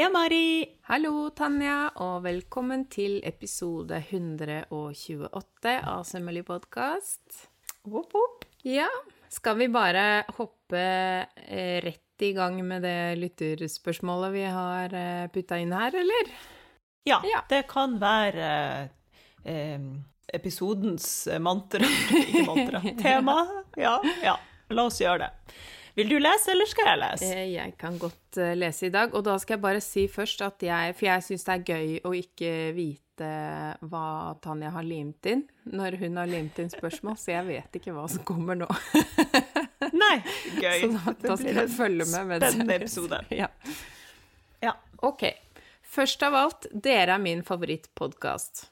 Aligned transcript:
Heia, 0.00 0.08
Mari! 0.08 0.64
Hallo, 0.88 1.26
Tanja, 1.36 1.90
og 2.00 2.22
velkommen 2.24 2.86
til 2.88 3.18
episode 3.28 3.98
128 4.00 5.74
av 5.76 6.06
Sømmelig 6.08 6.40
podkast. 6.48 7.42
Ja, 8.64 8.86
skal 9.28 9.58
vi 9.58 9.66
bare 9.68 10.22
hoppe 10.38 10.80
eh, 10.80 11.82
rett 11.84 12.24
i 12.24 12.30
gang 12.32 12.56
med 12.64 12.80
det 12.88 13.18
lytterspørsmålet 13.20 14.32
vi 14.38 14.46
har 14.48 14.96
eh, 14.96 15.26
putta 15.34 15.58
inn 15.60 15.74
her, 15.76 15.92
eller? 15.92 16.32
Ja, 17.04 17.18
Ja. 17.28 17.42
det 17.52 17.66
kan 17.68 17.98
være 18.00 18.48
eh, 19.44 19.84
episodens 20.32 21.28
mantra. 21.44 21.84
Ikke 22.22 22.46
mantra. 22.48 22.80
Tema. 23.04 23.36
Ja, 23.76 23.98
ja. 24.24 24.38
La 24.72 24.88
oss 24.88 25.02
gjøre 25.04 25.26
det. 25.26 25.60
Vil 26.00 26.08
du 26.14 26.16
lese, 26.22 26.50
eller 26.54 26.68
skal 26.70 26.88
jeg 26.90 27.00
lese? 27.04 27.28
Eh, 27.36 27.46
Jeg 27.54 27.76
kan 27.80 27.98
godt 28.00 28.38
eh, 28.40 28.54
lese 28.58 28.88
i 28.88 28.92
dag, 28.94 29.12
og 29.14 29.24
da 29.28 29.36
skal 29.42 29.58
jeg 29.58 29.62
bare 29.68 29.82
si 29.84 30.06
først 30.08 30.42
at 30.46 30.64
jeg 30.64 30.94
For 30.96 31.06
jeg 31.10 31.26
syns 31.28 31.44
det 31.46 31.54
er 31.58 31.64
gøy 31.70 31.94
å 32.08 32.12
ikke 32.16 32.52
vite 32.76 33.06
hva 33.84 34.04
Tanja 34.40 34.70
har 34.72 34.86
limt 34.86 35.26
inn 35.28 35.42
når 35.68 35.98
hun 36.00 36.16
har 36.16 36.26
limt 36.30 36.56
inn 36.62 36.70
spørsmål, 36.72 37.18
så 37.20 37.34
jeg 37.34 37.44
vet 37.50 37.76
ikke 37.76 37.92
hva 37.92 38.06
som 38.08 38.22
kommer 38.24 38.56
nå. 38.56 38.68
Nei, 40.02 40.14
gøy. 40.56 40.86
Så 40.86 40.88
da, 40.94 41.12
da 41.26 41.36
skal 41.36 41.60
jeg 41.60 41.68
følge 41.74 42.06
med. 42.08 42.30
mens 42.32 42.46
Spennende 42.48 42.78
episode. 42.80 43.20
Ja. 43.42 43.50
Ja. 44.64 44.72
Ok. 45.04 45.26
Først 45.90 46.22
av 46.24 46.34
alt, 46.38 46.66
dere 46.72 47.18
er 47.18 47.22
min 47.22 47.44
favorittpodkast. 47.44 48.64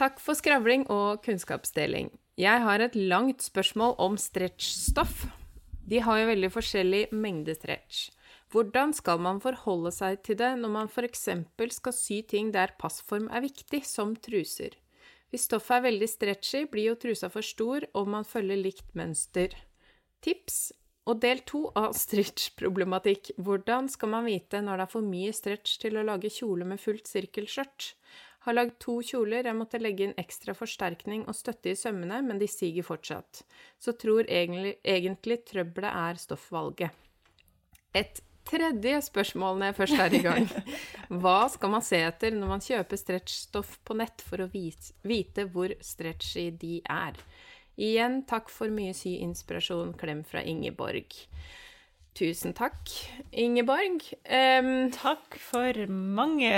Takk 0.00 0.20
for 0.22 0.36
skravling 0.38 0.84
og 0.92 1.22
kunnskapsdeling. 1.24 2.10
Jeg 2.40 2.62
har 2.64 2.80
et 2.80 2.94
langt 2.96 3.42
spørsmål 3.44 3.98
om 4.00 4.14
stretchstoff. 4.16 5.26
De 5.84 5.98
har 6.00 6.22
jo 6.22 6.28
veldig 6.30 6.48
forskjellig 6.54 7.00
mengde 7.12 7.52
stretch. 7.52 8.06
Hvordan 8.48 8.94
skal 8.96 9.20
man 9.20 9.42
forholde 9.44 9.92
seg 9.92 10.22
til 10.24 10.38
det 10.40 10.54
når 10.56 10.72
man 10.72 10.88
f.eks. 10.88 11.26
skal 11.76 11.92
sy 11.92 12.22
ting 12.24 12.48
der 12.54 12.72
passform 12.80 13.28
er 13.28 13.44
viktig, 13.44 13.82
som 13.84 14.14
truser? 14.16 14.78
Hvis 15.28 15.44
stoffet 15.50 15.76
er 15.76 15.84
veldig 15.90 16.08
stretchy, 16.08 16.64
blir 16.70 16.94
jo 16.94 16.96
trusa 17.02 17.28
for 17.28 17.44
stor, 17.44 17.84
og 17.92 18.08
man 18.08 18.24
følger 18.24 18.56
likt 18.56 18.96
mønster. 18.96 19.52
Tips 20.24 20.72
og 21.10 21.20
del 21.20 21.44
to 21.44 21.66
av 21.76 21.92
stretch-problematikk. 21.92 23.34
Hvordan 23.36 23.92
skal 23.92 24.14
man 24.16 24.24
vite 24.30 24.64
når 24.64 24.80
det 24.80 24.88
er 24.88 24.94
for 24.96 25.04
mye 25.04 25.36
stretch 25.36 25.76
til 25.84 26.00
å 26.00 26.08
lage 26.08 26.32
kjole 26.32 26.64
med 26.64 26.80
fullt 26.80 27.10
sirkelskjørt? 27.10 27.92
Har 28.46 28.56
lagd 28.56 28.78
to 28.80 28.96
kjoler, 29.04 29.44
jeg 29.44 29.56
måtte 29.56 29.80
legge 29.80 30.06
inn 30.06 30.16
ekstra 30.20 30.54
forsterkning 30.56 31.26
og 31.28 31.36
støtte 31.36 31.74
i 31.74 31.76
sømmene, 31.76 32.22
men 32.24 32.40
de 32.40 32.48
siger 32.48 32.86
fortsatt. 32.86 33.42
Så 33.76 33.92
tror 34.00 34.24
egentlig, 34.24 34.78
egentlig 34.80 35.42
trøbbelet 35.50 35.92
er 35.92 36.20
stoffvalget. 36.22 36.96
Et 37.92 38.22
tredje 38.48 39.02
spørsmål 39.04 39.60
når 39.60 39.70
jeg 39.70 39.76
først 39.76 40.00
er 40.06 40.16
i 40.16 40.22
gang. 40.24 40.48
Hva 41.22 41.38
skal 41.52 41.74
man 41.74 41.84
se 41.84 42.00
etter 42.06 42.34
når 42.36 42.54
man 42.54 42.64
kjøper 42.64 43.00
stretchstoff 43.00 43.76
på 43.84 43.96
nett 44.00 44.24
for 44.24 44.40
å 44.40 44.50
vite, 44.52 45.46
hvor 45.52 45.76
stretchy 45.84 46.48
de 46.56 46.78
er? 46.88 47.20
Igjen 47.80 48.22
takk 48.28 48.50
for 48.52 48.72
mye 48.72 48.92
syinspirasjon. 48.96 49.94
Klem 50.00 50.24
fra 50.28 50.42
Ingeborg. 50.44 51.14
Tusen 52.20 52.52
takk, 52.52 52.90
Ingeborg. 53.32 54.02
Um, 54.28 54.90
Takk 54.92 55.38
for 55.40 55.78
mange 55.88 56.50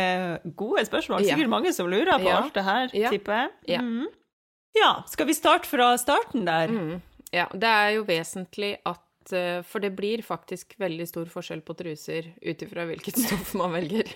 gode 0.58 0.82
spørsmål. 0.88 1.22
Ja. 1.22 1.36
Sikkert 1.36 1.52
mange 1.52 1.70
som 1.76 1.86
lurer 1.92 2.18
på 2.18 2.26
Ja. 2.26 2.40
alt 2.40 2.54
det 2.56 2.64
her, 2.66 2.90
Ja. 2.98 3.10
tipper 3.14 3.32
jeg. 3.36 3.50
Ja. 3.76 3.80
Mm. 3.80 4.08
ja. 4.74 5.02
Skal 5.06 5.26
vi 5.26 5.36
starte 5.38 5.68
fra 5.70 5.92
starten 6.02 6.44
der? 6.44 6.66
Mm. 6.68 7.00
Ja, 7.32 7.46
det 7.52 7.68
er 7.70 7.90
jo 7.94 8.02
vesentlig 8.04 8.78
at 8.84 9.32
eh, 9.32 9.62
For 9.62 9.78
det 9.78 9.94
blir 9.94 10.18
faktisk 10.26 10.74
veldig 10.82 11.06
stor 11.06 11.26
forskjell 11.30 11.62
på 11.62 11.76
truser 11.78 12.32
ut 12.42 12.62
ifra 12.66 12.84
hvilket 12.88 13.16
stoff 13.22 13.54
man 13.54 13.70
velger. 13.72 14.10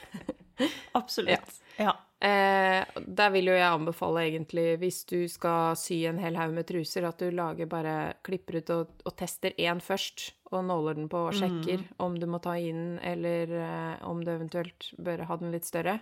Absolutt. 0.99 1.61
Ja. 1.79 1.93
Eh, 2.21 2.83
der 3.07 3.31
vil 3.31 3.45
jo 3.47 3.53
jeg 3.55 3.71
anbefale 3.71 4.25
egentlig, 4.27 4.79
hvis 4.81 5.05
du 5.07 5.29
skal 5.29 5.77
sy 5.77 6.03
en 6.09 6.19
hel 6.19 6.35
haug 6.35 6.53
med 6.57 6.67
truser, 6.67 7.05
at 7.07 7.19
du 7.21 7.31
lager 7.31 7.67
bare 7.71 8.15
klipper 8.25 8.59
ut 8.59 8.71
og, 8.71 8.89
og 9.05 9.17
tester 9.17 9.53
én 9.61 9.79
først, 9.85 10.33
og 10.53 10.65
nåler 10.65 10.99
den 10.99 11.09
på 11.11 11.27
og 11.29 11.35
sjekker 11.35 11.83
om 12.03 12.17
du 12.19 12.27
må 12.31 12.39
ta 12.43 12.55
inn, 12.59 12.99
eller 13.03 13.53
uh, 13.53 14.09
om 14.09 14.23
du 14.25 14.31
eventuelt 14.33 14.91
bør 14.99 15.25
ha 15.27 15.39
den 15.41 15.55
litt 15.55 15.69
større. 15.69 16.01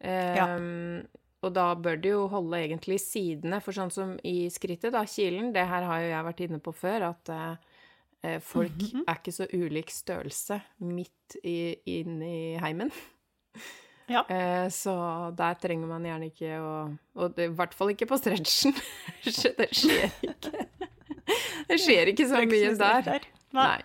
Um, 0.00 0.36
Ja. 0.36 0.48
Og 1.44 1.52
da 1.54 1.66
bør 1.78 1.98
du 2.00 2.08
jo 2.08 2.22
holde 2.32 2.58
egentlig 2.58 2.96
sidene, 3.02 3.60
for 3.62 3.76
sånn 3.76 3.92
som 3.92 4.14
i 4.26 4.48
skrittet, 4.50 4.90
da, 4.94 5.04
kilen, 5.06 5.52
det 5.54 5.66
her 5.68 5.84
har 5.86 6.00
jo 6.02 6.08
jeg 6.08 6.26
vært 6.26 6.40
inne 6.46 6.60
på 6.64 6.72
før, 6.74 7.10
at 7.12 7.32
uh, 7.32 7.74
folk 8.42 8.72
mm 8.72 8.86
folk 8.86 9.04
er 9.06 9.18
ikke 9.20 9.34
så 9.36 9.46
ulik 9.52 9.92
størrelse 9.92 10.56
midt 10.82 11.36
i, 11.44 11.76
inn 11.98 12.22
i 12.22 12.38
heimen. 12.62 12.90
Ja. 14.06 14.20
Eh, 14.30 14.68
så 14.70 14.92
der 15.34 15.56
trenger 15.58 15.88
man 15.90 16.04
gjerne 16.06 16.28
ikke 16.30 16.58
å 16.62 16.74
Og 17.18 17.32
det, 17.34 17.48
i 17.48 17.54
hvert 17.58 17.72
fall 17.74 17.90
ikke 17.90 18.06
på 18.06 18.18
stretchen. 18.20 18.76
Det 19.24 19.32
skjer 19.74 20.12
ikke. 20.22 20.52
Det 21.66 21.78
skjer 21.82 22.12
ikke 22.12 22.28
så 22.30 22.44
mye 22.46 22.70
der. 22.78 23.26
Nei. 23.52 23.82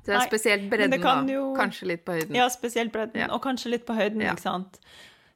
Så 0.00 0.06
Det 0.06 0.14
er 0.16 0.26
spesielt 0.28 0.70
bredden, 0.70 1.02
kan 1.02 1.28
jo... 1.28 1.54
da. 1.54 1.62
Kanskje 1.64 1.86
litt 1.86 2.04
på 2.06 2.12
høyden. 2.16 2.34
Ja, 2.36 2.48
spesielt 2.48 2.92
bredden, 2.92 3.20
Ja. 3.20 3.28
og 3.34 3.42
kanskje 3.44 3.70
litt 3.70 3.86
på 3.86 3.94
høyden, 3.94 4.22
Ja. 4.22 4.32
ikke 4.32 4.40
sant? 4.42 4.78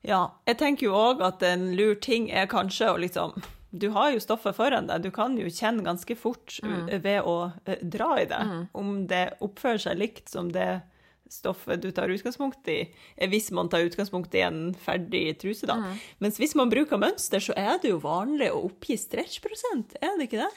Ja. 0.02 0.30
Jeg 0.46 0.58
tenker 0.58 0.86
jo 0.86 0.92
òg 0.92 1.20
at 1.22 1.42
en 1.42 1.74
lur 1.76 1.94
ting 1.94 2.30
er 2.30 2.46
kanskje 2.46 2.88
å 2.92 2.98
liksom 3.00 3.42
Du 3.76 3.90
har 3.90 4.12
jo 4.12 4.20
stoffet 4.20 4.54
foran 4.54 4.86
deg, 4.86 5.02
du 5.02 5.10
kan 5.10 5.36
jo 5.36 5.46
kjenne 5.50 5.82
ganske 5.82 6.14
fort 6.16 6.60
Mm. 6.62 6.88
uh, 6.92 6.98
ved 6.98 7.22
å 7.24 7.52
uh, 7.68 7.74
dra 7.82 8.20
i 8.20 8.24
det, 8.24 8.68
om 8.72 9.06
det 9.08 9.34
oppfører 9.40 9.80
seg 9.80 9.98
likt 9.98 10.28
som 10.30 10.52
det 10.52 10.82
stoffet 11.28 11.80
du 11.82 11.90
tar 11.90 12.06
utgangspunkt 12.08 12.68
i, 12.68 12.88
eh, 13.16 13.28
hvis 13.28 13.50
man 13.50 13.68
tar 13.68 13.80
utgangspunkt 13.82 14.32
i 14.34 14.42
en 14.46 14.74
ferdig 14.74 15.38
truse, 15.40 15.66
da. 15.66 15.74
Mm. 15.74 15.98
Mens 16.20 16.38
hvis 16.38 16.54
man 16.54 16.70
bruker 16.70 16.96
mønster, 16.96 17.40
så 17.42 17.52
er 17.56 17.78
det 17.82 17.90
jo 17.90 17.98
vanlig 17.98 18.52
å 18.52 18.62
oppgi 18.70 18.94
stretchprosent, 18.96 19.96
er 20.00 20.16
det 20.18 20.28
ikke 20.30 20.44
det? 20.44 20.52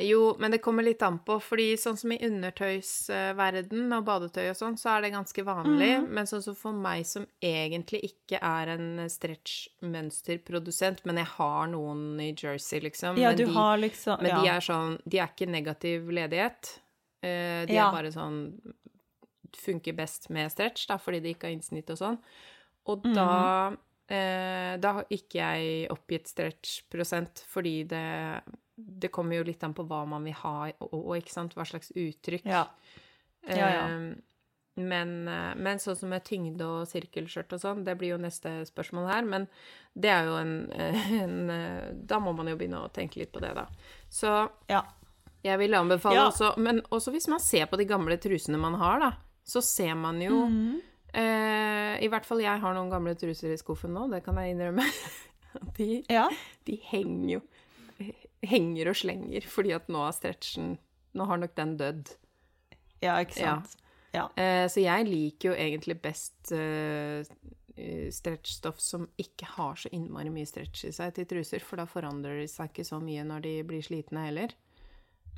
Jo, 0.00 0.36
men 0.38 0.50
det 0.50 0.58
kommer 0.62 0.82
litt 0.82 1.02
an 1.02 1.18
på, 1.18 1.34
fordi 1.42 1.74
sånn 1.76 1.98
som 1.98 2.12
i 2.12 2.18
undertøysverden 2.24 3.92
og 3.92 4.04
badetøy 4.06 4.46
og 4.50 4.56
sånn, 4.56 4.76
så 4.80 4.88
er 4.96 5.02
det 5.02 5.10
ganske 5.12 5.44
vanlig, 5.44 5.98
Mhm. 6.00 6.08
men 6.08 6.24
sånn 6.26 6.42
som 6.42 6.54
for 6.54 6.72
meg 6.72 7.04
som 7.06 7.26
egentlig 7.42 8.00
ikke 8.08 8.38
er 8.40 8.68
en 8.68 8.98
stretch-mønsterprodusent, 9.08 11.04
men 11.04 11.16
jeg 11.20 11.26
har 11.36 11.66
noen 11.68 12.20
i 12.20 12.32
Jersey, 12.32 12.80
liksom. 12.80 13.18
Ja, 13.20 13.28
men 13.30 13.36
du 13.38 13.44
de, 13.46 13.52
har 13.52 13.78
liksom 13.78 14.20
Men 14.22 14.30
ja. 14.30 14.40
de 14.42 14.48
er 14.48 14.60
sånn 14.60 14.98
De 15.08 15.18
er 15.18 15.28
ikke 15.28 15.48
negativ 15.50 16.08
ledighet. 16.08 16.78
Eh, 17.22 17.66
de 17.66 17.74
Ja. 17.74 17.88
er 17.88 17.92
bare 17.92 18.12
sånn 18.12 18.60
Funker 19.54 19.92
best 19.94 20.30
med 20.30 20.50
stretch, 20.50 20.86
da, 20.88 20.96
fordi 20.96 21.20
de 21.20 21.34
ikke 21.34 21.42
har 21.44 21.52
innsnitt 21.52 21.90
og 21.90 21.98
sånn. 21.98 22.18
Og 22.86 23.02
da 23.02 23.70
Mhm. 23.70 23.78
eh, 24.08 24.76
Da 24.78 24.92
har 24.94 25.04
ikke 25.10 25.34
jeg 25.34 25.88
oppgitt 25.90 26.26
stretch-prosent, 26.26 27.44
fordi 27.46 27.86
det 27.86 28.42
Det 28.76 29.10
kommer 29.12 29.36
jo 29.36 29.44
litt 29.44 29.62
an 29.64 29.74
på 29.76 29.84
hva 29.86 30.04
man 30.08 30.24
vil 30.24 30.34
ha, 30.40 30.70
og, 30.80 30.92
og 30.96 31.16
ikke 31.18 31.32
sant, 31.34 31.54
hva 31.54 31.64
slags 31.68 31.92
uttrykk. 31.92 32.44
Ja. 32.48 32.66
Ja, 33.48 33.56
ja. 33.68 33.86
Eh, 33.88 34.12
Men, 34.80 35.28
eh, 35.28 35.50
men 35.60 35.76
sånn 35.82 35.96
som 36.00 36.08
med 36.08 36.24
tyngde 36.24 36.64
og 36.64 36.86
sirkelskjørt 36.88 37.50
og 37.52 37.60
sånn, 37.60 37.82
det 37.84 37.92
blir 38.00 38.14
jo 38.14 38.20
neste 38.22 38.48
spørsmål 38.64 39.08
her. 39.10 39.26
Men 39.28 39.44
det 39.92 40.08
er 40.08 40.24
jo 40.30 40.38
en, 40.40 40.54
en 41.18 41.50
eh, 41.52 41.90
Da 42.08 42.16
må 42.24 42.32
man 42.32 42.48
jo 42.48 42.56
begynne 42.56 42.80
å 42.80 42.88
tenke 42.88 43.20
litt 43.20 43.32
på 43.34 43.42
det, 43.44 43.50
da. 43.58 43.66
Så 44.08 44.30
ja. 44.72 44.80
jeg 45.44 45.58
vil 45.60 45.74
anbefale 45.76 46.24
også 46.30 46.54
Men 46.56 46.80
også 46.88 47.12
hvis 47.12 47.28
man 47.28 47.40
ser 47.44 47.66
på 47.68 47.76
de 47.76 47.84
gamle 47.90 48.16
trusene 48.16 48.56
man 48.58 48.78
har, 48.80 48.98
da, 49.04 49.10
så 49.44 49.60
ser 49.60 49.92
man 49.94 50.22
jo 50.24 50.46
Mhm. 50.46 50.80
eh, 51.20 52.00
I 52.00 52.08
hvert 52.08 52.24
fall 52.24 52.40
jeg 52.40 52.60
har 52.64 52.74
noen 52.74 52.88
gamle 52.90 53.12
truser 53.14 53.52
i 53.52 53.58
skuffen 53.60 53.92
nå, 53.92 54.08
det 54.10 54.22
kan 54.24 54.40
jeg 54.40 54.54
innrømme. 54.56 54.88
De, 55.76 56.02
ja. 56.08 56.30
de 56.64 56.78
henger 56.88 57.34
jo 57.34 57.40
Henger 58.42 58.90
og 58.90 58.96
slenger, 58.98 59.44
fordi 59.46 59.72
at 59.76 59.88
nå 59.92 60.00
er 60.08 60.14
stretchen 60.16 60.72
Nå 61.14 61.26
har 61.28 61.38
nok 61.38 61.52
den 61.54 61.76
dødd. 61.76 62.08
Ja, 63.04 63.18
ikke 63.20 63.36
sant. 63.36 63.74
Ja. 64.14 64.28
Eh, 64.40 64.64
så 64.72 64.80
jeg 64.80 65.04
liker 65.08 65.50
jo 65.50 65.56
egentlig 65.60 65.98
best 66.00 66.52
eh, 66.56 67.20
stretchstoff 68.12 68.80
som 68.80 69.04
ikke 69.20 69.46
har 69.58 69.76
så 69.80 69.90
innmari 69.92 70.32
mye 70.32 70.48
stretch 70.48 70.86
i 70.88 70.92
seg 70.96 71.12
til 71.16 71.28
truser, 71.28 71.60
for 71.64 71.80
da 71.80 71.86
forandrer 71.88 72.40
de 72.40 72.48
seg 72.48 72.70
ikke 72.72 72.86
så 72.88 72.98
mye 73.02 73.24
når 73.28 73.44
de 73.44 73.52
blir 73.68 73.84
slitne 73.84 74.24
heller. 74.26 74.54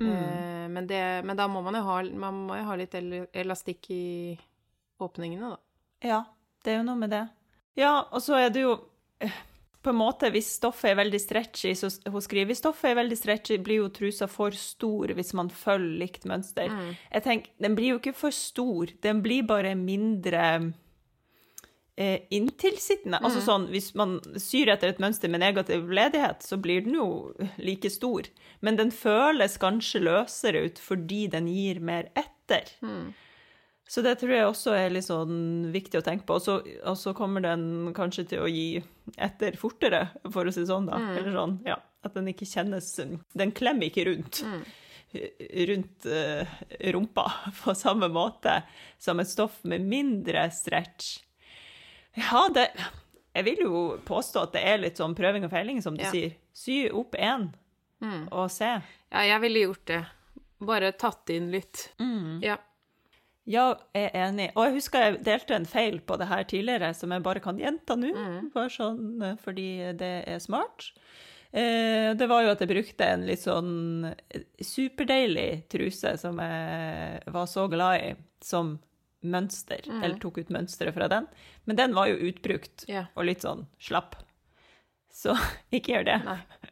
Mm. 0.01 0.09
Eh, 0.11 0.65
men, 0.75 0.87
det, 0.91 1.03
men 1.27 1.39
da 1.39 1.47
må 1.51 1.63
man 1.67 1.79
jo 1.79 1.83
ha, 1.87 2.01
man 2.23 2.41
må 2.49 2.59
jo 2.59 2.69
ha 2.71 2.79
litt 2.79 2.95
el- 2.99 3.27
elastikk 3.33 3.91
i 3.95 4.05
åpningene, 5.03 5.55
da. 5.55 5.59
Ja, 6.07 6.21
det 6.63 6.75
er 6.75 6.81
jo 6.81 6.87
noe 6.87 6.99
med 7.03 7.15
det. 7.15 7.25
Ja, 7.79 7.97
og 8.11 8.23
så 8.23 8.39
er 8.39 8.51
det 8.55 8.63
jo 8.63 8.77
på 9.85 9.93
en 9.93 10.01
måte, 10.01 10.31
hvis 10.33 10.55
stoffet 10.59 10.93
er 10.93 11.01
veldig 11.03 11.21
stretchy, 11.21 11.75
så 11.79 11.91
hun 12.11 12.25
skriver 12.25 12.51
hvis 12.51 12.63
stoffet 12.63 12.91
er 12.93 13.01
veldig 13.03 13.19
stretchy, 13.21 13.59
blir 13.63 13.83
jo 13.83 13.91
trusa 13.93 14.29
for 14.31 14.57
stor 14.59 15.13
hvis 15.17 15.35
man 15.37 15.51
følger 15.53 16.01
likt 16.05 16.25
mønster. 16.29 16.73
Mm. 16.73 16.95
Jeg 17.13 17.27
tenker, 17.29 17.53
Den 17.61 17.77
blir 17.79 17.95
jo 17.95 18.01
ikke 18.01 18.17
for 18.17 18.35
stor, 18.35 18.93
den 19.05 19.21
blir 19.25 19.47
bare 19.49 19.75
mindre 19.79 20.45
eh, 21.97 22.25
inntilsittende. 22.35 23.21
Altså 23.23 23.43
sånn, 23.45 23.69
Hvis 23.73 23.93
man 23.99 24.19
syr 24.41 24.73
etter 24.75 24.93
et 24.93 25.03
mønster 25.03 25.31
med 25.33 25.45
negativ 25.45 25.91
ledighet, 25.91 26.43
så 26.47 26.59
blir 26.61 26.87
den 26.87 26.99
jo 26.99 27.09
like 27.59 27.91
stor. 27.93 28.29
Men 28.61 28.81
den 28.81 28.93
føles 28.95 29.59
kanskje 29.63 30.05
løsere 30.07 30.67
ut 30.69 30.81
fordi 30.83 31.27
den 31.33 31.51
gir 31.51 31.81
mer 31.81 32.11
etter. 32.17 32.73
Så 33.87 34.01
det 34.03 34.15
tror 34.19 34.33
jeg 34.33 34.47
også 34.49 34.73
er 34.79 34.91
litt 34.95 35.05
sånn 35.05 35.71
viktig 35.75 35.99
å 36.01 36.05
tenke 36.07 36.25
på. 36.27 36.39
Og 36.39 36.43
så, 36.43 36.55
og 36.89 36.97
så 36.97 37.13
kommer 37.17 37.45
den 37.45 37.93
kanskje 37.97 38.25
til 38.31 38.41
å 38.41 38.49
gi 38.49 38.79
etter 39.21 39.59
fortere, 39.61 40.07
for 40.33 40.49
å 40.49 40.53
si 40.55 40.63
det 40.63 40.71
sånn, 40.71 40.87
da. 40.89 40.97
Eller 41.19 41.35
sånn, 41.37 41.59
ja. 41.69 41.77
At 42.05 42.17
den 42.17 42.27
ikke 42.29 42.45
kjennes 42.49 42.89
Den 43.33 43.53
klemmer 43.57 43.87
ikke 43.89 44.07
rundt. 44.09 44.43
Rundt 45.69 46.07
uh, 46.11 46.55
rumpa 46.93 47.25
på 47.63 47.75
samme 47.79 48.09
måte 48.13 48.59
som 48.99 49.21
et 49.23 49.29
stoff 49.31 49.61
med 49.65 49.85
mindre 49.89 50.49
stretch. 50.53 51.21
Ja, 52.19 52.49
det 52.53 52.71
Jeg 53.35 53.45
vil 53.45 53.63
jo 53.65 53.79
påstå 54.07 54.43
at 54.47 54.53
det 54.57 54.65
er 54.65 54.79
litt 54.83 54.99
sånn 55.01 55.15
prøving 55.19 55.45
og 55.47 55.51
feiling, 55.51 55.81
som 55.83 55.97
du 55.97 56.03
Ja. 56.05 56.11
sier. 56.11 56.35
Sy 56.55 56.89
opp 56.91 57.17
én 57.19 57.51
og 58.31 58.51
se. 58.53 58.69
Ja, 59.11 59.23
jeg 59.25 59.41
ville 59.41 59.65
gjort 59.65 59.85
det. 59.87 60.03
Bare 60.61 60.93
tatt 60.93 61.31
inn 61.31 61.51
litt. 61.51 61.93
Ja. 62.43 62.57
Ja, 63.51 63.75
jeg 63.93 64.09
er 64.09 64.31
enig. 64.31 64.49
Og 64.55 64.67
jeg 64.67 64.77
husker 64.79 65.05
jeg 65.05 65.21
delte 65.27 65.57
en 65.59 65.69
feil 65.69 65.99
på 66.01 66.17
det 66.21 66.31
her 66.31 66.47
tidligere, 66.49 66.95
som 66.97 67.13
jeg 67.13 67.25
bare 67.27 67.43
kan 67.45 67.61
gjenta 67.61 67.97
nå, 67.99 68.13
bare 68.55 68.73
sånn 68.73 69.23
eh, 69.23 69.37
fordi 69.45 69.69
det 70.01 70.15
er 70.33 70.41
smart. 70.43 70.89
Eh, 71.53 72.11
det 72.19 72.27
var 72.31 72.43
jo 72.43 72.55
at 72.55 72.65
jeg 72.65 72.73
brukte 72.73 73.07
en 73.07 73.27
litt 73.29 73.45
sånn 73.45 74.09
superdeilig 74.59 75.67
truse 75.71 76.17
som 76.19 76.41
jeg 76.43 77.35
var 77.37 77.51
så 77.51 77.69
glad 77.71 78.01
i, 78.01 78.09
som 78.43 78.79
mønster, 79.25 79.85
eller 79.89 80.19
tok 80.21 80.41
ut 80.43 80.53
mønsteret 80.53 80.97
fra 80.97 81.09
den. 81.13 81.29
Men 81.69 81.79
den 81.79 81.95
var 81.97 82.11
jo 82.11 82.31
utbrukt 82.31 82.85
yeah. 82.91 83.07
og 83.17 83.29
litt 83.29 83.45
sånn 83.45 83.65
slapp. 83.81 84.19
Så 85.15 85.37
ikke 85.77 85.95
gjør 85.95 86.09
det. 86.11 86.19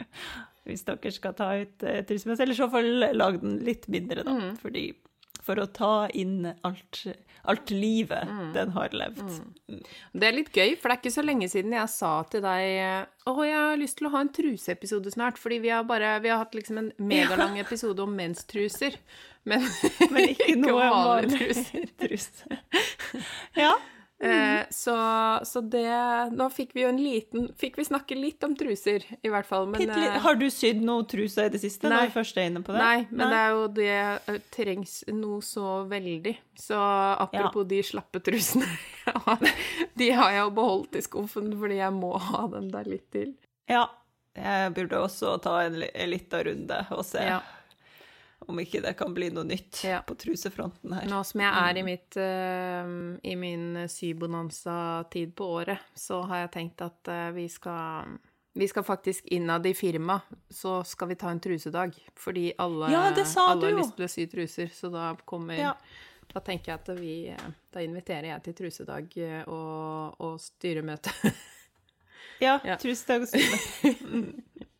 Hvis 0.69 0.85
dere 0.87 1.13
skal 1.15 1.37
ta 1.39 1.53
ut 1.59 1.87
eh, 1.87 2.03
trusemønster. 2.07 2.45
Eller 2.45 2.57
i 2.57 2.61
så 2.61 2.69
fall 2.73 2.91
lag 3.17 3.39
den 3.43 3.59
litt 3.67 3.89
mindre, 3.93 4.25
da. 4.27 4.35
Mm. 4.39 4.53
Fordi 4.61 4.85
for 5.43 5.59
å 5.59 5.67
ta 5.75 6.06
inn 6.15 6.47
alt, 6.65 7.00
alt 7.50 7.71
livet 7.75 8.29
Mm. 8.31 8.53
den 8.55 8.71
har 8.77 8.89
levd. 8.94 9.23
Det 10.15 10.29
er 10.29 10.37
litt 10.37 10.53
gøy, 10.55 10.77
for 10.79 10.89
det 10.89 10.94
er 10.97 11.00
ikke 11.03 11.15
så 11.17 11.25
lenge 11.27 11.49
siden 11.50 11.73
jeg 11.75 11.89
sa 11.91 12.12
til 12.31 12.41
deg 12.44 13.09
Å, 13.27 13.35
jeg 13.47 13.55
har 13.59 13.77
lyst 13.81 13.99
til 13.99 14.06
å 14.09 14.12
ha 14.15 14.21
en 14.23 14.31
truseepisode 14.35 15.11
snart, 15.15 15.39
fordi 15.39 15.59
vi 15.62 15.69
har 15.75 15.83
bare 15.85 16.21
Vi 16.23 16.29
har 16.31 16.39
hatt 16.44 16.55
liksom 16.55 16.79
en 16.79 16.93
megalang 16.99 17.59
episode 17.65 17.99
om 18.03 18.15
menstruser, 18.17 18.94
men, 19.44 19.67
Men 20.11 20.29
ikke 20.31 20.55
noe 20.62 20.73
om 20.87 20.94
vanlig 20.94 21.33
vanlige 21.35 21.55
truser. 21.55 21.89
truse. 21.99 22.61
Ja. 23.59 23.75
Eh, 24.23 24.67
så, 24.71 24.95
så 25.43 25.61
det 25.67 25.83
Nå 26.31 26.47
fikk 26.55 26.77
vi 26.77 26.85
jo 26.85 26.91
en 26.93 26.99
liten 27.03 27.49
Fikk 27.59 27.81
vi 27.81 27.85
snakke 27.89 28.15
litt 28.15 28.45
om 28.47 28.53
truser, 28.55 29.03
i 29.19 29.31
hvert 29.33 29.49
fall, 29.49 29.67
men 29.67 29.81
litt. 29.83 29.91
eh, 29.99 30.19
Har 30.23 30.37
du 30.39 30.45
sydd 30.55 30.79
noe 30.87 31.03
truse 31.11 31.49
i 31.49 31.51
det 31.51 31.59
siste? 31.59 31.91
Nei. 31.91 32.05
Når 32.05 32.13
først 32.15 32.39
er 32.39 32.47
inne 32.53 32.63
på 32.63 32.71
det? 32.77 32.79
Nei, 32.85 33.07
men 33.11 33.33
det 33.35 33.41
er 33.41 33.51
jo 33.57 33.65
det 33.81 33.89
eh, 33.97 34.39
trengs 34.55 34.93
noe 35.11 35.41
så 35.43 35.73
veldig. 35.91 36.37
Så 36.55 36.79
apropos 36.79 37.67
de 37.67 37.81
slappe 37.83 38.23
trusene 38.23 38.69
De 39.99 40.11
har 40.15 40.31
jeg 40.37 40.45
jo 40.45 40.53
beholdt 40.61 41.01
i 41.01 41.03
skuffen 41.03 41.51
fordi 41.59 41.81
jeg 41.81 41.97
må 41.97 42.13
ha 42.31 42.45
dem 42.53 42.69
der 42.71 42.87
litt 42.95 43.09
til. 43.15 43.35
Ja. 43.71 43.89
Jeg 44.39 44.71
burde 44.79 45.03
også 45.03 45.35
ta 45.45 45.59
en, 45.67 45.83
en 45.83 46.11
liten 46.15 46.47
runde 46.47 46.79
og 46.95 47.03
se 47.05 47.27
Ja. 47.27 47.41
Om 48.49 48.59
ikke 48.62 48.81
det 48.83 48.94
kan 48.99 49.15
bli 49.15 49.31
noe 49.31 49.44
nytt 49.44 49.83
Ja. 49.85 50.00
på 50.06 50.15
trusefronten 50.19 50.93
her. 50.97 51.06
Nå 51.11 51.23
som 51.25 51.41
jeg 51.41 51.53
er 51.53 51.79
i, 51.79 51.83
mitt, 51.87 52.17
uh, 52.17 53.19
i 53.23 53.35
min 53.37 53.89
sybonanza-tid 53.89 55.35
på 55.39 55.49
året, 55.61 55.79
så 55.94 56.23
har 56.27 56.44
jeg 56.47 56.53
tenkt 56.59 56.81
at 56.85 57.09
uh, 57.12 57.31
vi 57.37 57.49
skal 57.49 58.19
vi 58.55 58.67
skal 58.69 58.85
faktisk 58.85 59.25
innad 59.33 59.65
i 59.67 59.73
firma, 59.75 60.19
så 60.53 60.83
skal 60.85 61.09
vi 61.09 61.15
ta 61.17 61.31
en 61.33 61.41
trusedag. 61.41 61.94
Fordi 62.21 62.50
alle, 62.61 62.91
Ja, 62.93 63.06
alle 63.09 63.71
har 63.71 63.79
lyst 63.79 63.97
til 63.97 64.05
å 64.05 64.09
sy 64.12 64.27
truser, 64.29 64.69
så 64.77 64.91
da 64.93 65.15
kommer 65.25 65.56
Ja. 65.56 65.73
Da 66.33 66.41
tenker 66.41 66.73
jeg 66.73 66.81
at 66.81 66.89
vi 67.00 67.15
Da 67.73 67.81
inviterer 67.81 68.29
jeg 68.29 68.43
til 68.44 68.55
trusedag 68.55 69.17
eh, 69.21 69.43
og, 69.49 70.15
og 70.21 70.37
styremøte. 70.41 71.11
Ja, 72.41 72.59
Ja. 72.69 72.77
trusedag 72.77 73.23
og 73.25 73.29
syne. 73.29 74.33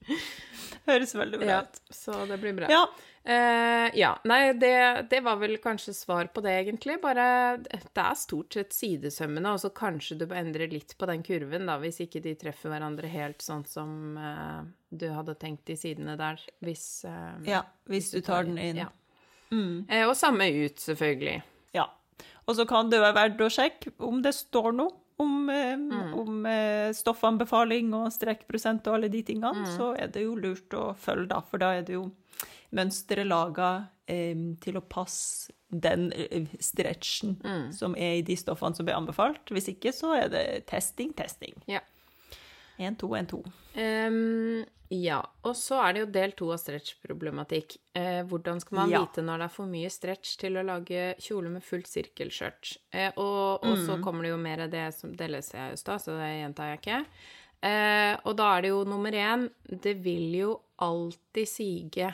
Mm. 0.83 0.93
Høres 0.93 1.15
veldig 1.15 1.39
bra 1.39 1.49
ja, 1.49 1.63
ut. 1.63 1.81
så 1.95 2.25
det 2.27 2.39
blir 2.43 2.55
bra. 2.57 2.69
Ja. 2.73 2.83
Eh, 3.25 3.99
ja. 3.99 4.11
Nei, 4.27 4.53
det, 4.59 5.07
det 5.11 5.21
var 5.23 5.39
vel 5.39 5.55
kanskje 5.63 5.95
svar 5.95 6.27
på 6.35 6.43
det, 6.43 6.57
egentlig. 6.65 6.99
Bare 7.03 7.27
Det 7.63 8.03
er 8.03 8.19
stort 8.19 8.57
sett 8.57 8.75
sidesømmene, 8.75 9.55
og 9.55 9.63
så 9.63 9.71
kanskje 9.75 10.19
du 10.19 10.27
bør 10.27 10.41
endre 10.43 10.67
litt 10.73 10.97
på 10.99 11.07
den 11.11 11.23
kurven, 11.27 11.69
da, 11.71 11.79
hvis 11.83 12.03
ikke 12.03 12.23
de 12.25 12.35
treffer 12.41 12.73
hverandre 12.75 13.11
helt 13.13 13.45
sånn 13.45 13.65
som 13.69 14.19
eh, 14.19 14.59
du 14.91 15.07
hadde 15.15 15.39
tenkt 15.39 15.71
i 15.71 15.79
sidene 15.79 16.19
der, 16.19 16.43
hvis 16.67 17.05
eh, 17.09 17.39
ja, 17.47 17.63
hvis 17.91 18.11
du 18.15 18.21
tar 18.27 18.49
den 18.49 18.59
inn. 18.59 18.83
Ja. 18.85 18.91
Eh, 19.53 20.07
og 20.09 20.17
samme 20.19 20.49
ut, 20.51 20.83
selvfølgelig. 20.83 21.39
Ja. 21.77 21.87
Og 22.49 22.59
så 22.59 22.67
kan 22.67 22.91
det 22.91 23.01
være 23.03 23.21
verdt 23.21 23.47
å 23.47 23.53
sjekke 23.53 23.95
om 24.03 24.19
det 24.25 24.35
står 24.35 24.73
noe 24.75 24.99
om, 25.23 25.49
eh, 25.51 25.77
Mm. 25.77 26.15
om 26.19 26.47
eh, 26.47 26.91
stoffanbefaling 26.93 27.95
og 27.95 28.11
strekkprosent 28.13 28.87
og 28.87 28.95
alle 28.99 29.09
de 29.09 29.23
tingene, 29.23 29.55
Mm. 29.55 29.67
så 29.77 29.93
er 29.99 30.09
det 30.09 30.23
jo 30.27 30.35
lurt 30.35 30.69
å 30.75 30.95
følge, 30.97 31.29
da. 31.29 31.41
For 31.41 31.59
da 31.59 31.73
er 31.79 31.83
det 31.83 31.95
jo 31.95 32.11
mønsteret 32.73 33.27
laga 33.29 33.89
eh, 34.09 34.35
til 34.61 34.75
å 34.75 34.83
passe 34.83 35.53
den 35.71 36.11
eh, 36.13 36.47
stretchen 36.61 37.37
Mm. 37.43 37.73
som 37.73 37.95
er 37.97 38.19
i 38.19 38.23
de 38.23 38.35
stoffene 38.37 38.75
som 38.77 38.85
blir 38.87 38.97
anbefalt. 38.97 39.47
Hvis 39.49 39.69
ikke, 39.75 39.93
så 39.95 40.15
er 40.25 40.29
det 40.29 40.67
testing, 40.67 41.13
testing. 41.17 41.55
Ja. 41.67 41.81
Én, 42.83 42.97
to, 42.99 43.09
én, 43.19 43.29
to. 43.31 43.39
Ehm, 43.79 44.65
ja, 44.93 45.21
og 45.47 45.55
så 45.57 45.79
er 45.87 45.95
det 45.95 46.01
jo 46.03 46.09
del 46.13 46.33
to 46.37 46.49
av 46.53 46.59
stretch-problematikk. 46.61 47.77
Eh, 47.97 48.21
hvordan 48.29 48.61
skal 48.61 48.77
man 48.81 48.91
Ja. 48.93 49.01
vite 49.05 49.23
når 49.25 49.39
det 49.39 49.47
er 49.47 49.55
for 49.55 49.71
mye 49.71 49.91
stretch 49.93 50.35
til 50.41 50.59
å 50.61 50.65
lage 50.67 51.05
kjole 51.23 51.49
med 51.55 51.65
fullt 51.65 51.89
sirkelskjørt? 51.89 52.75
Uh, 52.93 53.11
og, 53.17 53.65
og 53.65 53.79
så 53.87 53.97
kommer 54.05 54.27
det 54.27 54.35
jo 54.35 54.41
mer 54.43 54.65
av 54.67 54.71
det 54.75 54.89
som 54.95 55.15
Det 55.17 55.31
leser 55.31 55.59
jeg 55.59 55.79
i 55.79 55.81
stad, 55.81 56.03
så 56.05 56.19
det 56.19 56.29
gjentar 56.43 56.73
jeg 56.73 56.83
ikke. 56.83 56.99
Uh, 57.63 58.15
og 58.27 58.37
da 58.37 58.51
er 58.57 58.63
det 58.65 58.71
jo 58.73 58.83
nummer 58.91 59.15
én 59.15 59.45
Det 59.71 59.95
vil 60.03 60.33
jo 60.35 60.61
alltid 60.83 61.47
sige 61.49 62.09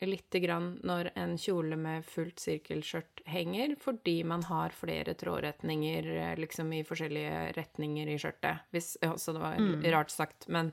lite 0.00 0.40
grann 0.40 0.80
når 0.84 1.10
en 1.14 1.38
kjole 1.38 1.76
med 1.80 2.04
fullt 2.04 2.40
sirkelskjørt 2.42 3.22
henger, 3.24 3.76
fordi 3.80 4.18
man 4.24 4.42
har 4.44 4.74
flere 4.76 5.14
trådretninger 5.14 6.08
eh, 6.16 6.34
liksom 6.36 6.72
i 6.76 6.82
forskjellige 6.84 7.52
retninger 7.56 8.10
i 8.12 8.18
skjørtet. 8.20 8.66
Hvis, 8.74 8.96
altså 9.06 9.32
det 9.32 9.44
var 9.44 9.86
rart 9.96 10.12
sagt, 10.12 10.48
men 10.52 10.72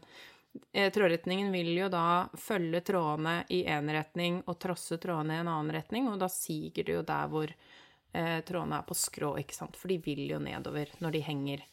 eh, 0.72 0.92
trådretningen 0.94 1.52
vil 1.56 1.72
jo 1.78 1.88
da 1.94 2.28
følge 2.36 2.84
trådene 2.84 3.38
i 3.56 3.64
én 3.64 3.94
retning 3.96 4.42
og 4.44 4.60
trosse 4.60 5.00
trådene 5.00 5.40
i 5.40 5.46
en 5.46 5.54
annen 5.54 5.76
retning, 5.78 6.12
og 6.12 6.20
da 6.20 6.28
siger 6.32 6.84
det 6.84 7.00
jo 7.00 7.08
der 7.08 7.32
hvor 7.32 7.56
eh, 7.56 8.40
trådene 8.44 8.82
er 8.82 8.92
på 8.92 8.98
skrå, 8.98 9.38
ikke 9.40 9.56
sant, 9.56 9.80
for 9.80 9.94
de 9.94 10.02
vil 10.04 10.28
jo 10.36 10.44
nedover 10.44 10.92
når 11.00 11.16
de 11.16 11.26
henger. 11.32 11.66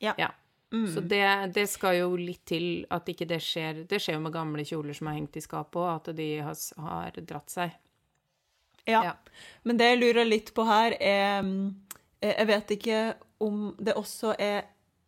Ja. 0.00 0.16
Ja. 0.16 0.32
Så 0.92 1.00
det, 1.00 1.24
det 1.56 1.66
skal 1.70 2.00
jo 2.00 2.08
litt 2.18 2.44
til 2.48 2.86
at 2.92 3.08
ikke 3.08 3.28
det 3.28 3.40
skjer. 3.44 3.84
Det 3.88 4.00
skjer 4.02 4.18
jo 4.18 4.24
med 4.26 4.34
gamle 4.34 4.64
kjoler 4.66 4.96
som 4.96 5.10
har 5.10 5.18
hengt 5.18 5.38
i 5.38 5.44
skapet 5.44 5.80
òg, 5.80 5.90
at 5.94 6.10
de 6.18 6.28
har, 6.44 6.56
har 6.86 7.20
dratt 7.20 7.52
seg. 7.52 7.76
Ja. 8.86 9.02
Ja. 9.02 9.14
Men 9.66 9.80
det 9.80 9.90
jeg 9.92 10.00
lurer 10.02 10.28
litt 10.28 10.52
på 10.54 10.66
her, 10.68 10.94
er 11.02 11.40
mm, 11.42 11.62
eh, 12.20 12.34
Jeg 12.36 12.50
vet 12.52 12.74
ikke 12.76 13.00
om 13.42 13.72
det 13.82 13.96
også 13.98 14.34
er 14.38 14.60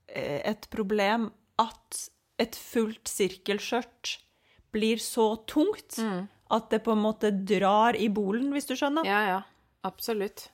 eh, 0.08 0.40
et 0.50 0.66
problem 0.72 1.30
at 1.58 2.08
et 2.38 2.58
fullt 2.58 3.10
sirkelskjørt 3.10 4.18
blir 4.74 5.00
så 5.02 5.32
tungt 5.48 5.98
at 5.98 6.68
det 6.70 6.82
på 6.84 6.94
en 6.94 7.02
måte 7.02 7.30
drar 7.32 7.96
i 7.96 8.08
bolen, 8.12 8.52
hvis 8.54 8.68
du 8.68 8.76
skjønner. 8.78 9.06
Ja, 9.08 9.20
ja. 9.26 9.40
Absolutt. 9.86 10.48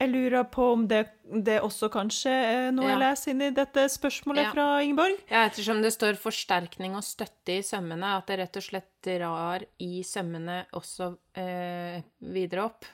Jeg 0.00 0.08
lurer 0.14 0.44
på 0.48 0.64
om 0.72 0.86
det, 0.88 1.02
det 1.44 1.58
også 1.60 1.90
kanskje 1.92 2.30
er 2.32 2.70
noe 2.72 2.88
jeg 2.88 2.98
leser 3.02 3.30
inn 3.34 3.42
i 3.44 3.50
dette 3.52 3.82
spørsmålet 3.92 4.46
Ja. 4.46 4.52
fra 4.54 4.68
Ingeborg? 4.80 5.18
Ja, 5.28 5.42
ettersom 5.50 5.82
det 5.84 5.90
står 5.92 6.16
forsterkning 6.16 6.94
og 6.96 7.04
støtte 7.04 7.58
i 7.58 7.62
sømmene, 7.66 8.14
at 8.16 8.26
det 8.30 8.38
rett 8.40 8.56
og 8.56 8.64
slett 8.64 8.88
drar 9.04 9.60
i 9.78 10.00
sømmene 10.02 10.62
også 10.72 11.10
eh, 11.36 12.00
videre 12.32 12.64
opp. 12.64 12.88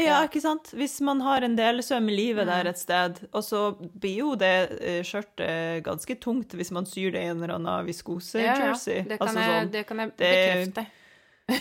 Ja, 0.00 0.06
Ja. 0.06 0.20
ikke 0.24 0.40
sant? 0.40 0.70
Hvis 0.72 0.98
man 1.04 1.20
har 1.20 1.42
en 1.44 1.56
delesøm 1.58 2.08
i 2.08 2.16
livet 2.16 2.46
Mm. 2.48 2.52
der 2.54 2.70
et 2.70 2.78
sted, 2.78 3.20
og 3.34 3.42
så 3.44 3.76
blir 3.76 4.16
jo 4.22 4.34
det 4.34 4.80
eh, 4.80 5.02
skjørtet 5.04 5.84
ganske 5.84 6.16
tungt 6.18 6.56
hvis 6.56 6.70
man 6.72 6.86
syr 6.86 7.12
det 7.12 7.20
i 7.20 7.28
en 7.28 7.42
eller 7.42 7.54
annen 7.58 7.84
viskose-jersey. 7.86 9.04
Det 9.06 9.18
kan, 9.18 9.28
Altså 9.28 9.38
jeg, 9.44 9.60
sånn. 9.66 9.70
det 9.72 9.86
kan 9.86 9.98
jeg 9.98 10.16
det- 10.16 10.72
bekrefte. 10.72 10.86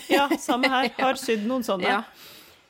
Ja, 0.09 0.29
samme 0.37 0.69
her. 0.71 0.87
Har 0.99 1.15
sydd 1.19 1.43
noen 1.45 1.63
sånne. 1.67 1.83
Ja. 1.83 2.03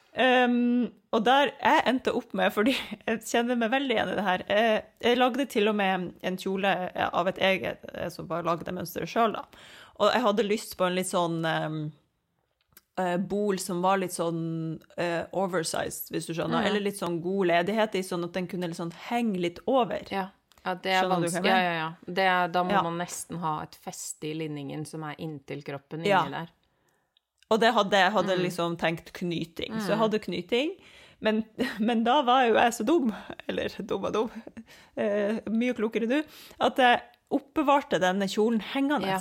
Um, 0.09 0.89
og 1.13 1.21
der 1.25 1.51
jeg 1.53 1.83
endte 1.89 2.13
opp 2.17 2.33
med, 2.37 2.49
fordi 2.53 2.73
jeg 3.05 3.21
kjenner 3.29 3.57
meg 3.61 3.69
veldig 3.71 3.93
igjen 3.93 4.09
i 4.09 4.15
det 4.17 4.23
her 4.25 4.41
Jeg, 4.49 4.79
jeg 5.05 5.19
lagde 5.19 5.45
til 5.53 5.69
og 5.69 5.75
med 5.77 6.07
en 6.25 6.39
kjole 6.41 6.71
av 7.05 7.29
et 7.29 7.37
eget 7.45 7.85
som 8.13 8.27
bare 8.29 8.47
lagde 8.47 8.73
mønsteret 8.73 9.09
sjøl, 9.09 9.37
da. 9.37 9.45
Og 9.99 10.09
jeg 10.13 10.23
hadde 10.23 10.47
lyst 10.47 10.75
på 10.79 10.87
en 10.87 10.95
litt 10.95 11.09
sånn 11.09 11.39
um, 11.45 11.79
eh, 12.99 13.15
bol 13.31 13.59
som 13.59 13.81
var 13.83 13.99
litt 13.99 14.15
sånn 14.15 14.41
uh, 14.95 15.23
oversized, 15.35 16.11
hvis 16.13 16.29
du 16.29 16.33
skjønner. 16.33 16.63
Ja. 16.63 16.71
Eller 16.71 16.85
litt 16.87 16.99
sånn 17.01 17.19
god 17.23 17.49
ledighet 17.51 17.97
i, 17.99 18.03
sånn 18.07 18.23
at 18.29 18.37
den 18.37 18.47
kunne 18.51 18.69
liksom 18.71 18.93
henge 19.09 19.41
litt 19.43 19.59
over. 19.67 20.07
Ja. 20.13 20.29
ja, 20.63 20.75
det 20.83 20.95
er 21.01 21.09
vanskelig. 21.11 21.51
Ja, 21.51 21.59
ja, 21.65 21.73
ja. 21.81 21.89
Det 22.05 22.29
da 22.55 22.63
må 22.67 22.85
man 22.89 23.01
nesten 23.03 23.41
ha 23.43 23.59
et 23.65 23.75
feste 23.79 24.31
i 24.31 24.37
linningen 24.39 24.87
som 24.87 25.03
er 25.09 25.19
inntil 25.19 25.65
kroppen 25.67 26.05
inni 26.05 26.37
der. 26.37 26.55
Og 27.49 27.59
det 27.59 27.71
hadde 27.73 27.97
jeg 27.97 28.11
hadde 28.13 28.35
Mm. 28.37 28.43
liksom 28.45 28.77
tenkt 28.77 29.11
knyting. 29.13 29.79
Så 29.81 29.89
jeg 29.95 29.97
hadde 30.03 30.19
knyting, 30.19 30.75
Men, 31.21 31.43
men 31.83 32.03
da 32.05 32.21
var 32.23 32.45
jo 32.47 32.53
jeg 32.55 32.71
så 32.77 32.85
dum, 32.87 33.09
eller 33.49 33.67
dum 33.83 34.05
og 34.07 34.13
dum, 34.13 34.29
eh, 34.95 35.41
mye 35.51 35.73
klokere 35.75 36.07
du, 36.07 36.21
at 36.63 36.77
jeg 36.79 37.01
oppbevarte 37.35 37.99
denne 37.99 38.23
kjolen 38.31 38.61
hengende. 38.61 39.07
Ja. 39.17 39.19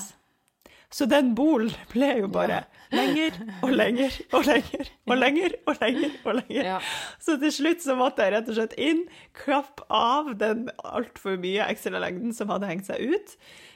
Så 0.95 1.09
den 1.11 1.35
bolen 1.35 1.75
ble 1.91 2.13
jo 2.21 2.29
bare 2.33 2.61
lenger 2.95 3.35
og 3.67 3.75
lenger 3.75 4.15
og 4.33 4.47
lenger 4.47 4.87
og 5.11 5.19
lenger 5.19 5.57
og 5.67 5.75
lenger. 5.83 6.15
og 6.25 6.35
lenger. 6.39 6.65
Ja. 6.71 6.79
Så 7.21 7.35
til 7.43 7.51
slutt 7.53 7.83
så 7.83 7.97
måtte 7.99 8.23
jeg 8.25 8.33
rett 8.37 8.49
og 8.49 8.55
slett 8.61 8.79
inn, 8.79 9.03
klappe 9.37 9.83
av 9.91 10.31
den 10.39 10.69
altfor 10.85 11.35
mye 11.37 11.67
ekstra 11.67 11.99
lengden 12.01 12.33
som 12.33 12.49
hadde 12.55 12.71
hengt 12.71 12.87
seg 12.87 13.03
ut. 13.11 13.35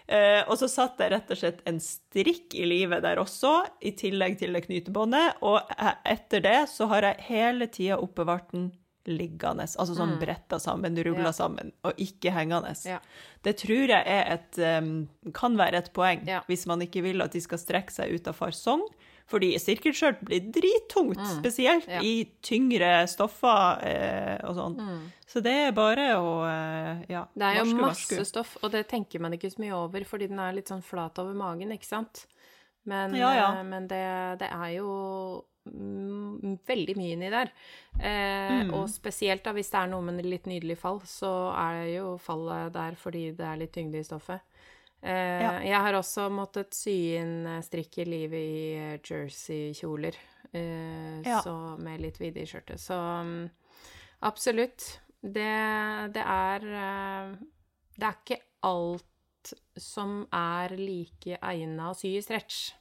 Eh, 0.08 0.42
og 0.48 0.58
så 0.58 0.68
satt 0.68 0.98
jeg 0.98 1.12
rett 1.12 1.30
og 1.30 1.38
slett 1.38 1.60
en 1.66 1.78
strikk 1.80 2.54
i 2.58 2.64
livet 2.66 3.02
der 3.02 3.16
også, 3.22 3.52
i 3.82 3.92
tillegg 3.96 4.38
til 4.40 4.52
det 4.52 4.64
knytebåndet. 4.66 5.38
Og 5.42 5.60
etter 6.04 6.40
det 6.44 6.68
så 6.68 6.88
har 6.90 7.02
jeg 7.02 7.26
hele 7.30 7.66
tida 7.72 7.98
oppbevart 8.02 8.50
den 8.52 8.72
liggende, 9.06 9.64
altså 9.66 9.96
sånn 9.98 10.12
bretta 10.20 10.60
sammen, 10.62 10.94
rulla 11.02 11.18
Mm. 11.18 11.24
Ja. 11.26 11.32
sammen, 11.32 11.72
og 11.84 11.92
ikke 11.98 12.30
hengende. 12.30 12.70
Ja. 12.86 13.00
Det 13.42 13.56
tror 13.58 13.88
jeg 13.88 14.04
et, 14.06 14.58
um, 14.78 15.08
kan 15.34 15.56
være 15.56 15.74
et 15.78 15.92
poeng, 15.92 16.24
Ja. 16.26 16.42
hvis 16.46 16.66
man 16.66 16.80
ikke 16.80 17.02
vil 17.02 17.20
at 17.22 17.32
de 17.32 17.40
skal 17.40 17.58
strekke 17.58 17.90
seg 17.90 18.12
ut 18.14 18.28
av 18.28 18.36
fasong. 18.36 18.82
Fordi 19.30 19.52
sirkelskjørt 19.58 20.20
blir 20.26 20.40
drittungt, 20.52 21.20
spesielt 21.38 21.86
Mm. 21.88 21.92
Ja. 21.94 22.00
i 22.02 22.24
tyngre 22.42 23.06
stoffer 23.08 23.82
eh, 23.86 24.38
og 24.48 24.54
sånn. 24.56 24.76
Mm. 24.76 25.12
Så 25.26 25.40
det 25.42 25.52
er 25.68 25.72
bare 25.72 26.08
å 26.18 26.32
eh, 26.48 27.04
ja, 27.08 27.24
Det 27.34 27.42
er 27.42 27.54
jo 27.60 27.64
varsku, 27.64 27.80
masse 27.80 28.16
varsku. 28.18 28.24
stoff, 28.28 28.56
og 28.62 28.70
det 28.72 28.86
tenker 28.88 29.20
man 29.20 29.32
ikke 29.32 29.50
så 29.54 29.58
mye 29.62 29.72
over, 29.78 30.04
fordi 30.04 30.28
den 30.28 30.38
er 30.38 30.52
litt 30.52 30.68
sånn 30.68 30.82
flat 30.84 31.18
over 31.18 31.32
magen, 31.34 31.70
ikke 31.72 31.86
sant? 31.88 32.26
Men, 32.84 33.14
Ja, 33.14 33.32
ja. 33.34 33.48
eh, 33.60 33.62
men 33.64 33.86
det, 33.88 34.38
det 34.40 34.50
er 34.50 34.76
jo 34.80 35.44
veldig 35.64 36.96
mye 36.98 37.12
inni 37.16 37.30
der. 37.30 37.50
Eh, 38.00 38.62
Mm. 38.62 38.74
Og 38.74 38.88
spesielt 38.90 39.42
da 39.44 39.52
hvis 39.52 39.70
det 39.70 39.78
er 39.80 39.86
noe 39.88 40.02
med 40.02 40.24
litt 40.26 40.44
nydelig 40.46 40.76
fall, 40.78 41.00
så 41.06 41.52
er 41.56 41.86
jo 41.96 42.18
fallet 42.18 42.72
der 42.74 42.92
fordi 42.98 43.30
det 43.36 43.46
er 43.46 43.56
litt 43.56 43.72
tyngde 43.72 43.98
i 43.98 44.04
stoffet. 44.04 44.40
Eh, 45.02 45.42
Ja. 45.42 45.52
Jeg 45.66 45.80
har 45.82 45.94
også 45.98 46.28
måttet 46.30 46.74
sy 46.74 47.16
inn 47.18 47.46
eh, 47.46 47.62
i 47.98 48.04
livet 48.04 48.38
i 48.38 48.98
jerseykjoler, 49.02 50.14
eh, 50.52 51.20
Ja. 51.26 51.40
så 51.42 51.76
med 51.78 52.00
litt 52.00 52.18
vidde 52.20 52.40
i 52.42 52.46
skjørtet. 52.46 52.78
Så 52.80 52.94
mm, 52.94 53.50
absolutt. 54.22 55.00
Det, 55.22 56.12
det 56.14 56.22
er 56.26 56.64
eh, 56.66 57.34
Det 57.96 58.06
er 58.08 58.16
ikke 58.24 58.40
alt 58.62 59.52
som 59.76 60.26
er 60.32 60.68
like 60.78 61.38
egna 61.42 61.90
å 61.90 61.96
sy 61.98 62.16
i 62.16 62.22
stretch. 62.22 62.72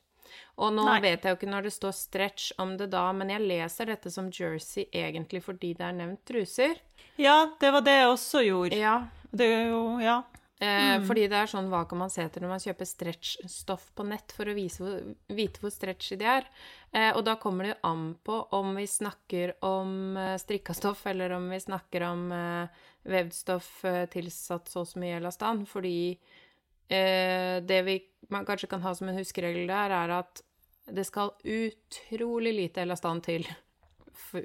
Og 0.62 0.72
nå 0.74 0.86
Nei. 0.86 1.00
vet 1.04 1.24
jeg 1.26 1.34
jo 1.34 1.38
ikke 1.40 1.50
når 1.52 1.64
det 1.68 1.74
står 1.74 1.92
stretch 1.98 2.52
om 2.62 2.78
det 2.78 2.90
da, 2.94 3.12
men 3.12 3.30
jeg 3.34 3.42
leser 3.42 3.90
dette 3.92 4.12
som 4.14 4.30
jersey 4.32 4.86
egentlig 4.94 5.42
fordi 5.44 5.74
det 5.78 5.86
er 5.88 5.98
nevnt 5.98 6.22
truser. 6.26 6.78
Ja, 7.18 7.50
det 7.60 7.72
var 7.74 7.82
det 7.82 7.98
jeg 7.98 8.12
også 8.14 8.44
gjorde. 8.46 8.78
Ja, 8.80 9.08
Det 9.34 9.48
er 9.48 9.68
jo, 9.72 9.82
ja. 10.00 10.22
Eh, 10.62 11.00
Fordi 11.08 11.24
det 11.26 11.40
er 11.40 11.50
sånn, 11.50 11.72
hva 11.72 11.82
kan 11.90 11.98
man 12.04 12.12
se 12.14 12.22
etter 12.22 12.44
når 12.44 12.52
man 12.52 12.62
kjøper 12.62 12.86
stretchstoff 12.86 13.88
på 13.98 14.06
nett 14.06 14.34
for 14.36 14.46
å 14.46 14.54
vise 14.54 14.84
hvor, 14.84 15.00
vite 15.34 15.64
hvor 15.64 15.74
stretchy 15.74 16.20
de 16.22 16.28
er? 16.30 16.46
Eh, 16.94 17.10
og 17.16 17.24
da 17.26 17.34
kommer 17.42 17.66
det 17.66 17.72
jo 17.72 17.80
an 17.90 18.04
på 18.22 18.38
om 18.54 18.76
vi 18.78 18.86
snakker 18.86 19.56
om 19.66 20.20
eh, 20.22 20.36
strikka 20.38 20.76
stoff, 20.78 21.02
eller 21.10 21.34
om 21.34 21.50
vi 21.50 21.60
snakker 21.64 22.06
om 22.06 22.28
eh, 22.38 22.86
vevd 23.10 23.34
stoff 23.34 23.72
eh, 23.90 24.06
tilsatt 24.14 24.70
så 24.70 24.84
og 24.84 24.92
så 24.92 25.02
mye 25.02 25.18
elastan. 25.18 25.66
Fordi 25.66 25.96
eh, 26.14 27.58
det 27.66 27.82
vi 27.90 27.98
man 28.30 28.46
kanskje 28.46 28.70
kan 28.70 28.86
ha 28.86 28.94
som 28.96 29.10
en 29.10 29.18
huskeregel 29.18 29.66
der, 29.66 29.98
er 29.98 30.18
at 30.22 30.46
det 30.94 31.08
skal 31.10 31.34
utrolig 31.42 32.54
lite 32.54 32.86
elastan 32.86 33.22
til 33.26 33.50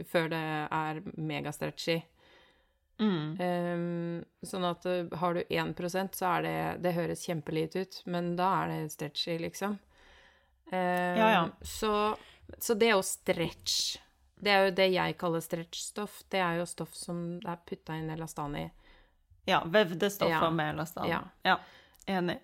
før 0.08 0.30
det 0.32 0.44
er 0.72 1.04
megastretchy. 1.20 2.00
Mm. 2.98 3.36
Um, 3.40 4.24
sånn 4.46 4.64
at 4.64 4.86
eh, 4.88 5.10
har 5.20 5.34
du 5.36 5.42
1% 5.52 6.14
så 6.16 6.30
er 6.38 6.42
det 6.46 6.54
Det 6.86 6.92
høres 6.96 7.26
kjempelite 7.28 7.82
ut, 7.84 7.98
men 8.06 8.30
da 8.38 8.46
er 8.62 8.70
det 8.72 8.92
stretchy, 8.94 9.34
liksom. 9.42 9.76
Um, 10.72 11.18
Ja, 11.20 11.28
ja. 11.34 11.42
Så, 11.60 12.16
så 12.58 12.74
det 12.74 12.88
er 12.88 12.96
jo 12.96 13.02
stretch. 13.04 13.98
Det 14.36 14.50
er 14.52 14.64
jo 14.66 14.74
det 14.76 14.88
jeg 14.92 15.16
kaller 15.20 15.40
stretchstoff. 15.44 16.22
Det 16.32 16.40
er 16.40 16.58
jo 16.60 16.66
stoff 16.68 16.94
som 16.96 17.22
det 17.40 17.48
er 17.52 17.60
putta 17.68 17.96
inn 17.96 18.10
elastan 18.12 18.56
i. 18.56 18.66
ja 19.46 19.62
vevde 19.64 20.10
stoffer 20.10 20.48
Ja. 20.48 20.50
med 20.50 20.74
elastan. 20.74 21.08
Ja. 21.08 21.20
ja. 21.42 21.58
Enig. 22.06 22.40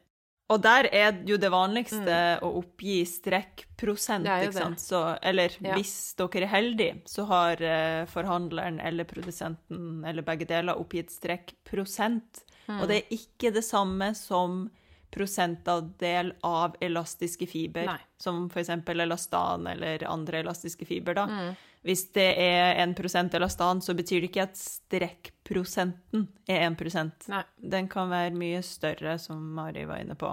Og 0.52 0.61
der 0.62 0.88
er 0.92 1.16
jo 1.26 1.38
det 1.40 1.49
vanligste 1.52 2.02
Mm. 2.04 2.42
å 2.44 2.50
oppgi 2.61 2.99
strekkprosent, 3.09 4.26
ikke 4.26 4.52
sant. 4.52 4.78
Så, 4.82 5.00
eller 5.23 5.50
Ja. 5.62 5.75
hvis 5.78 6.14
dere 6.18 6.42
er 6.44 6.50
heldige, 6.52 7.00
så 7.09 7.25
har 7.26 7.62
eh, 7.62 8.04
forhandleren 8.06 8.80
eller 8.85 9.04
produsenten 9.09 10.04
eller 10.04 10.23
begge 10.23 10.47
deler 10.47 10.76
oppgitt 10.78 11.11
strekkprosent. 11.11 12.44
Mm. 12.68 12.80
Og 12.82 12.88
det 12.88 12.97
er 13.02 13.16
ikke 13.16 13.52
det 13.54 13.64
samme 13.64 14.12
som 14.14 14.71
prosentandel 15.12 16.32
av 16.42 16.76
elastiske 16.80 17.47
fiber, 17.49 17.85
Nei. 17.87 17.99
som 18.18 18.47
f.eks. 18.49 18.71
elastan 18.88 19.66
eller 19.68 20.04
andre 20.09 20.42
elastiske 20.42 20.87
fiber. 20.88 21.14
da. 21.14 21.26
Mm. 21.26 21.56
Hvis 21.82 22.04
det 22.14 22.28
er 22.38 22.76
1% 22.86 23.34
elastan, 23.34 23.80
så 23.82 23.94
betyr 23.98 24.22
det 24.22 24.30
ikke 24.30 24.44
at 24.46 24.58
strekkprosenten 24.58 26.28
er 26.46 26.68
1 26.70 27.26
Nei. 27.32 27.42
Den 27.58 27.88
kan 27.90 28.10
være 28.12 28.30
mye 28.38 28.62
større, 28.62 29.18
som 29.18 29.40
Mari 29.56 29.84
var 29.84 29.98
inne 30.04 30.14
på. 30.14 30.30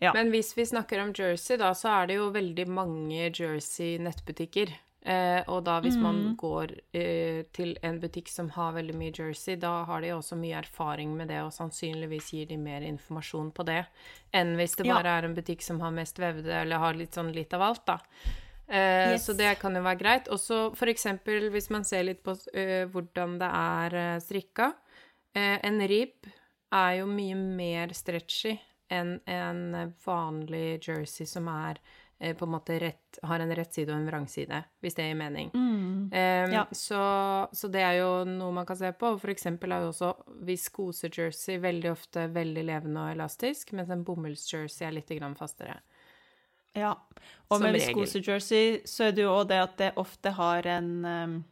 Ja. 0.00 0.12
Men 0.14 0.30
hvis 0.30 0.52
vi 0.56 0.66
snakker 0.68 1.00
om 1.02 1.14
jersey, 1.16 1.56
da, 1.58 1.72
så 1.74 1.88
er 2.02 2.06
det 2.10 2.18
jo 2.20 2.28
veldig 2.34 2.68
mange 2.70 3.30
jersey-nettbutikker. 3.34 4.74
Eh, 5.08 5.40
og 5.48 5.62
da 5.64 5.78
hvis 5.80 5.96
man 5.96 6.34
går 6.36 6.72
eh, 6.92 7.44
til 7.54 7.76
en 7.86 8.00
butikk 8.02 8.28
som 8.28 8.50
har 8.52 8.74
veldig 8.76 8.96
mye 8.98 9.14
jersey, 9.14 9.56
da 9.56 9.84
har 9.88 10.02
de 10.04 10.10
også 10.12 10.36
mye 10.36 10.58
erfaring 10.58 11.14
med 11.16 11.30
det, 11.32 11.38
og 11.46 11.54
sannsynligvis 11.54 12.32
gir 12.34 12.50
de 12.50 12.58
mer 12.60 12.84
informasjon 12.84 13.52
på 13.56 13.64
det 13.68 13.84
enn 14.36 14.56
hvis 14.58 14.74
det 14.76 14.86
Ja. 14.90 14.98
bare 14.98 15.14
er 15.20 15.28
en 15.28 15.38
butikk 15.38 15.62
som 15.64 15.80
har 15.80 15.94
mest 15.94 16.18
vevde, 16.18 16.50
eller 16.52 16.82
har 16.82 16.98
litt 16.98 17.14
sånn 17.16 17.32
litt 17.32 17.54
av 17.54 17.62
alt, 17.62 17.86
da. 17.86 17.98
Eh, 18.68 19.12
Yes. 19.14 19.24
Så 19.24 19.32
det 19.32 19.54
kan 19.60 19.74
jo 19.76 19.82
være 19.82 19.98
greit. 19.98 20.28
Og 20.28 20.40
så 20.40 20.58
for 20.76 20.90
eksempel 20.92 21.48
hvis 21.54 21.70
man 21.72 21.84
ser 21.88 22.04
litt 22.04 22.22
på 22.22 22.34
uh, 22.36 22.84
hvordan 22.92 23.38
det 23.40 23.48
er 23.60 23.94
eh, 24.02 24.18
strikka. 24.20 24.72
Uh, 25.36 25.56
en 25.64 25.80
rib 25.88 26.28
er 26.74 26.98
jo 27.00 27.06
mye 27.08 27.36
mer 27.36 27.94
stretchy 27.96 28.58
enn 28.92 29.18
en 29.28 29.92
vanlig 30.04 30.80
jersey 30.88 31.26
som 31.28 31.48
er 31.52 31.80
på 32.18 32.44
en 32.48 32.50
måte 32.50 32.74
rett, 32.82 33.18
har 33.22 33.38
en 33.38 33.52
rett 33.54 33.74
side 33.76 33.92
og 33.92 34.00
en 34.00 34.06
vrangside, 34.08 34.56
hvis 34.82 34.96
det 34.98 35.04
gir 35.06 35.14
mening. 35.14 35.52
Mm. 35.54 36.08
Um, 36.10 36.52
Ja. 36.52 36.64
så, 36.74 37.02
så 37.52 37.68
det 37.70 37.84
er 37.84 38.00
jo 38.00 38.24
noe 38.26 38.50
man 38.56 38.66
kan 38.66 38.76
se 38.80 38.90
på. 38.90 39.12
For 39.22 39.30
eksempel 39.30 39.70
er 39.70 39.84
jo 39.84 39.92
også 39.92 40.08
viskose-jersey 40.48 41.60
veldig 41.62 41.92
ofte 41.92 42.24
veldig 42.34 42.64
levende 42.66 43.04
og 43.04 43.12
elastisk, 43.12 43.70
mens 43.78 43.92
en 43.94 44.02
bomulls-jersey 44.08 44.88
er 44.88 44.96
litt 44.96 45.12
grann 45.14 45.36
fastere. 45.38 45.78
Ja. 46.78 46.94
Og 47.50 47.60
med 47.62 47.74
viskosejersey 47.78 48.82
så 48.86 49.08
er 49.08 49.12
det 49.16 49.22
jo 49.24 49.30
òg 49.40 49.48
det 49.48 49.62
at 49.62 49.76
det 49.80 49.92
ofte 49.96 50.30
har 50.36 50.66
en 50.66 50.90
um, 51.04 51.44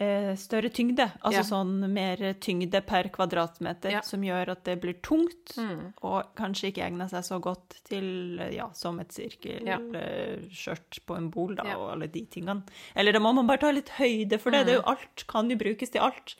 eh, 0.00 0.34
større 0.36 0.68
tyngde. 0.72 1.06
Altså 1.24 1.40
Ja. 1.40 1.44
sånn 1.48 1.86
mer 1.92 2.16
tyngde 2.40 2.80
per 2.84 3.04
kvadratmeter, 3.12 3.90
Ja. 3.92 4.00
som 4.04 4.20
gjør 4.22 4.48
at 4.52 4.64
det 4.64 4.80
blir 4.80 4.94
tungt, 5.00 5.54
Mm. 5.56 5.92
og 6.02 6.34
kanskje 6.36 6.72
ikke 6.72 6.84
egner 6.88 7.08
seg 7.08 7.22
så 7.24 7.40
godt 7.40 7.82
til, 7.84 8.38
eh, 8.40 8.54
ja, 8.56 8.70
som 8.72 8.98
et 9.00 9.08
Ja. 9.18 9.78
sirkelskjørt 9.78 11.00
på 11.06 11.16
en 11.16 11.30
bol, 11.30 11.54
da, 11.54 11.62
og 11.76 11.92
alle 11.92 12.08
de 12.12 12.24
tingene. 12.26 12.62
Eller 12.94 13.12
da 13.12 13.18
må 13.20 13.34
man 13.34 13.46
bare 13.46 13.58
ta 13.58 13.70
litt 13.70 13.88
høyde 13.98 14.38
for 14.40 14.50
det. 14.50 14.66
Det 14.66 14.74
Mm. 14.76 14.82
jo 14.82 14.90
alt, 14.90 15.24
kan 15.28 15.48
jo 15.50 15.56
brukes 15.56 15.90
til 15.90 16.00
alt. 16.00 16.34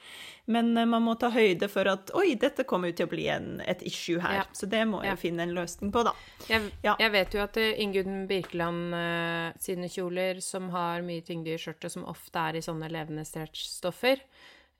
Men 0.48 0.76
eh, 0.78 0.84
man 0.86 1.02
må 1.02 1.16
ta 1.18 1.28
høyde 1.34 1.68
for 1.68 1.88
at 1.90 2.10
oi, 2.14 2.34
dette 2.38 2.62
kommer 2.64 2.88
jo 2.92 2.96
til 3.00 3.06
å 3.08 3.10
bli 3.10 3.24
en, 3.28 3.60
et 3.66 3.80
issue 3.82 4.20
her. 4.22 4.34
Ja. 4.40 4.44
Så 4.54 4.68
det 4.70 4.84
må 4.86 5.00
jeg 5.02 5.10
Ja. 5.10 5.16
finne 5.16 5.42
en 5.42 5.54
løsning 5.56 5.90
på, 5.92 6.04
da. 6.04 6.12
Jeg, 6.48 6.70
Ja. 6.84 6.94
jeg 6.98 7.10
vet 7.12 7.32
jo 7.34 7.40
at 7.42 7.56
eh, 7.56 7.72
Ingunn 7.82 8.26
Birkeland 8.28 8.94
uh, 8.94 9.52
sine 9.58 9.88
kjoler, 9.88 10.40
som 10.40 10.68
har 10.70 11.02
mye 11.02 11.22
tyngde 11.26 11.50
i 11.54 11.58
skjørtet, 11.58 11.90
som 11.90 12.04
ofte 12.04 12.36
er 12.38 12.56
i 12.56 12.62
sånne 12.62 12.88
levende 12.90 13.24
stretchstoffer 13.26 14.20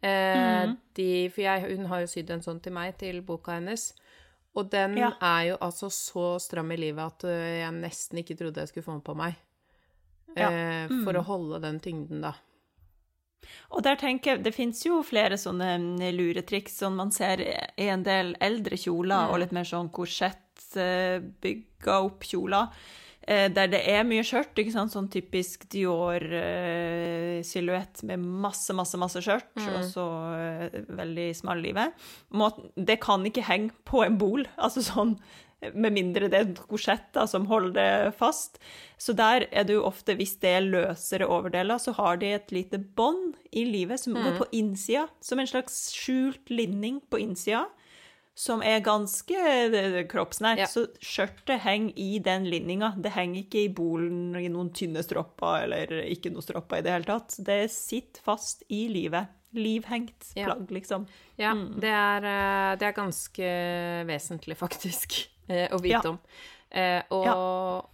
eh, 0.03 0.67
Mhm. 0.67 0.77
de, 0.95 1.29
For 1.31 1.41
jeg, 1.43 1.77
hun 1.77 1.87
har 1.87 2.01
jo 2.01 2.07
sydd 2.07 2.31
en 2.31 2.43
sånn 2.43 2.63
til 2.63 2.73
meg, 2.73 2.97
til 2.99 3.21
boka 3.23 3.53
hennes. 3.59 3.93
Og 4.55 4.71
den 4.71 4.97
Ja. 4.97 5.11
er 5.21 5.49
jo 5.51 5.57
altså 5.61 5.91
så 5.91 6.39
stram 6.41 6.71
i 6.73 6.77
livet 6.77 6.99
at 7.05 7.23
jeg 7.23 7.73
nesten 7.73 8.19
ikke 8.23 8.37
trodde 8.39 8.57
jeg 8.63 8.69
skulle 8.69 8.85
få 8.85 8.93
den 8.93 9.01
på 9.03 9.17
meg. 9.17 9.35
Ja. 10.37 10.51
Mm. 10.51 11.03
For 11.05 11.13
Mm. 11.13 11.19
å 11.21 11.25
holde 11.25 11.61
den 11.61 11.81
tyngden, 11.81 12.21
da. 12.23 12.35
Og 13.73 13.83
der 13.83 13.97
tenker 13.97 14.31
jeg, 14.35 14.43
det 14.45 14.55
finnes 14.55 14.83
jo 14.87 15.03
flere 15.03 15.37
sånne 15.39 15.77
mm, 15.79 15.97
luretriks 16.17 16.77
som 16.83 16.95
man 16.97 17.11
ser 17.13 17.41
i 17.41 17.89
en 17.89 18.03
del 18.07 18.35
eldre 18.41 18.77
kjoler, 18.77 19.27
Mm. 19.27 19.31
og 19.33 19.39
litt 19.43 19.53
mer 19.53 19.65
sånn 19.65 19.91
korsettbygga 20.77 21.99
opp 22.05 22.23
kjoler, 22.25 22.67
eh, 23.27 23.49
der 23.49 23.67
det 23.69 23.81
er 23.89 24.05
mye 24.05 24.23
skjørt, 24.27 24.55
ikke 24.59 24.73
sant, 24.73 24.93
sånn 24.93 25.09
typisk 25.11 25.65
Dior-silhuett 25.73 28.03
med 28.09 28.19
masse, 28.23 28.75
masse, 28.77 28.97
masse 29.01 29.21
skjørt, 29.25 29.49
Mm. 29.57 29.69
og 29.77 29.85
så 29.85 30.07
eh, 30.37 30.71
veldig 30.89 31.29
smal 31.37 31.59
live. 31.63 31.93
Det 32.77 33.01
kan 33.01 33.25
ikke 33.25 33.43
henge 33.45 33.71
på 33.85 34.05
en 34.07 34.19
bol, 34.19 34.45
altså 34.59 34.81
sånn, 34.83 35.19
med 35.73 35.95
mindre 35.97 36.29
det 36.31 36.39
er 36.39 36.51
korsetta 36.69 37.25
som 37.31 37.47
holder 37.51 37.77
det 37.77 38.17
fast. 38.19 38.61
Så 39.01 39.15
der 39.17 39.47
er 39.51 39.65
det 39.69 39.77
jo 39.79 39.87
ofte, 39.89 40.17
hvis 40.19 40.37
det 40.43 40.53
er 40.53 40.67
løsere 40.67 41.29
overdeler, 41.29 41.81
så 41.83 41.95
har 41.97 42.21
de 42.21 42.35
et 42.37 42.53
lite 42.53 42.79
bånd 42.79 43.35
i 43.53 43.65
livet 43.69 44.01
som 44.03 44.17
går 44.17 44.37
på 44.41 44.51
innsida, 44.57 45.07
som 45.21 45.41
en 45.41 45.49
slags 45.49 45.89
skjult 45.97 46.53
linning 46.53 47.01
på 47.11 47.21
innsida, 47.25 47.67
som 48.37 48.61
er 48.61 48.85
ganske 48.85 49.33
kroppsnært. 49.33 50.11
kroppsnær. 50.13 50.61
Ja. 50.61 50.69
Så 50.69 50.87
skjørtet 51.01 51.65
henger 51.65 51.97
i 51.97 52.19
den 52.21 52.45
linninga. 52.53 52.93
Det 53.01 53.15
henger 53.17 53.47
ikke 53.47 53.65
i 53.65 53.73
bolen 53.73 54.37
i 54.37 54.51
noen 54.53 54.75
tynne 54.77 55.01
stropper, 55.05 55.65
eller 55.65 56.05
ikke 56.05 56.35
noen 56.35 56.45
stropper 56.45 56.83
i 56.83 56.85
det 56.85 56.93
hele 56.93 57.09
tatt. 57.09 57.39
Det 57.41 57.63
sitter 57.73 58.21
fast 58.29 58.67
i 58.69 58.87
livet. 58.93 59.33
Livhengt 59.55 60.33
plagg, 60.35 60.71
liksom. 60.71 61.07
Ja, 61.39 61.55
det, 61.55 61.89
er, 61.93 62.25
eh, 62.27 62.75
det 62.81 62.89
er 62.91 62.93
ganske 62.97 63.49
vesentlig, 64.09 64.57
faktisk, 64.65 65.29
eh, 65.49 65.69
å 65.73 65.81
vite 65.81 66.03
Ja. 66.03 66.11
om. 66.11 66.19
Eh, 66.71 67.03
og, 67.15 67.25
Ja. 67.25 67.35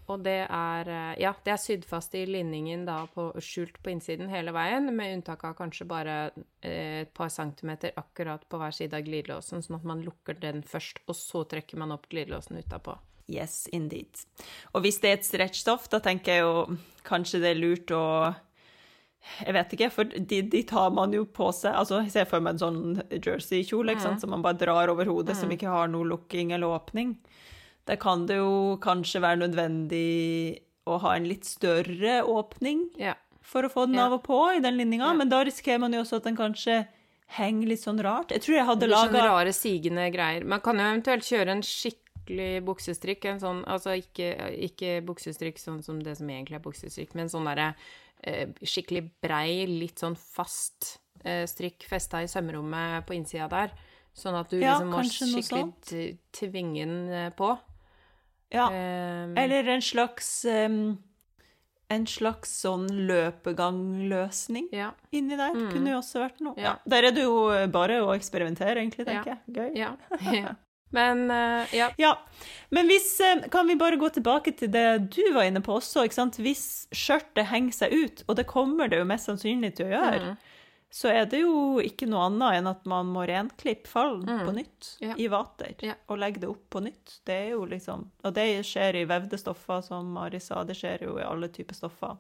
og 0.09 0.23
det 0.25 0.49
er 0.49 0.89
Ja, 1.21 1.35
det 1.45 1.53
er 1.53 1.57
sydd 1.61 1.85
fast 1.85 2.15
i 2.15 2.25
linningen 2.27 2.87
da 2.87 3.07
på, 3.07 3.29
skjult 3.37 3.77
på 3.83 3.91
innsiden 3.93 4.29
hele 4.31 4.51
veien, 4.51 4.89
med 4.97 5.13
unntak 5.19 5.45
av 5.45 5.55
kanskje 5.55 5.87
bare 5.87 6.33
et 6.63 7.13
par 7.15 7.29
centimeter 7.29 7.93
akkurat 7.97 8.41
på 8.49 8.59
hver 8.59 8.73
side 8.73 8.95
av 8.95 9.03
glidelåsen, 9.05 9.63
sånn 9.63 9.77
at 9.77 9.85
man 9.85 10.03
lukker 10.03 10.41
den 10.41 10.63
først, 10.63 10.99
og 11.07 11.15
så 11.15 11.45
trekker 11.47 11.77
man 11.79 11.93
opp 11.93 12.09
glidelåsen 12.09 12.57
utapå. 12.65 12.97
Yes, 13.29 13.69
indeed. 13.73 14.09
Og 14.75 14.83
hvis 14.83 14.99
det 15.01 15.11
er 15.11 15.15
et 15.21 15.25
stretchstoff, 15.29 15.89
da 15.89 16.01
tenker 16.01 16.33
jeg 16.33 16.41
jo 16.43 16.77
kanskje 17.05 17.41
det 17.41 17.51
er 17.57 17.61
lurt 17.61 17.87
å 17.95 18.35
Jeg 19.47 19.55
vet 19.55 19.73
ikke, 19.77 19.91
for 19.95 20.05
de, 20.05 20.41
de 20.43 20.63
tar 20.67 20.91
man 20.91 21.13
jo 21.15 21.25
på 21.25 21.53
seg 21.55 21.75
Altså, 21.79 22.01
jeg 22.03 22.11
ser 22.11 22.25
for 22.27 22.41
meg 22.43 22.57
en 22.57 22.59
sånn 22.59 23.03
jersey-kjole 23.23 23.95
ikke 23.95 24.17
som 24.21 24.31
man 24.35 24.43
bare 24.43 24.59
drar 24.59 24.91
over 24.91 25.07
hodet, 25.07 25.37
som 25.39 25.51
ikke 25.55 25.71
har 25.71 25.89
noe 25.93 26.05
lukking 26.11 26.51
eller 26.53 26.67
åpning. 26.79 27.15
Der 27.87 27.97
kan 28.03 28.27
det 28.27 28.37
jo 28.41 28.79
kanskje 28.83 29.23
være 29.23 29.41
nødvendig 29.45 30.63
å 30.87 30.99
ha 31.03 31.15
en 31.17 31.29
litt 31.31 31.45
større 31.47 32.23
åpning 32.27 32.89
Ja. 32.99 33.15
for 33.41 33.63
å 33.63 33.71
få 33.71 33.87
den 33.87 33.95
Ja. 33.95 34.07
av 34.07 34.13
og 34.19 34.25
på 34.25 34.57
i 34.57 34.61
den 34.61 34.77
linninga, 34.77 35.07
Ja. 35.07 35.13
men 35.15 35.29
da 35.29 35.45
risikerer 35.45 35.79
man 35.81 35.93
jo 35.93 36.01
også 36.03 36.17
at 36.17 36.25
den 36.25 36.37
kanskje 36.37 36.87
henger 37.39 37.69
litt 37.69 37.81
sånn 37.81 38.03
rart. 38.03 38.29
Jeg 38.31 38.43
tror 38.43 38.57
jeg 38.57 38.67
hadde 38.67 38.89
laga 38.89 39.11
sånne 39.13 39.29
rare, 39.29 39.53
sigende 39.53 40.13
greier. 40.13 40.45
Man 40.45 40.61
kan 40.61 40.77
jo 40.77 40.83
eventuelt 40.83 41.23
kjøre 41.23 41.49
en 41.49 41.63
skikkelig 41.63 42.65
buksestrikk, 42.65 43.25
en 43.25 43.41
sånn, 43.41 43.65
altså 43.67 43.97
ikke, 43.97 44.37
ikke 44.69 45.05
buksestrikk 45.07 45.59
sånn 45.59 45.83
som 45.83 46.01
det 46.01 46.17
som 46.19 46.27
egentlig 46.29 46.55
er 46.57 46.61
buksestrikk, 46.61 47.15
men 47.15 47.27
sånn 47.29 47.45
derre 47.47 47.75
skikkelig 48.23 49.07
brei, 49.23 49.65
litt 49.67 50.03
sånn 50.03 50.17
fast 50.19 50.97
eh, 51.25 51.45
strikk 51.51 51.87
festa 51.91 52.23
i 52.23 52.31
sømrommet 52.31 53.07
på 53.09 53.17
innsida 53.17 53.49
der, 53.51 53.73
sånn 54.15 54.37
at 54.39 54.53
du 54.53 54.61
Ja, 54.61 54.77
liksom 54.79 54.93
må 54.93 55.03
skikkelig 55.09 56.19
tvinge 56.37 56.85
den 56.85 56.99
eh, 57.11 57.31
på. 57.37 57.55
Ja. 58.53 58.69
Um, 58.69 59.33
Eller 59.41 59.65
en 59.73 59.81
slags 59.81 60.27
um, 60.45 60.99
En 61.89 62.03
slags 62.05 62.51
sånn 62.61 62.85
løpegangløsning 63.09 64.67
ja. 64.77 64.91
inni 65.09 65.39
der. 65.41 65.57
Kunne 65.73 65.95
jo 65.95 66.03
også 66.03 66.21
vært 66.21 66.43
noe. 66.45 66.53
Mm. 66.57 66.67
Ja. 66.67 66.75
Der 66.85 67.09
er 67.09 67.17
det 67.17 67.25
jo 67.25 67.39
bare 67.73 67.99
å 68.05 68.13
eksperimentere, 68.13 68.81
egentlig, 68.81 69.09
tenker 69.09 69.35
jeg. 69.35 69.43
Gøy. 69.57 69.73
Ja. 69.77 70.53
ja. 70.93 71.15
Men 71.15 71.25
uh, 71.31 71.75
ja. 71.75 71.91
Ja, 71.99 72.13
men 72.73 72.87
hvis, 72.89 73.21
eh, 73.21 73.49
kan 73.53 73.67
vi 73.69 73.77
bare 73.81 73.97
gå 74.01 74.09
tilbake 74.13 74.53
til 74.57 74.71
det 74.73 74.87
du 75.15 75.23
var 75.35 75.45
inne 75.49 75.61
på 75.65 75.75
også? 75.81 76.07
Hvis 76.41 76.65
skjørtet 76.93 77.49
henger 77.51 77.73
seg 77.73 77.93
ut, 77.93 78.25
og 78.29 78.37
det 78.37 78.47
kommer 78.51 78.89
det 78.89 78.99
jo 79.03 79.09
mest 79.09 79.29
sannsynlig 79.29 79.75
til 79.77 79.91
å 79.91 79.93
gjøre, 79.93 80.33
mm. 80.33 80.37
så 80.93 81.13
er 81.13 81.27
det 81.33 81.43
jo 81.43 81.81
ikke 81.85 82.09
noe 82.09 82.27
annet 82.31 82.59
enn 82.61 82.71
at 82.73 82.87
man 82.89 83.09
må 83.13 83.27
renklippe 83.29 83.89
fallen 83.89 84.25
på 84.25 84.55
nytt 84.57 84.91
Mm. 85.03 85.09
Ja. 85.09 85.15
i 85.19 85.29
vater, 85.29 85.75
Ja. 85.83 85.95
og 86.09 86.19
legge 86.19 86.41
det 86.41 86.49
opp 86.49 86.65
på 86.71 86.81
nytt. 86.85 87.21
Det 87.25 87.35
er 87.35 87.49
jo 87.55 87.65
liksom, 87.67 88.11
og 88.25 88.35
det 88.35 88.49
skjer 88.67 89.01
i 89.01 89.05
vevde 89.09 89.39
stoffer, 89.41 89.81
som 89.83 90.13
Mari 90.13 90.41
sa, 90.41 90.65
det 90.65 90.77
skjer 90.77 91.05
jo 91.09 91.19
i 91.19 91.25
alle 91.25 91.49
typer 91.49 91.75
stoffer. 91.75 92.17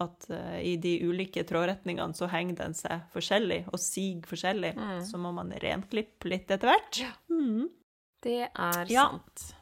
At 0.00 0.28
uh, 0.30 0.60
i 0.62 0.76
de 0.78 0.92
ulike 1.02 1.42
trådretningene 1.42 2.14
så 2.14 2.28
henger 2.30 2.54
den 2.60 2.74
seg 2.78 3.00
forskjellig, 3.10 3.64
og 3.72 3.80
siger 3.82 4.22
forskjellig. 4.30 4.76
Mm. 4.78 5.00
Så 5.08 5.18
må 5.18 5.32
man 5.34 5.50
renklippe 5.58 6.30
litt 6.30 6.50
etter 6.54 6.70
hvert. 6.70 7.00
Det 8.22 8.48
er 8.54 8.84
Ja. 8.90 9.08
sant. 9.10 9.54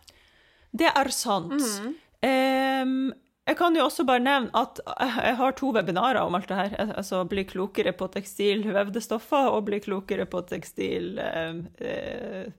Det 0.76 0.90
er 0.94 1.08
sant. 1.10 1.52
Mm. 1.52 1.94
Um, 2.26 3.14
jeg 3.46 3.56
kan 3.60 3.76
jo 3.76 3.84
også 3.86 4.04
bare 4.04 4.18
nevne 4.18 4.50
at 4.58 4.80
jeg 4.98 5.36
har 5.38 5.52
to 5.52 5.70
webinarer 5.72 6.18
om 6.26 6.34
alt 6.34 6.48
det 6.48 6.56
her. 6.56 6.94
Altså 6.98 7.20
bli 7.28 7.44
klokere 7.46 7.92
på 7.94 8.08
tekstilvevde 8.10 9.00
stoffer 9.04 9.46
og 9.52 9.68
bli 9.68 9.78
klokere 9.84 10.26
på 10.26 10.40
tekstil 10.50 11.18
eh, 11.22 11.60
eh, 11.78 12.50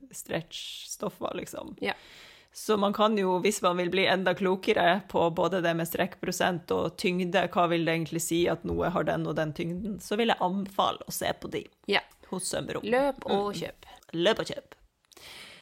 liksom. 1.36 1.76
Ja. 1.84 1.94
Så 2.54 2.78
man 2.80 2.94
kan 2.94 3.18
jo, 3.20 3.36
hvis 3.44 3.60
man 3.62 3.78
vil 3.78 3.90
bli 3.94 4.06
enda 4.08 4.34
klokere 4.34 5.02
på 5.12 5.28
både 5.36 5.60
det 5.62 5.76
med 5.78 5.86
strekkprosent 5.92 6.72
og 6.74 6.96
tyngde, 6.98 7.44
hva 7.54 7.68
vil 7.70 7.84
det 7.86 7.94
egentlig 7.98 8.22
si 8.24 8.40
at 8.50 8.64
noe 8.66 8.90
har 8.90 9.04
den 9.06 9.28
og 9.28 9.36
den 9.38 9.52
tyngden, 9.54 10.00
så 10.02 10.18
vil 10.18 10.32
jeg 10.32 10.40
anbefale 10.42 11.04
å 11.06 11.14
se 11.14 11.34
på 11.38 11.52
de 11.54 11.66
Ja. 11.92 12.00
hos 12.32 12.50
Sømrom. 12.50 12.82
Løp 12.88 13.28
og 13.30 13.54
kjøp. 13.60 13.86
Løp 14.14 14.40
og 14.40 14.46
kjøp. 14.56 14.77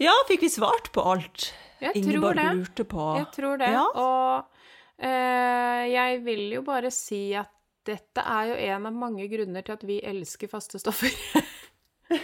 Ja, 0.02 0.14
fikk 0.28 0.44
vi 0.46 0.50
svart 0.52 0.92
på 0.96 1.04
alt 1.08 1.50
Jeg 1.80 1.94
tror 1.96 2.02
Ingeborg 2.02 2.40
det. 2.40 2.48
lurte 2.60 2.86
på? 2.90 3.06
Jeg 3.20 3.28
tror 3.36 3.60
det. 3.62 3.72
Ja. 3.76 3.84
Og 3.96 5.04
eh, 5.04 5.84
jeg 5.94 6.24
vil 6.26 6.48
jo 6.58 6.64
bare 6.68 6.92
si 6.94 7.28
at 7.38 7.52
dette 7.86 8.24
er 8.26 8.50
jo 8.50 8.56
en 8.74 8.88
av 8.90 8.96
mange 8.98 9.28
grunner 9.30 9.62
til 9.66 9.76
at 9.76 9.84
vi 9.86 10.00
elsker 10.02 10.50
faste 10.52 10.82
stoffer. 10.82 11.14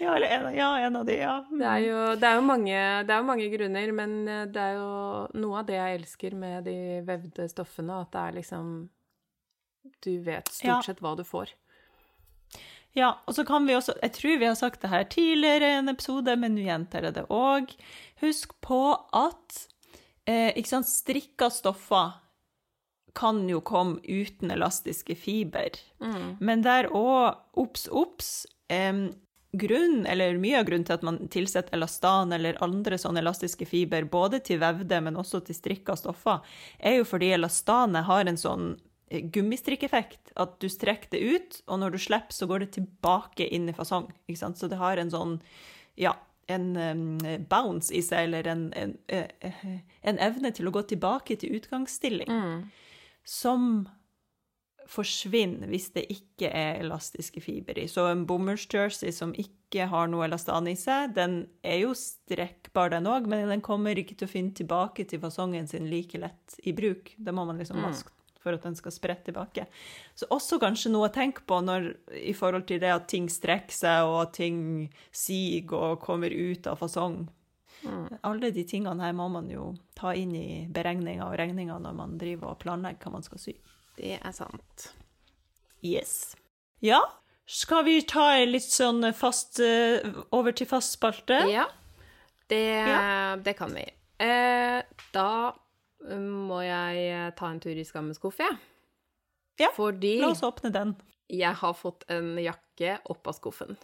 Ja, 0.00 0.14
eller 0.16 0.26
en, 0.26 0.54
ja, 0.56 0.78
en 0.80 0.96
av 0.96 1.04
de, 1.06 1.16
ja. 1.20 1.34
Det 1.50 1.66
er 1.68 1.82
jo, 1.84 1.98
det 2.18 2.26
er 2.26 2.40
mange, 2.42 2.76
det 3.04 3.12
er 3.12 3.20
jo 3.20 3.26
mange 3.28 3.48
grunner, 3.52 3.92
men 3.94 4.14
eh, 4.28 4.46
det 4.50 4.62
er 4.62 4.78
jo 4.78 4.86
noe 5.42 5.60
av 5.60 5.66
det 5.68 5.76
jeg 5.76 5.98
elsker 6.00 6.36
med 6.40 6.64
de 6.66 6.76
vevde 7.06 7.46
stoffene, 7.52 8.00
at 8.00 8.10
det 8.14 8.22
er 8.22 8.38
liksom 8.40 8.70
Du 10.00 10.10
vet 10.24 10.48
stort 10.52 10.88
sett 10.88 11.02
hva 11.04 11.12
du 11.18 11.22
får. 11.28 11.52
Ja, 12.98 13.12
og 13.26 13.36
så 13.36 13.44
kan 13.46 13.66
vi 13.68 13.76
også 13.76 13.94
Jeg 14.02 14.12
tror 14.16 14.38
vi 14.40 14.48
har 14.48 14.56
sagt 14.58 14.82
det 14.82 14.90
her 14.90 15.04
tidligere 15.04 15.68
i 15.68 15.78
en 15.78 15.92
episode, 15.92 16.34
men 16.36 16.56
nå 16.56 16.64
gjentar 16.66 17.06
jeg 17.06 17.18
det 17.20 17.26
òg. 17.30 17.70
Husk 18.24 18.56
på 18.64 18.82
at 19.16 19.60
eh, 20.26 20.50
ikke 20.56 20.72
sant, 20.74 20.90
strikka 20.90 21.50
stoffer 21.54 22.18
kan 23.14 23.42
jo 23.50 23.60
komme 23.66 23.98
uten 24.06 24.52
elastiske 24.54 25.16
fiber. 25.18 25.78
Men 26.38 26.62
der 26.62 26.90
òg, 26.94 27.38
obs, 27.58 27.88
obs 27.90 28.46
eh, 28.70 29.10
Grunn, 29.52 30.04
eller 30.06 30.36
Mye 30.38 30.60
av 30.60 30.68
grunnen 30.68 30.86
til 30.86 30.94
at 30.94 31.02
man 31.06 31.16
tilsetter 31.30 31.74
elastan 31.74 32.30
eller 32.32 32.58
andre 32.62 32.98
sånne 32.98 33.18
elastiske 33.18 33.66
fiber, 33.66 34.06
både 34.06 34.38
til 34.46 34.60
vevde, 34.62 35.00
men 35.02 35.18
også 35.18 35.40
til 35.46 35.58
strikka 35.58 35.96
stoffer, 35.98 36.38
er 36.78 37.00
jo 37.00 37.08
fordi 37.08 37.32
elastanet 37.34 38.06
har 38.06 38.30
en 38.30 38.38
sånn 38.38 38.68
gummistrikkeffekt. 39.10 40.32
At 40.40 40.58
du 40.62 40.68
strekker 40.70 41.10
det 41.14 41.20
ut, 41.20 41.60
og 41.66 41.82
når 41.82 41.94
du 41.94 42.00
slipper, 42.02 42.34
så 42.34 42.48
går 42.50 42.64
det 42.64 42.72
tilbake 42.78 43.46
inn 43.50 43.68
i 43.70 43.76
fasong. 43.76 44.10
Ikke 44.28 44.42
sant? 44.44 44.58
Så 44.60 44.70
det 44.70 44.80
har 44.80 45.00
en 45.00 45.12
sånn 45.12 45.38
Ja, 46.00 46.14
en 46.50 46.76
um, 46.76 47.18
bounce 47.50 47.92
i 47.94 48.00
seg, 48.02 48.28
eller 48.28 48.46
en, 48.48 48.68
en, 48.74 48.96
eh, 49.12 49.64
en 50.02 50.18
evne 50.22 50.50
til 50.54 50.70
å 50.70 50.74
gå 50.74 50.82
tilbake 50.94 51.36
til 51.38 51.58
utgangsstilling 51.58 52.30
som 53.26 53.88
forsvinner 54.90 55.70
hvis 55.70 55.90
det 55.94 56.06
ikke 56.10 56.50
er 56.50 56.80
elastiske 56.80 57.42
fiber 57.44 57.78
i. 57.78 57.86
Så 57.90 58.08
en 58.10 58.24
bomullsjersey 58.26 59.12
som 59.14 59.34
ikke 59.38 59.86
har 59.92 60.10
noe 60.10 60.24
elastan 60.26 60.66
i 60.66 60.74
seg, 60.78 61.12
den 61.14 61.44
er 61.62 61.84
jo 61.84 61.92
strekkbar 61.94 62.90
den 62.96 63.06
òg, 63.10 63.28
men 63.30 63.46
den 63.52 63.62
kommer 63.62 63.98
ikke 63.98 64.16
til 64.18 64.26
å 64.26 64.32
finne 64.32 64.56
tilbake 64.56 65.06
til 65.06 65.22
fasongen 65.22 65.70
sin 65.70 65.86
like 65.90 66.18
lett 66.18 66.58
i 66.66 66.74
bruk. 66.74 67.14
Det 67.18 67.34
må 67.36 67.46
man 67.46 67.62
liksom 67.62 67.78
vaske 67.84 68.16
for 68.40 68.56
at 68.56 68.62
den 68.64 68.76
skal 68.78 68.92
sprette 68.94 69.28
tilbake. 69.30 69.66
Så 70.16 70.26
også 70.32 70.58
kanskje 70.62 70.92
noe 70.94 71.08
å 71.10 71.12
tenke 71.14 71.44
på 71.48 71.58
når, 71.64 71.90
i 72.16 72.32
forhold 72.36 72.66
til 72.70 72.80
det 72.82 72.90
at 72.94 73.08
ting 73.12 73.28
strekker 73.30 73.74
seg, 73.76 74.06
og 74.08 74.16
at 74.22 74.32
ting 74.38 74.62
siger 75.12 75.74
og 75.76 76.00
kommer 76.04 76.32
ut 76.32 76.66
av 76.70 76.80
fasong. 76.80 77.26
Alle 78.28 78.50
de 78.52 78.64
tingene 78.68 79.00
her 79.00 79.14
må 79.16 79.28
man 79.32 79.46
jo 79.48 79.70
ta 79.96 80.10
inn 80.16 80.34
i 80.36 80.66
beregninga 80.68 81.24
og 81.30 81.38
regninga 81.40 81.78
når 81.80 81.94
man 81.96 82.18
driver 82.20 82.52
og 82.52 82.58
planlegger 82.60 83.06
hva 83.06 83.14
man 83.14 83.24
skal 83.24 83.40
sy. 83.40 83.54
Det 83.96 84.18
er 84.18 84.34
sant. 84.36 84.90
Yes. 85.80 86.34
Ja, 86.84 87.00
skal 87.48 87.84
vi 87.88 87.98
ta 88.08 88.34
litt 88.44 88.68
sånn 88.68 89.00
fast 89.16 89.58
eh, 89.64 90.04
Over 90.36 90.52
til 90.56 90.68
fast 90.68 90.94
spalte? 90.98 91.40
Ja, 91.48 91.64
det, 92.52 92.60
Ja. 92.84 93.36
det 93.40 93.56
kan 93.58 93.72
vi. 93.74 93.86
Eh, 94.20 94.82
da 95.16 95.28
må 96.08 96.62
jeg 96.64 97.04
eh, 97.10 97.30
ta 97.36 97.50
en 97.52 97.60
tur 97.60 97.76
i 97.76 97.84
skammens 97.84 98.16
skuff, 98.20 98.38
jeg. 98.40 98.56
Ja, 99.60 99.68
Fordi 99.76 100.14
La 100.22 100.30
oss 100.32 100.40
åpne 100.46 100.70
den. 100.72 100.94
jeg 101.28 101.52
har 101.60 101.74
fått 101.76 102.06
en 102.10 102.32
jakke 102.40 102.94
opp 103.12 103.28
av 103.28 103.36
skuffen. 103.36 103.76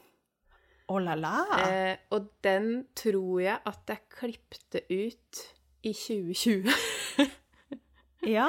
Oh 0.88 1.00
la 1.02 1.16
la. 1.18 1.34
Eh, 1.66 1.96
og 2.14 2.30
den 2.46 2.86
tror 2.96 3.40
jeg 3.42 3.58
at 3.66 3.90
jeg 3.90 4.04
klipte 4.16 4.84
ut 4.88 5.42
i 5.82 5.92
2020. 5.92 6.70
Ja. 8.26 8.48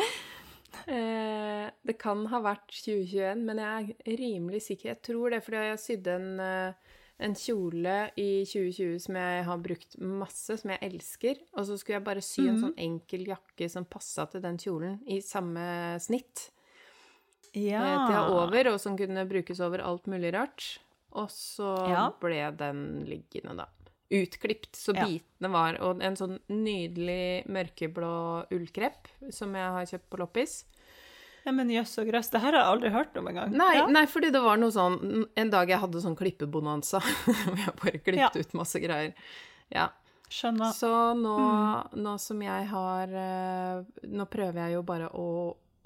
Eh, 0.89 1.67
det 1.85 1.95
kan 2.01 2.23
ha 2.31 2.39
vært 2.41 2.71
2021, 2.71 3.43
men 3.45 3.59
jeg 3.61 3.95
er 3.99 4.15
rimelig 4.17 4.61
sikker. 4.65 4.89
Jeg 4.95 5.01
tror 5.05 5.33
det, 5.35 5.43
fordi 5.45 5.59
jeg 5.67 5.81
sydde 5.83 6.15
en, 6.15 6.39
eh, 6.41 6.86
en 7.19 7.33
kjole 7.37 7.95
i 8.19 8.45
2020 8.45 8.99
som 9.01 9.17
jeg 9.17 9.45
har 9.47 9.61
brukt 9.63 9.95
masse, 9.97 10.57
som 10.61 10.73
jeg 10.73 10.81
elsker. 10.85 11.39
Og 11.57 11.65
så 11.69 11.77
skulle 11.79 11.97
jeg 11.97 12.05
bare 12.05 12.23
sy 12.25 12.43
en 12.45 12.57
mm. 12.57 12.61
sånn 12.65 12.75
enkel 12.87 13.25
jakke 13.31 13.69
som 13.73 13.87
passa 13.89 14.27
til 14.29 14.43
den 14.43 14.59
kjolen, 14.61 14.99
i 15.09 15.19
samme 15.25 15.97
snitt. 16.03 16.51
Ja. 17.55 17.81
eh, 17.81 18.03
til 18.11 18.35
over, 18.37 18.73
og 18.73 18.77
som 18.83 18.97
kunne 18.99 19.23
brukes 19.29 19.61
over 19.63 19.81
alt 19.81 20.05
mulig 20.11 20.33
rart. 20.35 20.77
Og 21.17 21.31
så 21.33 21.71
Ja. 21.89 22.09
ble 22.21 22.51
den 22.57 23.05
liggende, 23.07 23.55
da. 23.57 23.65
Utklipt, 24.11 24.75
så 24.75 24.95
Ja. 24.95 25.05
bitene 25.05 25.51
var 25.51 25.81
Og 25.81 26.01
en 26.01 26.15
sånn 26.15 26.39
nydelig 26.49 27.45
mørkeblå 27.47 28.47
ullkrepp 28.51 29.07
som 29.31 29.53
jeg 29.53 29.71
har 29.71 29.85
kjøpt 29.85 30.09
på 30.09 30.19
loppis. 30.19 30.65
Ja, 31.47 31.51
men 31.55 31.69
jøss 31.71 31.93
og 32.01 32.09
grøss, 32.11 32.29
det 32.33 32.41
her 32.43 32.51
har 32.53 32.59
jeg 32.61 32.71
aldri 32.75 32.89
hørt 32.93 33.17
om 33.19 33.29
engang. 33.31 33.53
Nei, 33.55 33.69
ja. 33.79 33.85
nei, 33.87 34.03
fordi 34.11 34.29
det 34.35 34.41
var 34.43 34.59
noe 34.59 34.73
sånn 34.75 34.97
En 35.39 35.49
dag 35.53 35.69
jeg 35.71 35.79
hadde 35.79 36.01
sånn 36.03 36.17
klippebonanza, 36.19 36.99
hvor 37.23 37.61
jeg 37.63 37.75
bare 37.81 38.01
klippet 38.03 38.19
Ja. 38.19 38.43
ut 38.43 38.53
masse 38.59 38.81
greier. 38.83 39.15
Ja. 39.73 39.87
Skjønner. 40.27 40.73
Så 40.75 40.91
nå, 41.15 41.37
nå 41.95 42.17
som 42.19 42.41
jeg 42.43 42.65
har 42.67 43.13
eh, 43.15 43.85
Nå 44.11 44.25
prøver 44.27 44.65
jeg 44.65 44.75
jo 44.75 44.81
bare 44.83 45.07
å 45.15 45.27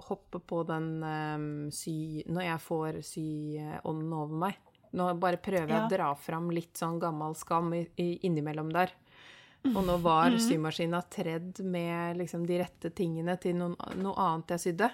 hoppe 0.01 0.39
på 0.41 0.63
den 0.65 0.87
um, 1.05 1.43
sy... 1.69 2.23
Når 2.25 2.47
jeg 2.47 2.61
får 2.65 2.95
syånden 3.05 4.15
over 4.17 4.39
meg. 4.47 4.57
Nå 4.97 5.11
bare 5.21 5.37
prøver 5.37 5.69
jeg 5.69 5.77
Ja. 5.77 5.85
å 5.85 5.91
dra 5.93 6.07
fram 6.17 6.49
litt 6.51 6.73
sånn 6.81 6.97
gammel 6.99 7.35
skam 7.37 7.69
i, 7.77 7.83
i, 8.01 8.07
innimellom 8.27 8.73
der. 8.73 8.91
Og 9.69 9.77
nå 9.85 9.99
var 10.01 10.33
symaskina 10.41 11.03
tredd 11.05 11.61
med 11.61 12.17
liksom 12.17 12.47
de 12.49 12.57
rette 12.63 12.89
tingene 12.97 13.35
til 13.37 13.59
noen, 13.59 13.75
noe 14.01 14.17
annet 14.17 14.55
jeg 14.55 14.63
sydde. 14.65 14.89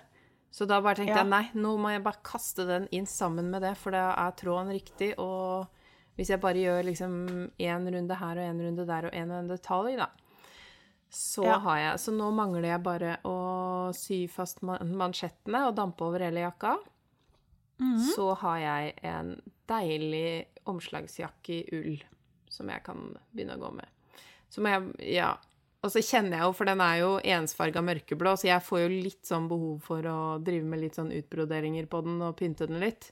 Så 0.52 0.66
da 0.68 0.80
bare 0.82 0.96
tenkte 0.96 1.14
Ja. 1.16 1.24
jeg 1.24 1.30
nei, 1.30 1.50
nå 1.54 1.78
må 1.78 1.92
jeg 1.92 2.04
bare 2.04 2.22
kaste 2.24 2.66
den 2.66 2.88
inn 2.92 3.06
sammen 3.06 3.50
med 3.52 3.62
det, 3.62 3.76
for 3.78 3.92
da 3.92 4.14
er 4.16 4.32
tråden 4.32 4.72
riktig. 4.74 5.14
Og 5.20 5.68
hvis 6.18 6.30
jeg 6.30 6.40
bare 6.42 6.56
gjør 6.56 6.84
liksom 6.86 7.52
én 7.60 7.90
runde 7.94 8.16
her 8.18 8.38
og 8.38 8.46
én 8.56 8.62
runde 8.66 8.86
der 8.88 9.06
og 9.06 9.12
én 9.12 9.48
detalj, 9.48 9.98
da, 9.98 10.08
så 11.12 11.44
Ja. 11.46 11.60
har 11.60 11.78
jeg 11.78 12.00
Så 12.00 12.12
nå 12.12 12.32
mangler 12.34 12.64
jeg 12.64 12.84
bare 12.84 13.18
å 13.24 13.94
sy 13.96 14.28
fast 14.28 14.62
man 14.64 14.80
mansjettene 14.96 15.68
og 15.68 15.76
dampe 15.76 16.02
over 16.02 16.20
hele 16.20 16.40
jakka. 16.50 16.78
Mhm. 17.80 18.16
Så 18.16 18.36
har 18.38 18.58
jeg 18.58 18.96
en 19.04 19.42
deilig 19.68 20.46
omslagsjakke 20.66 21.50
i 21.50 21.64
ull 21.72 22.04
som 22.50 22.68
jeg 22.70 22.84
kan 22.84 23.16
begynne 23.36 23.56
å 23.58 23.60
gå 23.70 23.74
med. 23.76 23.88
Så 24.50 24.62
må 24.62 24.70
jeg 24.98 25.14
Ja. 25.16 25.38
Og 25.86 25.92
så 25.94 26.02
kjenner 26.02 26.40
jeg 26.40 26.42
jo, 26.48 26.54
for 26.58 26.66
den 26.66 26.82
er 26.82 26.96
jo 27.04 27.10
ensfarga 27.22 27.84
mørkeblå, 27.86 28.34
så 28.42 28.48
jeg 28.50 28.64
får 28.66 28.80
jo 28.82 28.88
litt 29.06 29.28
sånn 29.30 29.48
behov 29.48 29.80
for 29.86 30.02
å 30.10 30.16
drive 30.44 30.66
med 30.66 30.82
litt 30.82 30.98
sånn 30.98 31.12
utbroderinger 31.14 31.86
på 31.92 32.02
den 32.04 32.22
og 32.26 32.36
pynte 32.40 32.66
den 32.68 32.80
litt. 32.82 33.12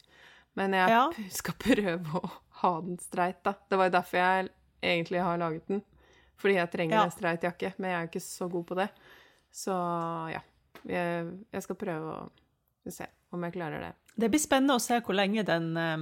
Men 0.58 0.73
jeg 0.73 0.89
Ja. 0.89 1.10
skal 1.30 1.54
prøve 1.62 2.21
å 2.21 2.32
ha 2.62 2.82
den 2.82 2.97
streit, 2.97 3.43
da. 3.43 3.54
Det 3.69 3.78
var 3.78 3.89
jo 3.89 3.97
derfor 3.99 4.17
jeg 4.17 4.49
egentlig 4.82 5.21
har 5.21 5.38
laget 5.38 5.67
den. 5.67 5.84
Fordi 6.38 6.56
jeg 6.56 6.71
trenger 6.71 6.95
Ja. 6.97 7.04
en 7.04 7.12
streit 7.12 7.41
jakke, 7.41 7.73
men 7.78 7.91
jeg 7.91 7.97
er 7.97 8.08
jo 8.08 8.12
ikke 8.12 8.25
så 8.25 8.49
god 8.51 8.65
på 8.65 8.75
det. 8.75 8.89
Så 9.54 9.71
ja. 10.32 10.41
Jeg, 10.86 11.32
jeg 11.54 11.63
skal 11.63 11.75
prøve 11.75 12.30
å 12.86 12.91
se 12.91 13.06
om 13.32 13.41
jeg 13.43 13.54
klarer 13.54 13.80
det. 13.82 13.93
Det 14.15 14.30
blir 14.32 14.39
spennende 14.39 14.78
å 14.78 14.80
se 14.80 15.01
hvor 15.04 15.15
lenge 15.17 15.43
den, 15.43 15.65
eh, 15.78 15.97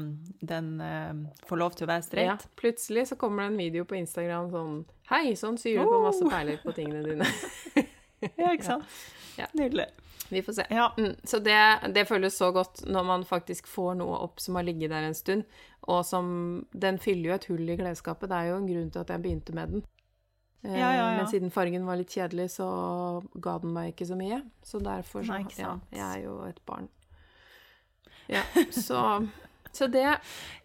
den 0.45 0.67
eh, 0.85 1.13
får 1.49 1.57
lov 1.57 1.73
til 1.77 1.87
å 1.87 1.89
være 1.89 2.05
streit. 2.05 2.27
Ja, 2.29 2.37
plutselig 2.59 3.07
så 3.09 3.15
kommer 3.17 3.43
det 3.43 3.51
en 3.53 3.57
video 3.57 3.85
på 3.89 3.97
Instagram 3.97 4.51
sånn 4.53 4.75
Hei, 5.09 5.33
sånn 5.39 5.57
syr 5.57 5.81
du 5.81 5.89
på 5.89 6.01
masse 6.03 6.23
Oh! 6.23 6.29
perler 6.31 6.61
på 6.63 6.73
tingene 6.77 7.03
dine. 7.07 7.25
Ja, 8.37 8.53
ikke 8.53 8.63
sant? 8.69 8.85
Ja. 9.41 9.47
Nydelig. 9.57 9.87
Vi 10.29 10.41
får 10.45 10.53
se. 10.53 10.63
Ja. 10.69 10.91
Mm, 10.97 11.15
så 11.25 11.39
det, 11.43 11.57
det 11.93 12.05
føles 12.07 12.37
så 12.37 12.51
godt 12.53 12.83
når 12.85 13.03
man 13.09 13.23
faktisk 13.25 13.65
får 13.67 13.95
noe 13.99 14.19
opp 14.23 14.39
som 14.39 14.55
har 14.55 14.63
ligget 14.67 14.93
der 14.93 15.07
en 15.07 15.17
stund, 15.17 15.43
og 15.89 16.05
som 16.05 16.27
Den 16.71 16.99
fyller 17.01 17.31
jo 17.31 17.35
et 17.35 17.47
hull 17.49 17.69
i 17.73 17.77
klesskapet. 17.81 18.29
Det 18.29 18.37
er 18.37 18.51
jo 18.51 18.59
en 18.61 18.69
grunn 18.69 18.91
til 18.93 19.01
at 19.01 19.09
jeg 19.09 19.23
begynte 19.25 19.55
med 19.57 19.73
den. 19.73 19.83
Eh, 20.63 20.77
Ja, 20.77 20.91
ja, 20.93 21.07
ja. 21.09 21.17
Men 21.17 21.27
siden 21.33 21.51
fargen 21.51 21.85
var 21.89 21.97
litt 21.99 22.13
kjedelig, 22.13 22.51
så 22.55 22.67
ga 23.41 23.57
den 23.65 23.73
meg 23.75 23.91
ikke 23.95 24.07
så 24.13 24.15
mye. 24.21 24.39
Så 24.63 24.79
derfor 24.85 25.25
så 25.25 25.33
Nei, 25.41 25.45
Ja, 25.57 25.73
jeg 25.91 26.05
er 26.07 26.23
jo 26.29 26.37
et 26.47 26.61
barn. 26.69 26.87
Ja, 28.27 28.43
så 28.71 29.27
Så 29.73 29.87
det, 29.89 30.03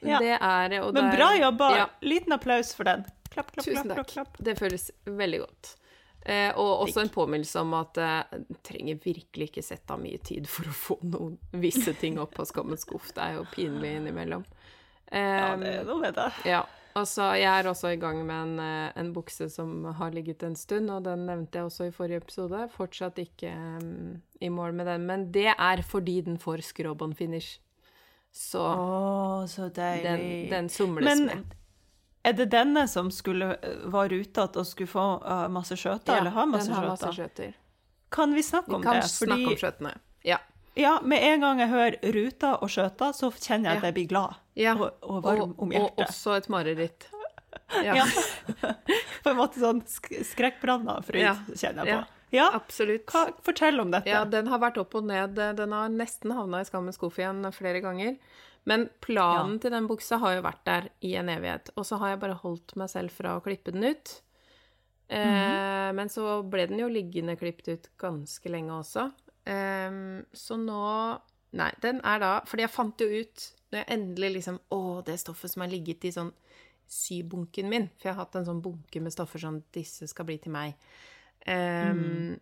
Ja. 0.04 0.18
det 0.20 0.34
er 0.36 0.80
og 0.82 0.92
Men 0.92 1.04
det 1.08 1.14
er- 1.14 1.16
bra 1.16 1.28
jobba! 1.38 1.68
Ja. 1.76 1.86
Liten 2.04 2.32
applaus 2.32 2.74
for 2.74 2.84
den. 2.84 3.04
Klapp, 3.30 3.52
klapp, 3.52 3.64
Tusen 3.64 3.88
klapp. 3.94 4.06
takk. 4.12 4.36
Det 4.44 4.54
føles 4.58 4.90
veldig 5.06 5.38
godt. 5.40 5.70
Eh, 6.26 6.50
og 6.60 6.82
også 6.86 7.00
en 7.00 7.08
påminnelse 7.08 7.56
om 7.62 7.72
at 7.78 7.96
eh, 7.96 8.22
jeg 8.32 8.58
trenger 8.68 8.98
virkelig 9.00 9.48
ikke 9.48 9.62
sette 9.64 9.94
av 9.94 10.00
mye 10.02 10.18
tid 10.20 10.46
for 10.50 10.68
å 10.68 10.74
få 10.76 10.98
noen 11.08 11.38
visse 11.52 11.94
ting 11.96 12.18
opp 12.20 12.34
på 12.36 12.44
skammens 12.44 12.84
skuff. 12.84 13.08
Det 13.16 13.22
er 13.24 13.38
jo 13.38 13.46
pinlig 13.54 13.94
innimellom. 13.96 14.44
Ja, 15.10 15.54
Eh, 15.54 15.56
det 15.56 15.70
er 15.78 15.84
noe 15.88 16.00
med 16.02 16.14
det. 16.14 16.32
ja. 16.44 16.66
Altså, 16.98 17.28
jeg 17.38 17.48
er 17.48 17.68
også 17.70 17.92
i 17.94 18.00
gang 18.00 18.20
med 18.26 18.34
en, 18.36 18.58
eh, 18.62 18.92
en 19.00 19.12
bukse 19.14 19.48
som 19.52 19.84
har 19.98 20.10
ligget 20.14 20.42
en 20.46 20.56
stund, 20.56 20.90
og 20.90 21.04
den 21.06 21.26
nevnte 21.28 21.58
jeg 21.60 21.68
også 21.68 21.88
i 21.88 21.94
forrige 21.94 22.22
episode. 22.22 22.64
Fortsatt 22.74 23.18
ikke 23.22 23.52
um, 23.54 24.18
i 24.40 24.50
mål 24.52 24.74
med 24.74 24.86
den, 24.90 25.06
men 25.06 25.28
det 25.34 25.52
er 25.54 25.82
fordi 25.86 26.20
den 26.26 26.38
får 26.38 26.64
skråbånd 26.66 27.16
finish. 27.18 27.60
Så 28.32 28.60
oh, 28.60 29.46
så 29.48 29.70
den, 29.74 30.50
den 30.50 30.68
somles 30.68 31.04
Men 31.04 31.24
med. 31.26 31.54
er 32.24 32.32
det 32.36 32.50
denne 32.52 32.84
som 32.88 33.08
skulle 33.10 33.54
var 33.88 34.12
ute 34.12 34.44
og 34.44 34.66
skulle 34.68 34.90
få 34.90 35.06
uh, 35.24 35.46
masse 35.50 35.78
skjøter, 35.80 36.18
eller 36.20 36.36
har 36.36 36.46
masse 36.50 36.68
skjøter? 37.14 37.56
Kan 38.12 38.34
vi 38.34 38.42
snakke 38.42 38.70
Vi 38.70 38.76
om 38.76 38.82
kan 38.82 39.00
det? 39.00 39.08
snakke 39.10 39.46
om 39.46 39.56
skjøtene. 39.56 39.94
Ja. 40.24 40.38
Ja, 40.78 40.94
med 41.02 41.22
en 41.22 41.40
gang 41.44 41.58
jeg 41.62 41.68
hører 41.72 41.96
ruta 42.14 42.54
og 42.62 42.70
skjøta, 42.72 43.10
så 43.16 43.30
kjenner 43.34 43.72
jeg 43.74 43.78
at 43.82 43.88
jeg 43.90 43.94
blir 43.98 44.08
glad 44.14 44.36
Ja, 44.58 44.74
og, 44.78 44.94
og 45.02 45.22
varm 45.26 45.54
om 45.58 45.70
hjertet. 45.74 45.98
og 45.98 46.06
også 46.06 46.36
et 46.38 46.48
mareritt. 46.54 47.08
Ja, 47.84 47.94
Ja. 47.98 48.04
På 49.24 49.30
en 49.32 49.36
måte 49.36 49.60
sånn 49.60 49.82
skrekkblanda 49.88 50.98
fryd, 51.04 51.20
Ja. 51.26 51.34
kjenner 51.52 51.84
jeg 51.84 51.98
på. 51.98 52.06
Ja, 52.36 52.46
absolutt. 52.56 53.06
hva, 53.08 53.26
fortell 53.44 53.80
om 53.80 53.90
dette. 53.92 54.08
Ja, 54.08 54.22
den 54.28 54.46
har 54.52 54.58
vært 54.60 54.76
opp 54.80 54.94
og 54.98 55.04
ned. 55.08 55.34
Den 55.56 55.72
har 55.72 55.88
nesten 55.88 56.32
havna 56.36 56.60
i 56.60 56.68
skammens 56.68 56.96
skuff 57.00 57.16
igjen 57.18 57.40
flere 57.56 57.80
ganger. 57.84 58.16
Men 58.68 58.88
planen 59.00 59.58
til 59.62 59.72
den 59.72 59.86
buksa 59.88 60.18
har 60.20 60.34
jo 60.36 60.42
vært 60.44 60.60
der 60.68 60.88
i 61.00 61.14
en 61.16 61.28
evighet. 61.32 61.70
Og 61.76 61.86
så 61.88 61.96
har 62.02 62.10
jeg 62.14 62.20
bare 62.20 62.36
holdt 62.42 62.74
meg 62.76 62.90
selv 62.92 63.10
fra 63.16 63.36
å 63.38 63.42
klippe 63.44 63.72
den 63.72 63.84
ut. 63.84 64.20
Eh, 65.08 65.24
Mhm. 65.24 65.94
Men 65.96 66.08
så 66.12 66.42
ble 66.44 66.66
den 66.68 66.78
jo 66.82 66.88
liggende 66.92 67.36
klippet 67.40 67.68
ut 67.68 67.88
ganske 67.98 68.44
lenge 68.52 68.76
også. 68.76 69.10
Eh, 69.48 69.98
så 70.36 70.58
nå 70.60 70.82
Nei, 71.56 71.70
den 71.80 72.02
er 72.04 72.18
da 72.20 72.30
Fordi 72.44 72.60
jeg 72.66 72.72
fant 72.74 73.00
jo 73.00 73.06
ut 73.08 73.44
når 73.72 73.78
jeg 73.80 73.88
endelig 73.94 74.28
liksom 74.34 74.58
Å, 74.74 74.80
det 75.06 75.14
stoffet 75.20 75.52
som 75.52 75.62
har 75.64 75.70
ligget 75.72 76.04
i 76.04 76.12
sånn 76.12 76.32
sybunken 76.88 77.68
min. 77.68 77.86
For 77.96 78.08
jeg 78.08 78.16
har 78.16 78.22
hatt 78.24 78.36
en 78.40 78.46
sånn 78.48 78.60
bunke 78.64 79.00
med 79.04 79.12
stoffer 79.12 79.40
sånn 79.42 79.62
Disse 79.76 80.08
skal 80.08 80.28
bli 80.28 80.38
til 80.40 80.54
meg. 80.54 80.76
Um, 81.46 82.04
Mm. 82.04 82.38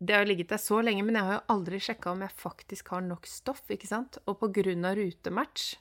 Det 0.00 0.14
har 0.16 0.24
ligget 0.24 0.48
der 0.48 0.60
så 0.62 0.78
lenge, 0.80 1.02
men 1.04 1.16
jeg 1.18 1.26
har 1.26 1.34
jo 1.34 1.54
aldri 1.54 1.78
sjekka 1.82 2.12
om 2.14 2.22
jeg 2.24 2.32
faktisk 2.40 2.88
har 2.94 3.02
nok 3.04 3.26
stoff, 3.28 3.62
ikke 3.68 3.88
sant? 3.88 4.16
Og 4.26 4.38
på 4.40 4.48
grunn 4.56 4.84
av 4.88 4.96
rutematch 4.96 5.74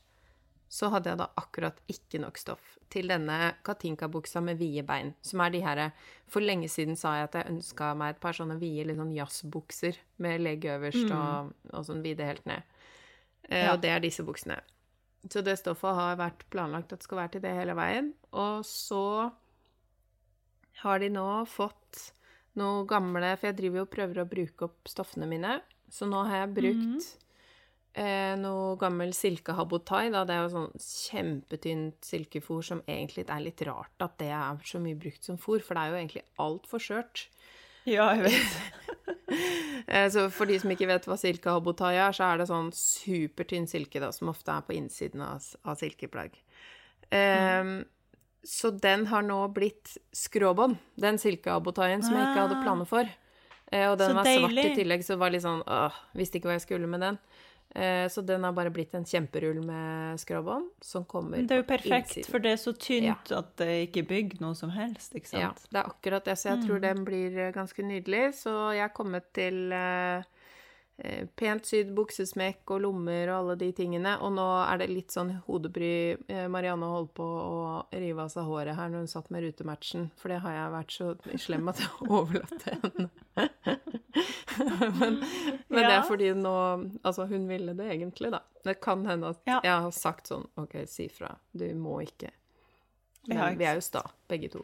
så 0.74 0.90
hadde 0.90 1.12
jeg 1.12 1.20
da 1.20 1.28
akkurat 1.38 1.78
ikke 1.92 2.18
nok 2.24 2.40
stoff 2.42 2.72
til 2.94 3.12
denne 3.12 3.54
Katinka-buksa 3.66 4.42
med 4.42 4.58
vide 4.58 4.82
bein, 4.88 5.12
som 5.22 5.42
er 5.46 5.54
de 5.54 5.62
her 5.62 5.82
For 6.30 6.42
lenge 6.42 6.70
siden 6.72 6.98
sa 6.98 7.12
jeg 7.20 7.28
at 7.30 7.38
jeg 7.38 7.52
ønska 7.52 7.92
meg 7.98 8.16
et 8.16 8.22
par 8.24 8.34
sånne 8.34 8.58
vide 8.62 8.88
litt 8.90 8.98
sånn 8.98 9.14
jazzbukser 9.14 10.00
med 10.26 10.42
legg 10.42 10.66
øverst 10.66 11.12
og, 11.14 11.52
og 11.70 11.86
sånn 11.86 12.02
vide 12.06 12.26
helt 12.26 12.46
ned. 12.50 12.64
Eh, 13.50 13.66
Ja. 13.68 13.74
Og 13.76 13.82
det 13.84 13.92
er 13.94 14.02
disse 14.02 14.26
buksene. 14.26 14.58
Så 15.30 15.44
det 15.46 15.60
stoffet 15.62 15.96
har 15.96 16.18
vært 16.20 16.42
planlagt 16.52 16.92
at 16.92 17.00
det 17.00 17.06
skal 17.08 17.22
være 17.22 17.36
til 17.36 17.46
det 17.46 17.54
hele 17.54 17.76
veien. 17.78 18.14
Og 18.34 18.66
så 18.66 19.32
har 20.84 21.00
de 21.00 21.10
nå 21.14 21.28
fått 21.48 22.10
noe 22.60 22.86
gamle 22.90 23.36
For 23.38 23.50
jeg 23.52 23.58
driver 23.62 23.82
jo 23.84 23.86
og 23.88 23.94
prøver 23.94 24.22
å 24.24 24.30
bruke 24.30 24.68
opp 24.68 24.90
stoffene 24.90 25.30
mine. 25.30 25.60
Så 25.94 26.10
nå 26.10 26.26
har 26.28 26.44
jeg 26.48 26.56
brukt 26.58 27.12
eh, 27.96 28.36
noe 28.40 28.76
gammel 28.82 29.14
silkehabotai. 29.14 30.10
Da. 30.14 30.24
Det 30.26 30.36
er 30.36 30.44
jo 30.48 30.54
sånn 30.54 30.72
kjempetynt 30.82 32.02
silkefôr 32.08 32.64
som 32.64 32.82
egentlig 32.88 33.26
er 33.30 33.44
litt 33.46 33.62
rart 33.68 34.02
at 34.06 34.18
det 34.22 34.32
er 34.34 34.58
så 34.66 34.80
mye 34.84 34.96
brukt 35.00 35.24
som 35.24 35.38
fôr, 35.38 35.62
for 35.64 35.76
det 35.78 35.84
er 35.84 35.94
jo 35.94 36.00
egentlig 36.02 36.24
altfor 36.40 36.80
skjørt. 36.84 37.28
Ja, 37.86 38.12
jeg 38.16 38.30
vet. 38.30 38.60
Eh, 39.88 40.08
Så 40.14 40.30
for 40.32 40.46
de 40.48 40.56
som 40.62 40.70
ikke 40.72 40.88
vet 40.88 41.04
hva 41.10 41.16
silkehabotai 41.20 41.96
er, 41.98 42.14
så 42.16 42.24
er 42.32 42.38
det 42.40 42.46
sånn 42.48 42.70
supertynn 42.72 43.66
silke 43.68 44.00
da, 44.00 44.12
som 44.16 44.30
ofte 44.32 44.54
er 44.54 44.62
på 44.64 44.76
innsiden 44.78 45.20
av, 45.26 45.44
av 45.68 45.76
silkeplagg. 45.80 46.38
Eh, 47.12 47.84
Så 48.46 48.72
den 48.80 49.06
har 49.08 49.24
nå 49.24 49.40
blitt 49.56 49.98
skråbånd, 50.16 50.78
den 51.00 51.18
silkehabotaien 51.20 52.04
som 52.04 52.16
jeg 52.16 52.28
ikke 52.30 52.42
hadde 52.46 52.58
Ah. 52.60 52.64
planer 52.64 52.86
for. 52.88 53.10
Eh, 53.72 53.88
og 53.90 53.98
den 53.98 54.12
Så 54.12 54.16
var 54.16 54.26
svart 54.26 54.58
i 54.66 54.76
tillegg, 54.76 55.04
så 55.04 55.14
det 55.16 55.20
var 55.20 55.32
litt 55.32 55.42
sånn 55.44 55.64
åh, 55.68 55.94
visste 56.16 56.38
ikke 56.40 56.50
hva 56.52 56.58
jeg 56.60 56.68
skulle 56.68 56.88
med 56.88 57.02
den. 57.02 57.20
Eh, 57.76 58.08
så 58.08 58.22
den 58.22 58.44
har 58.46 58.52
bare 58.54 58.70
blitt 58.70 58.94
en 58.94 59.06
kjemperull 59.06 59.64
med 59.66 60.20
skråbånd 60.22 60.68
som 60.82 61.06
kommer 61.10 61.42
det 61.42 61.56
er 61.56 61.64
jo 61.64 61.66
perfekt, 61.72 62.12
innsiden. 62.18 62.30
for 62.32 62.40
det 62.44 62.52
er 62.54 62.60
så 62.62 62.74
tynt 62.78 63.32
at 63.34 63.56
det 63.58 63.70
ikke 63.88 64.04
bygger 64.12 64.42
noe 64.46 64.54
som 64.56 64.70
helst, 64.76 65.16
ikke 65.18 65.32
sant? 65.32 65.42
Ja, 65.42 65.72
det 65.72 65.80
er 65.82 65.90
akkurat 65.90 66.26
det, 66.30 66.36
så 66.38 66.50
jeg 66.54 66.68
tror 66.68 66.78
Mm. 66.78 66.82
den 66.86 67.04
blir 67.06 67.38
eh, 67.48 67.52
ganske 67.52 67.82
nydelig. 67.84 68.36
Så 68.36 68.54
jeg 68.76 68.82
har 68.86 68.94
kommet 68.94 69.26
til 69.34 69.72
eh, 69.74 70.22
pent 71.36 71.66
sydd 71.66 71.90
buksesmekk 71.98 72.70
og 72.76 72.82
lommer 72.86 73.32
og 73.34 73.38
alle 73.40 73.56
de 73.64 73.72
tingene. 73.76 74.14
Og 74.22 74.32
nå 74.36 74.46
er 74.68 74.78
det 74.84 74.90
litt 74.92 75.12
sånn 75.16 75.32
hodebry. 75.48 76.16
Eh, 76.30 76.46
Marianne 76.54 76.86
holdt 76.92 77.14
på 77.18 77.26
å 77.26 77.86
rive 77.92 78.22
av 78.24 78.30
seg 78.34 78.46
håret 78.46 78.78
her 78.78 78.92
når 78.94 79.06
hun 79.06 79.12
satt 79.12 79.32
med 79.34 79.44
rutematchen, 79.48 80.12
for 80.22 80.30
det 80.30 80.38
har 80.46 80.54
jeg 80.54 80.74
vært 80.76 80.92
så 80.98 81.10
slem 81.42 81.72
at 81.74 81.82
jeg 81.82 81.90
har 81.98 82.14
overlatt 82.20 82.54
til 82.62 82.78
henne. 82.86 83.10
men 85.00 85.18
men 85.74 85.80
det 85.82 85.94
er 85.96 86.04
fordi 86.06 86.28
nå 86.38 86.54
Altså, 87.04 87.26
hun 87.30 87.48
ville 87.50 87.74
det 87.78 87.88
egentlig, 87.96 88.30
da. 88.36 88.44
Det 88.64 88.78
kan 88.84 89.06
hende 89.10 89.34
at 89.34 89.42
Ja. 89.50 89.60
jeg 89.64 89.82
har 89.88 89.92
sagt 89.92 90.30
sånn 90.30 90.46
OK, 90.62 90.78
si 90.88 91.08
fra. 91.10 91.36
Du 91.52 91.66
må 91.76 92.00
ikke. 92.06 92.30
Men 93.28 93.38
Ja, 93.38 93.50
vi 93.58 93.66
er 93.66 93.76
jo 93.80 93.82
sta, 93.82 94.04
begge 94.30 94.50
to. 94.52 94.64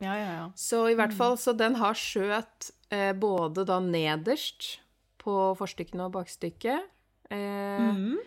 Ja, 0.00 0.14
ja, 0.16 0.32
ja. 0.40 0.50
Så 0.56 0.88
i 0.90 0.94
hvert 0.96 1.14
fall, 1.16 1.36
så 1.40 1.54
den 1.56 1.74
har 1.80 1.94
skjøt 1.96 2.70
eh, 2.90 3.12
både 3.16 3.64
da 3.64 3.78
nederst 3.80 4.78
på 5.26 5.34
forstykkene 5.58 6.06
og 6.06 6.12
bakstykket, 6.14 6.86
eh, 7.34 7.80
Mhm. 7.90 8.18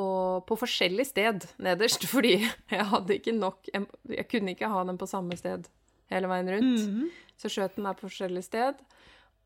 og 0.00 0.46
på 0.48 0.56
forskjellig 0.58 1.06
sted 1.06 1.46
nederst, 1.62 2.02
fordi 2.14 2.36
jeg 2.70 2.86
hadde 2.90 3.14
ikke 3.18 3.34
nok 3.38 3.68
Jeg 3.72 4.28
kunne 4.28 4.54
ikke 4.56 4.68
ha 4.70 4.82
den 4.84 4.98
på 4.98 5.06
samme 5.10 5.36
sted 5.38 5.68
hele 6.10 6.26
veien 6.30 6.48
rundt. 6.50 6.80
Mhm. 6.88 7.10
Så 7.38 7.48
skjøt 7.48 7.76
den 7.76 7.86
er 7.86 7.94
på 7.94 8.08
forskjellig 8.08 8.42
sted. 8.44 8.74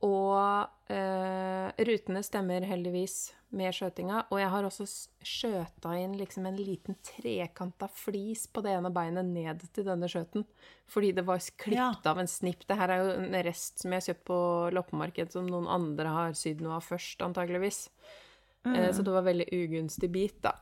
Og 0.03 0.69
eh, 0.91 1.71
rutene 1.87 2.23
stemmer 2.25 2.65
heldigvis 2.67 3.33
med 3.57 3.75
skjøtinga. 3.77 4.25
Og 4.33 4.41
jeg 4.41 4.51
har 4.53 4.67
også 4.67 4.87
skjøta 5.25 5.95
inn 6.01 6.17
liksom 6.19 6.49
en 6.49 6.59
liten 6.59 6.99
trekanta 7.07 7.89
flis 7.93 8.47
på 8.51 8.65
det 8.65 8.75
ene 8.77 8.93
beinet 8.95 9.31
ned 9.31 9.65
til 9.75 9.87
denne 9.89 10.11
skjøten. 10.11 10.47
Fordi 10.91 11.15
det 11.17 11.25
var 11.29 11.43
klippet 11.61 12.11
av 12.11 12.21
en 12.21 12.31
snipp. 12.31 12.67
Det 12.69 12.79
her 12.79 12.93
er 12.93 13.03
jo 13.03 13.17
en 13.17 13.41
rest 13.47 13.83
som 13.83 13.95
jeg 13.95 14.03
har 14.03 14.09
kjøpt 14.11 14.27
på 14.29 14.43
loppemarked, 14.77 15.33
som 15.33 15.49
noen 15.49 15.71
andre 15.71 16.13
har 16.19 16.39
sydd 16.39 16.63
noe 16.65 16.79
av 16.79 16.87
først, 16.87 17.23
antageligvis. 17.25 17.87
Mm. 18.65 18.95
så 18.97 19.03
det 19.05 19.13
var 19.13 19.27
veldig 19.27 19.45
ugunstig 19.53 20.09
bit, 20.09 20.39
da. 20.41 20.55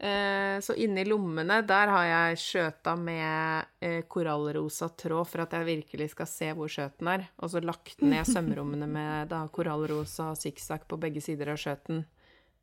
Eh, 0.00 0.60
så 0.60 0.74
inni 0.80 1.04
lommene, 1.04 1.58
der 1.68 1.90
har 1.92 2.04
jeg 2.08 2.38
skjøta 2.40 2.94
med 2.96 3.84
eh, 3.84 3.98
korallrosa 4.08 4.88
tråd 4.96 5.28
for 5.28 5.44
at 5.44 5.52
jeg 5.58 5.68
virkelig 5.68 6.06
skal 6.14 6.28
se 6.30 6.48
hvor 6.56 6.72
skjøten 6.72 7.10
er. 7.12 7.26
Og 7.44 7.52
så 7.52 7.60
lagt 7.60 8.00
ned 8.00 8.24
sømrommene 8.32 8.88
med 8.88 9.28
da, 9.32 9.42
korallrosa 9.52 10.30
sikksakk 10.40 10.88
på 10.88 10.96
begge 11.02 11.20
sider 11.24 11.52
av 11.52 11.60
skjøten. 11.60 12.06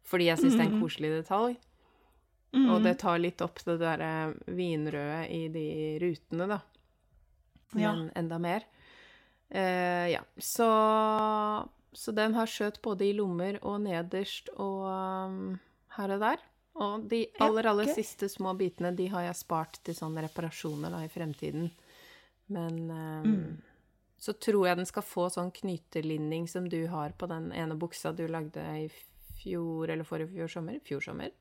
Fordi 0.07 0.31
jeg 0.31 0.41
syns 0.41 0.55
det 0.55 0.63
er 0.63 0.71
en 0.71 0.81
koselig 0.81 1.13
detalj. 1.19 1.59
Og 2.57 2.81
det 2.81 2.95
tar 3.03 3.19
litt 3.21 3.41
opp 3.43 3.59
det 3.67 3.75
derre 3.81 4.31
vinrøde 4.49 5.19
i 5.29 5.43
de 5.53 5.67
rutene, 6.01 6.47
da. 6.49 6.59
Ja. 7.75 7.91
Men 7.91 8.07
enda 8.17 8.39
mer. 8.41 8.65
Eh, 9.49 10.07
ja. 10.15 10.23
Så, 10.37 10.67
så 11.91 12.15
den 12.17 12.33
har 12.39 12.49
skjøt 12.49 12.81
både 12.81 13.11
i 13.11 13.13
lommer 13.13 13.59
og 13.61 13.81
nederst 13.85 14.49
og 14.55 14.87
um, 14.87 15.41
her 15.99 16.15
og 16.15 16.23
der. 16.23 16.46
Og 16.79 17.07
de 17.09 17.23
aller, 17.41 17.65
aller 17.71 17.89
siste 17.93 18.29
små 18.29 18.51
bitene, 18.57 18.91
de 18.95 19.07
har 19.09 19.23
jeg 19.25 19.39
spart 19.39 19.79
til 19.83 19.95
sånne 19.97 20.21
reparasjoner 20.27 20.93
da 20.93 20.99
i 21.05 21.09
fremtiden. 21.09 21.71
Men 22.53 22.77
um, 22.91 23.25
Mm. 23.27 23.57
så 24.19 24.33
tror 24.33 24.67
jeg 24.67 24.77
den 24.77 24.85
skal 24.89 25.03
få 25.03 25.27
sånn 25.33 25.51
knytelinning 25.51 26.47
som 26.49 26.69
du 26.69 26.87
har 26.87 27.11
på 27.17 27.27
den 27.29 27.51
ene 27.51 27.75
buksa 27.75 28.13
du 28.15 28.27
lagde 28.27 28.61
i 28.77 28.87
fjor 29.41 29.89
eller 29.89 30.05
forrige 30.07 30.31
fjor 30.35 30.47
sommer. 30.53 30.79
Fjor 30.85 31.01
sommer. 31.01 31.31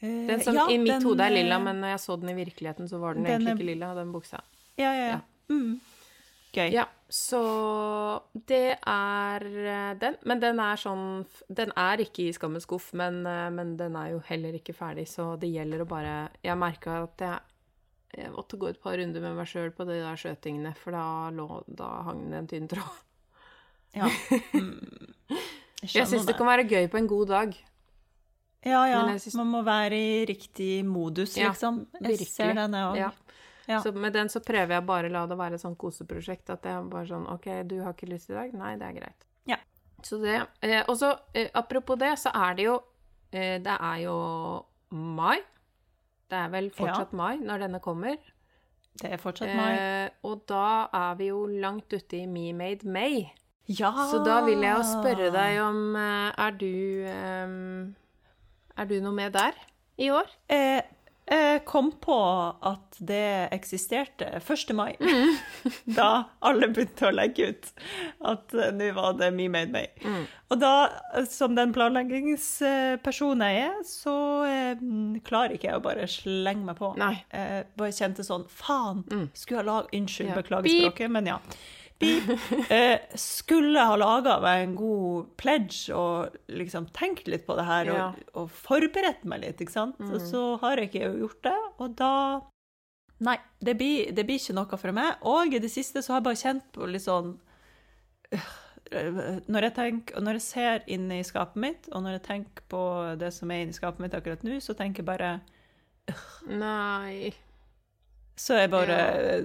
Den 0.00 0.40
som 0.40 0.54
Eh, 0.54 0.60
ja, 0.60 0.70
i 0.70 0.78
mitt 0.78 1.02
hode 1.02 1.24
er 1.24 1.30
lilla, 1.34 1.56
eh, 1.56 1.64
men 1.64 1.80
når 1.80 1.96
jeg 1.96 2.00
så 2.04 2.16
den 2.20 2.28
i 2.30 2.34
virkeligheten, 2.44 2.88
så 2.88 3.00
var 3.00 3.14
den, 3.14 3.24
den 3.24 3.32
egentlig 3.42 3.56
ikke 3.56 3.70
lilla, 3.72 3.94
den 3.94 4.12
buksa. 4.12 4.40
Ja, 4.76 4.92
ja, 4.92 5.06
ja. 5.08 5.08
Ja. 5.08 5.20
Mm. 5.48 5.80
Gøy. 6.54 6.70
Ja, 6.72 6.86
så 7.12 7.40
det 8.48 8.78
er 8.86 9.44
eh, 9.44 9.94
den. 10.00 10.16
Men 10.24 10.40
den 10.40 10.60
er 10.64 10.76
sånn 10.80 11.26
Den 11.52 11.72
er 11.76 12.00
ikke 12.00 12.24
i 12.28 12.32
skammens 12.36 12.64
skuff, 12.64 12.90
men, 12.96 13.20
eh, 13.28 13.50
men 13.52 13.76
den 13.76 13.96
er 14.00 14.14
jo 14.14 14.22
heller 14.30 14.56
ikke 14.56 14.74
ferdig, 14.76 15.04
så 15.10 15.34
det 15.40 15.50
gjelder 15.52 15.84
å 15.84 15.88
bare 15.90 16.14
Jeg 16.44 16.56
merka 16.60 17.02
at 17.04 17.24
jeg, 17.26 17.38
jeg 18.22 18.32
måtte 18.32 18.56
gå 18.60 18.70
et 18.70 18.80
par 18.80 18.96
runder 18.96 19.20
med 19.20 19.36
meg 19.36 19.46
sjøl 19.50 19.70
på 19.76 19.84
de 19.88 19.98
der 20.00 20.16
skjøtingene, 20.16 20.72
for 20.80 20.96
da, 20.96 21.04
lå, 21.36 21.48
da 21.68 21.90
hang 22.08 22.24
det 22.32 22.38
en 22.42 22.50
tynn 22.54 22.68
tråd. 22.72 23.04
Ja. 23.96 24.08
Mm. 24.58 25.14
Jeg 25.78 25.92
Jeg 26.00 26.08
syns 26.10 26.24
det 26.26 26.34
kan 26.34 26.48
være 26.48 26.64
gøy 26.66 26.88
på 26.90 26.98
en 26.98 27.06
god 27.06 27.28
dag. 27.30 27.52
Ja, 28.66 28.80
ja. 28.90 29.02
synes- 29.18 29.36
Man 29.38 29.46
må 29.52 29.60
være 29.62 29.94
i 29.94 30.24
riktig 30.26 30.84
modus, 30.84 31.36
liksom. 31.36 31.86
Ja. 32.00 32.08
Jeg 32.08 32.26
ser 32.26 32.54
den, 32.56 32.72
jeg 32.74 32.88
òg. 32.88 32.96
Ja. 33.68 33.74
Ja. 33.74 33.80
Så 33.84 33.92
med 33.92 34.14
den 34.16 34.30
så 34.32 34.40
prøver 34.40 34.78
jeg 34.78 34.86
bare 34.88 35.10
å 35.10 35.12
la 35.12 35.26
det 35.28 35.36
være 35.36 35.58
et 35.58 35.60
sånt 35.60 35.76
koseprosjekt. 35.78 36.48
At 36.54 36.62
det 36.64 36.70
er 36.72 36.86
bare 36.88 37.06
sånn 37.10 37.26
OK, 37.28 37.48
du 37.68 37.74
har 37.84 37.92
ikke 37.92 38.08
lyst 38.08 38.30
i 38.32 38.36
dag? 38.38 38.54
Nei, 38.56 38.70
det 38.80 38.86
er 38.88 38.94
greit. 38.96 39.26
Ja. 39.50 39.58
Så 40.02 40.16
det. 40.22 40.38
Eh, 40.64 40.80
og 40.88 40.96
så, 40.96 41.12
eh, 41.36 41.50
apropos 41.58 41.98
det, 42.00 42.14
så 42.22 42.32
er 42.34 42.54
det 42.56 42.64
jo 42.68 42.78
eh, 43.32 43.58
Det 43.60 43.76
er 43.76 43.98
jo 44.06 44.16
mai. 44.96 45.36
Det 46.28 46.36
er 46.38 46.48
vel 46.52 46.70
fortsatt 46.76 47.12
mai 47.16 47.36
når 47.40 47.66
denne 47.66 47.80
kommer. 47.84 48.16
Det 48.98 49.12
er 49.14 49.20
fortsatt 49.20 49.52
mai. 49.56 49.72
Eh, 49.76 50.08
og 50.24 50.40
da 50.48 50.88
er 50.92 51.14
vi 51.20 51.28
jo 51.30 51.44
langt 51.46 51.92
ute 51.92 52.22
i 52.22 52.26
Me 52.26 52.52
Made 52.56 52.88
May. 52.88 53.26
ja! 53.68 53.92
Så 54.10 54.22
da 54.24 54.40
vil 54.46 54.62
jeg 54.64 54.74
jo 54.78 54.84
spørre 54.88 55.28
deg 55.34 55.58
om 55.60 55.96
eh, 55.96 56.32
Er 56.40 56.54
du 56.56 57.04
eh, 57.04 57.52
Er 58.80 58.88
du 58.88 58.94
noe 59.04 59.12
med 59.12 59.32
der 59.36 59.52
i 59.98 60.08
år? 60.14 60.30
Eh, 60.48 60.80
kom 61.64 61.90
på 62.00 62.16
at 62.62 62.96
det 62.98 63.48
eksisterte 63.52 64.28
1. 64.40 64.72
mai, 64.74 64.94
Mm. 65.00 65.36
da 65.98 66.24
alle 66.40 66.68
begynte 66.72 67.08
å 67.08 67.14
legge 67.14 67.50
ut 67.52 67.68
at 68.24 68.54
eh, 68.54 68.70
nå 68.72 68.88
var 68.96 69.12
det 69.20 69.28
Me 69.36 69.48
Made 69.52 69.70
May. 69.74 69.86
Mm. 70.04 70.24
Og 70.50 70.60
da, 70.62 70.72
eh, 71.14 71.24
som 71.28 71.54
den 71.58 71.72
planleggingspersonen 71.76 73.44
jeg 73.48 73.64
er, 73.68 73.80
så 73.88 74.14
eh, 74.48 74.84
klarer 75.26 75.56
ikke 75.56 75.68
jeg 75.70 75.80
å 75.80 75.84
bare 75.84 76.06
slenge 76.10 76.64
meg 76.70 76.78
på. 76.80 76.92
Nei. 77.00 77.14
Eh, 77.30 77.62
bare 77.78 77.92
kjente 77.94 78.24
sånn 78.26 78.46
Faen! 78.48 79.04
Skulle 79.34 79.62
ha 79.62 79.66
lag... 79.68 79.92
Unnskyld, 79.94 80.30
Ja. 80.32 80.36
beklager 80.40 80.68
språket, 80.72 81.10
men 81.10 81.26
ja. 81.30 81.38
Beep. 81.98 82.28
Eh, 82.70 82.98
skulle 83.18 83.82
ha 83.88 83.96
laga 83.98 84.36
meg 84.44 84.60
en 84.68 84.74
god 84.78 85.32
pledge 85.40 85.90
og 85.96 86.36
liksom 86.52 86.86
tenkt 86.94 87.26
litt 87.26 87.42
på 87.48 87.56
det 87.58 87.64
her 87.66 87.90
og, 87.90 87.96
Ja. 87.98 88.08
og 88.38 88.52
forberedt 88.54 89.24
meg 89.26 89.42
litt, 89.42 89.58
ikke 89.64 89.74
sant? 89.74 89.98
Og 90.06 90.20
så 90.22 90.42
har 90.62 90.76
jeg 90.78 90.92
ikke 90.92 91.10
gjort 91.18 91.42
det, 91.48 91.56
og 91.78 91.96
da 91.98 92.12
Nei, 93.20 93.34
det 93.58 93.72
blir, 93.80 94.12
det 94.14 94.22
blir 94.28 94.38
ikke 94.38 94.54
noe 94.54 94.78
for 94.78 94.94
meg. 94.94 95.16
Og 95.26 95.50
i 95.52 95.58
det 95.58 95.72
siste 95.74 95.98
så 96.06 96.12
har 96.12 96.20
jeg 96.20 96.26
bare 96.28 96.38
kjent 96.38 96.68
på 96.76 96.86
litt 96.86 97.02
sånn 97.02 97.32
øh, 98.30 99.40
når 99.50 99.66
jeg, 99.66 99.74
tenker, 99.74 100.20
når 100.22 100.38
jeg 100.38 100.44
ser 100.46 100.84
inn 100.86 101.10
i 101.10 101.18
skapet 101.26 101.58
mitt, 101.58 101.88
og 101.90 102.04
når 102.04 102.18
jeg 102.20 102.22
tenker 102.28 102.62
på 102.70 102.82
det 103.18 103.32
som 103.34 103.50
er 103.50 103.64
inni 103.64 103.74
skapet 103.74 104.04
mitt 104.04 104.14
akkurat 104.14 104.46
nå, 104.46 104.60
så 104.62 104.76
tenker 104.78 105.02
jeg 105.02 105.10
bare 105.10 105.32
Nei. 106.48 107.32
Så 108.38 108.58
jeg 108.58 108.70
bare 108.70 108.98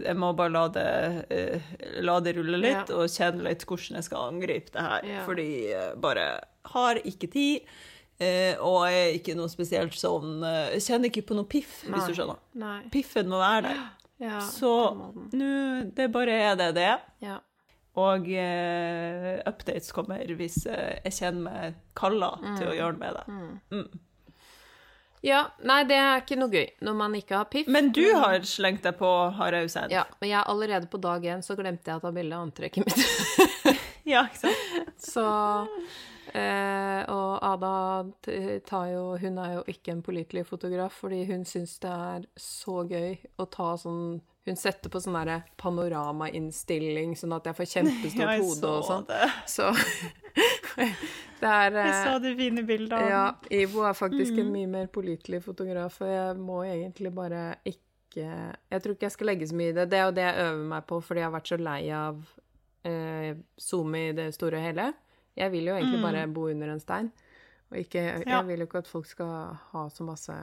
Jeg 0.03 0.15
må 0.19 0.31
bare 0.37 0.53
la 0.53 0.67
det, 0.73 0.89
eh, 1.33 1.71
la 2.05 2.19
det 2.23 2.35
rulle 2.37 2.59
litt, 2.61 2.91
og 2.93 3.09
kjenne 3.09 3.47
litt 3.47 3.65
hvordan 3.65 3.99
jeg 3.99 4.07
skal 4.09 4.29
angripe 4.33 4.73
det 4.75 4.85
her. 4.85 5.07
Fordi 5.27 5.47
jeg 5.71 5.95
bare 6.03 6.27
har 6.73 7.01
ikke 7.03 7.29
tid, 7.33 7.73
eh, 8.21 8.53
og 8.61 8.85
jeg 8.87 9.01
er 9.01 9.17
ikke 9.17 9.37
noe 9.39 9.51
spesielt 9.51 9.97
sånn 9.97 10.45
eh, 10.45 10.75
Jeg 10.77 10.85
kjenner 10.87 11.11
ikke 11.11 11.25
på 11.31 11.39
noe 11.39 11.49
piff, 11.49 11.81
hvis 11.87 12.07
du 12.07 12.13
skjønner. 12.13 12.39
Nei. 12.61 12.79
Piffen 12.93 13.29
må 13.31 13.41
være 13.43 13.67
der. 13.71 13.83
Ja, 14.23 14.37
Så 14.39 14.69
nå 15.35 15.47
Det 15.97 16.05
bare 16.13 16.35
er 16.45 16.53
det 16.55 16.69
det 16.77 16.83
er. 16.87 17.01
Ja. 17.19 17.39
Og 17.99 18.29
uh, 18.29 19.41
updates 19.49 19.91
kommer 19.91 20.21
hvis 20.37 20.61
uh, 20.69 20.93
jeg 21.03 21.15
kjenner 21.17 21.43
meg 21.43 21.81
kalla 21.97 22.29
til 22.55 22.69
å 22.71 22.77
gjøre 22.77 22.95
noe 22.95 23.01
med 23.01 23.17
det. 23.19 23.81
Ja. 25.23 25.41
Nei, 25.63 25.79
det 25.87 25.97
er 25.97 26.23
ikke 26.23 26.37
noe 26.39 26.51
gøy 26.51 26.67
når 26.83 26.95
man 26.99 27.13
ikke 27.15 27.37
har 27.39 27.47
piff. 27.51 27.69
Men 27.71 27.91
du 27.95 28.03
har 28.11 28.43
slengt 28.47 28.83
deg 28.83 28.97
på, 28.99 29.11
har 29.37 29.55
jeg 29.55 29.67
jo 29.67 29.71
sett. 29.71 29.93
Ja, 29.95 30.03
men 30.19 30.33
jeg 30.33 30.43
allerede 30.51 30.89
på 30.91 30.99
dag 31.03 31.23
én 31.23 31.43
så 31.45 31.55
glemte 31.59 31.91
jeg 31.93 32.01
å 32.01 32.03
ta 32.03 32.11
bilde 32.15 32.35
av 32.35 32.47
antrekket 32.49 32.87
mitt. 32.87 33.77
ja 34.13 34.25
ikke 34.27 34.41
sant? 34.43 34.83
så 35.13 35.25
eh, 36.35 37.01
Og 37.07 37.31
Ada 37.39 37.73
tar 38.67 38.89
jo 38.91 39.05
Hun 39.21 39.39
er 39.39 39.55
jo 39.57 39.63
ikke 39.71 39.95
en 39.95 40.03
pålitelig 40.03 40.43
fotograf, 40.49 40.99
fordi 41.05 41.23
hun 41.31 41.47
syns 41.47 41.77
det 41.83 41.93
er 41.93 42.27
så 42.35 42.83
gøy 42.89 43.15
å 43.39 43.47
ta 43.47 43.73
sånn 43.79 44.19
Hun 44.45 44.55
setter 44.59 44.89
på 44.91 44.99
sånn 44.99 45.15
derre 45.15 45.43
panoramainnsstilling, 45.57 47.13
sånn 47.15 47.31
at 47.37 47.45
jeg 47.47 47.55
får 47.55 47.69
kjempestort 47.73 48.27
Ja, 48.33 48.41
hode 48.43 48.71
og 48.73 48.83
sånn. 48.89 49.05
det. 49.07 49.29
Så 49.47 49.69
det 51.43 51.47
er 51.49 51.77
Jeg 51.77 51.93
eh, 51.93 52.01
så 52.03 52.17
de 52.23 52.33
fine 52.35 52.63
bildene. 52.67 53.07
Ja, 53.09 53.23
Ivo 53.51 53.85
er 53.87 53.93
faktisk 53.95 54.33
Mm. 54.35 54.39
en 54.43 54.51
mye 54.51 54.67
mer 54.67 54.87
pålitelig 54.87 55.43
fotograf, 55.45 56.01
og 56.01 56.07
jeg 56.11 56.35
må 56.43 56.63
egentlig 56.67 57.13
bare 57.15 57.55
ikke 57.65 57.79
Jeg 58.15 58.81
tror 58.83 58.93
ikke 58.93 59.07
jeg 59.07 59.11
skal 59.15 59.27
legge 59.31 59.47
så 59.49 59.55
mye 59.57 59.69
i 59.71 59.73
det. 59.73 59.87
Det 59.89 59.97
er 59.97 60.03
jo 60.05 60.11
det 60.13 60.21
jeg 60.27 60.43
øver 60.45 60.67
meg 60.69 60.83
på, 60.85 60.99
fordi 61.01 61.19
jeg 61.23 61.25
har 61.31 61.33
vært 61.39 61.49
så 61.49 61.57
lei 61.57 61.89
av 61.89 62.19
eh, 62.85 63.33
Zoom 63.57 63.95
i 63.95 64.11
det 64.13 64.27
store 64.35 64.59
og 64.59 64.67
hele. 64.67 64.93
Jeg 65.35 65.51
vil 65.51 65.65
jo 65.71 65.73
egentlig 65.73 65.97
Mm. 65.99 66.03
bare 66.11 66.27
bo 66.27 66.43
under 66.51 66.69
en 66.75 66.79
stein, 66.83 67.11
og 67.71 67.77
ikke 67.79 68.03
Ja. 68.27 68.37
Jeg 68.41 68.45
vil 68.47 68.59
jo 68.59 68.65
ikke 68.67 68.77
at 68.83 68.87
folk 68.87 69.05
skal 69.07 69.55
ha 69.71 69.87
så 69.89 70.03
masse 70.03 70.35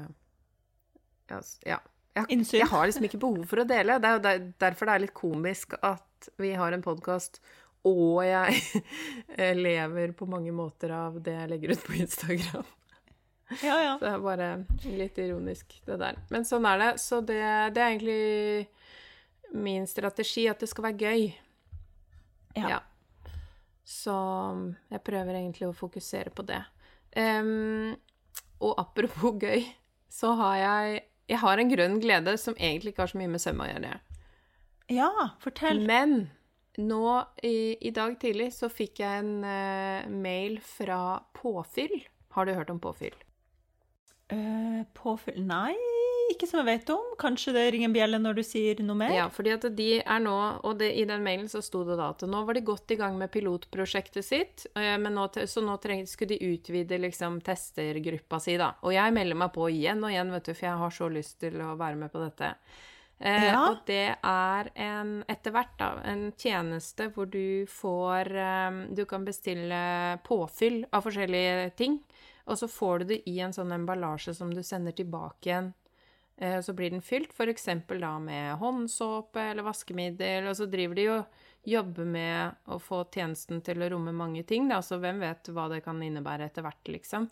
Ja. 1.66 1.78
Ja. 2.16 2.24
Jeg, 2.26 2.44
jeg 2.58 2.68
har 2.70 2.88
liksom 2.88 3.06
ikke 3.06 3.20
behov 3.22 3.44
for 3.50 3.62
å 3.62 3.68
dele. 3.68 3.98
Det 4.02 4.08
er 4.08 4.16
jo 4.16 4.22
der, 4.26 4.44
derfor 4.62 4.88
det 4.88 4.94
er 4.94 5.04
litt 5.06 5.16
komisk 5.16 5.76
at 5.78 6.30
vi 6.40 6.52
har 6.58 6.74
en 6.74 6.84
podkast, 6.84 7.40
og 7.88 8.20
jeg 8.26 8.60
lever 9.64 10.12
på 10.16 10.28
mange 10.28 10.52
måter 10.52 10.92
av 10.92 11.20
det 11.22 11.36
jeg 11.38 11.50
legger 11.54 11.74
ut 11.74 11.86
på 11.86 11.96
Instagram. 12.02 12.68
Ja, 13.64 13.76
ja. 13.82 13.94
Det 13.98 14.10
er 14.10 14.20
bare 14.22 14.48
litt 14.84 15.16
ironisk, 15.18 15.74
det 15.86 15.96
der. 16.02 16.18
Men 16.30 16.44
sånn 16.46 16.66
er 16.70 16.82
det. 16.82 16.90
Så 17.02 17.18
det, 17.26 17.40
det 17.74 17.82
er 17.82 17.94
egentlig 17.96 19.56
min 19.56 19.88
strategi, 19.90 20.46
at 20.50 20.60
det 20.62 20.68
skal 20.70 20.86
være 20.90 21.08
gøy. 21.08 21.24
Ja. 22.58 22.78
Så 23.86 24.14
jeg 24.90 25.02
prøver 25.06 25.34
egentlig 25.34 25.66
å 25.66 25.74
fokusere 25.74 26.30
på 26.34 26.46
det. 26.46 26.60
Um, 27.16 27.96
og 28.62 28.76
apropos 28.78 29.40
gøy, 29.42 29.64
så 30.10 30.34
har 30.38 30.56
jeg 30.60 31.00
Jeg 31.30 31.38
har 31.44 31.60
en 31.62 31.70
grønn 31.70 32.00
glede 32.02 32.34
som 32.42 32.56
egentlig 32.58 32.94
ikke 32.94 33.04
har 33.04 33.12
så 33.12 33.20
mye 33.20 33.30
med 33.30 33.42
søm 33.42 33.62
å 33.62 33.68
gjøre. 33.70 33.94
Ja, 34.90 35.10
fortell. 35.42 35.84
Men 35.86 36.24
nå 36.80 37.04
i, 37.46 37.76
i 37.78 37.92
dag 37.94 38.16
tidlig 38.22 38.50
så 38.56 38.70
fikk 38.72 39.02
jeg 39.04 39.22
en 39.22 39.44
uh, 39.46 40.10
mail 40.10 40.58
fra 40.66 41.20
Påfyll. 41.36 42.00
Har 42.34 42.46
du 42.46 42.54
hørt 42.56 42.70
om 42.74 42.80
Påfyll? 42.82 43.14
Uh, 44.30 44.86
påfyll 44.94 45.40
Nei, 45.42 45.74
ikke 46.32 46.46
som 46.48 46.60
jeg 46.62 46.68
vet 46.68 46.90
om. 46.94 47.08
Kanskje 47.20 47.52
det 47.56 47.64
ringer 47.74 47.90
en 47.90 47.94
bjelle 47.94 48.20
når 48.22 48.38
du 48.38 48.42
sier 48.46 48.80
noe 48.84 48.98
mer? 49.02 49.12
Ja, 49.14 49.26
fordi 49.32 49.52
at 49.54 49.66
de 49.76 49.88
er 50.00 50.22
nå, 50.22 50.34
og 50.66 50.78
det, 50.80 50.92
i 50.98 51.06
den 51.08 51.24
mailen 51.26 51.48
så 51.50 51.62
sto 51.64 51.82
det 51.88 51.96
da 52.00 52.10
at 52.14 52.22
nå 52.28 52.42
var 52.48 52.56
de 52.56 52.62
godt 52.66 52.94
i 52.94 52.98
gang 53.00 53.18
med 53.20 53.32
pilotprosjektet 53.34 54.26
sitt, 54.26 54.66
men 54.74 55.10
nå, 55.16 55.26
så 55.46 55.64
nå 55.64 55.76
treng, 55.82 56.06
skulle 56.10 56.36
de 56.36 56.52
utvide 56.54 56.98
liksom 57.02 57.40
testergruppa 57.46 58.40
si, 58.42 58.56
da. 58.60 58.72
Og 58.86 58.94
jeg 58.96 59.16
melder 59.16 59.38
meg 59.42 59.52
på 59.56 59.66
igjen 59.72 60.04
og 60.06 60.14
igjen, 60.14 60.32
vet 60.34 60.48
du, 60.48 60.54
for 60.54 60.68
jeg 60.70 60.82
har 60.84 60.96
så 61.00 61.10
lyst 61.12 61.38
til 61.42 61.60
å 61.64 61.74
være 61.80 62.00
med 62.00 62.12
på 62.14 62.22
dette. 62.24 62.54
Eh, 63.20 63.48
Ja. 63.50 63.58
Og 63.68 63.82
det 63.86 64.16
er 64.16 64.70
en, 64.80 65.10
etter 65.28 65.52
hvert 65.52 65.74
da, 65.78 65.90
en 66.08 66.30
tjeneste 66.40 67.10
hvor 67.12 67.28
du 67.28 67.66
får, 67.68 68.30
eh, 68.32 68.78
du 68.96 69.04
kan 69.04 69.26
bestille 69.28 69.82
påfyll 70.24 70.86
av 70.92 71.04
forskjellige 71.04 71.74
ting, 71.76 72.00
og 72.46 72.56
så 72.56 72.66
får 72.66 72.98
du 72.98 73.04
det 73.12 73.20
i 73.28 73.36
en 73.44 73.52
sånn 73.52 73.70
emballasje 73.76 74.32
som 74.34 74.48
du 74.50 74.62
sender 74.64 74.96
tilbake 74.96 75.50
igjen 75.50 75.72
Så 76.40 76.72
blir 76.72 76.88
den 76.88 77.02
fylt, 77.04 77.34
f.eks. 77.36 77.66
da 78.00 78.14
med 78.18 78.54
håndsåpe 78.62 79.42
eller 79.50 79.66
vaskemiddel, 79.66 80.46
og 80.48 80.54
så 80.56 80.64
driver 80.72 80.96
de 80.96 81.04
og 81.12 81.42
jobber 81.68 82.08
med 82.08 82.70
å 82.72 82.78
få 82.80 83.02
tjenesten 83.12 83.60
til 83.64 83.82
å 83.82 83.90
romme 83.92 84.14
mange 84.16 84.42
ting, 84.48 84.68
da, 84.70 84.80
så 84.80 84.96
hvem 85.02 85.20
vet 85.20 85.50
hva 85.52 85.68
det 85.72 85.82
kan 85.84 86.00
innebære 86.02 86.48
etter 86.48 86.64
hvert, 86.64 86.88
liksom. 86.88 87.28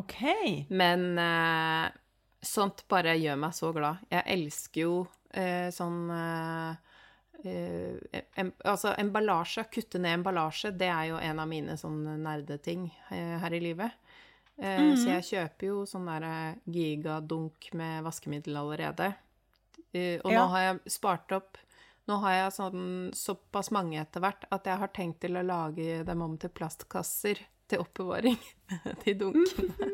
OK. 0.00 0.16
Men 0.68 1.18
eh, 1.20 1.88
sånt 2.42 2.84
bare 2.88 3.16
gjør 3.20 3.40
meg 3.40 3.56
så 3.56 3.72
glad. 3.76 4.04
Jeg 4.12 4.24
elsker 4.36 4.84
jo 4.86 4.94
eh, 5.36 5.68
sånn 5.74 6.06
eh, 6.16 6.94
eh, 7.44 8.22
em, 8.40 8.52
Altså, 8.64 8.94
emballasje, 9.00 9.66
kutte 9.72 10.00
ned 10.00 10.20
emballasje, 10.20 10.72
det 10.76 10.88
er 10.92 11.10
jo 11.12 11.20
en 11.20 11.42
av 11.42 11.50
mine 11.50 11.76
sånn 11.80 12.00
nerdeting 12.24 12.88
eh, 13.10 13.36
her 13.42 13.56
i 13.56 13.62
livet. 13.64 14.00
Eh, 14.60 14.94
Så 14.96 15.08
jeg 15.08 15.24
kjøper 15.30 15.66
jo 15.66 15.82
sånn 15.88 16.06
der 16.06 16.24
eh, 16.28 16.54
gigadunk 16.70 17.70
med 17.78 18.04
vaskemiddel 18.04 18.56
allerede. 18.60 19.14
Og 19.94 20.24
og 20.24 20.32
Ja. 20.32 20.38
nå 20.44 20.48
har 20.50 20.60
jeg 20.72 20.80
spart 20.92 21.32
opp 21.32 21.58
Nå 22.08 22.16
har 22.20 22.32
jeg 22.32 22.52
sånn 22.56 23.10
såpass 23.14 23.70
mange 23.70 24.00
etter 24.00 24.20
hvert 24.20 24.44
at 24.50 24.64
jeg 24.66 24.76
har 24.80 24.88
tenkt 24.88 25.20
til 25.20 25.36
å 25.38 25.42
lage 25.46 26.02
dem 26.04 26.22
om 26.22 26.36
til 26.36 26.50
plastkasser 26.50 27.38
til 27.68 27.78
oppbevaring. 27.78 28.38
De 29.04 29.14
dunkene. 29.14 29.90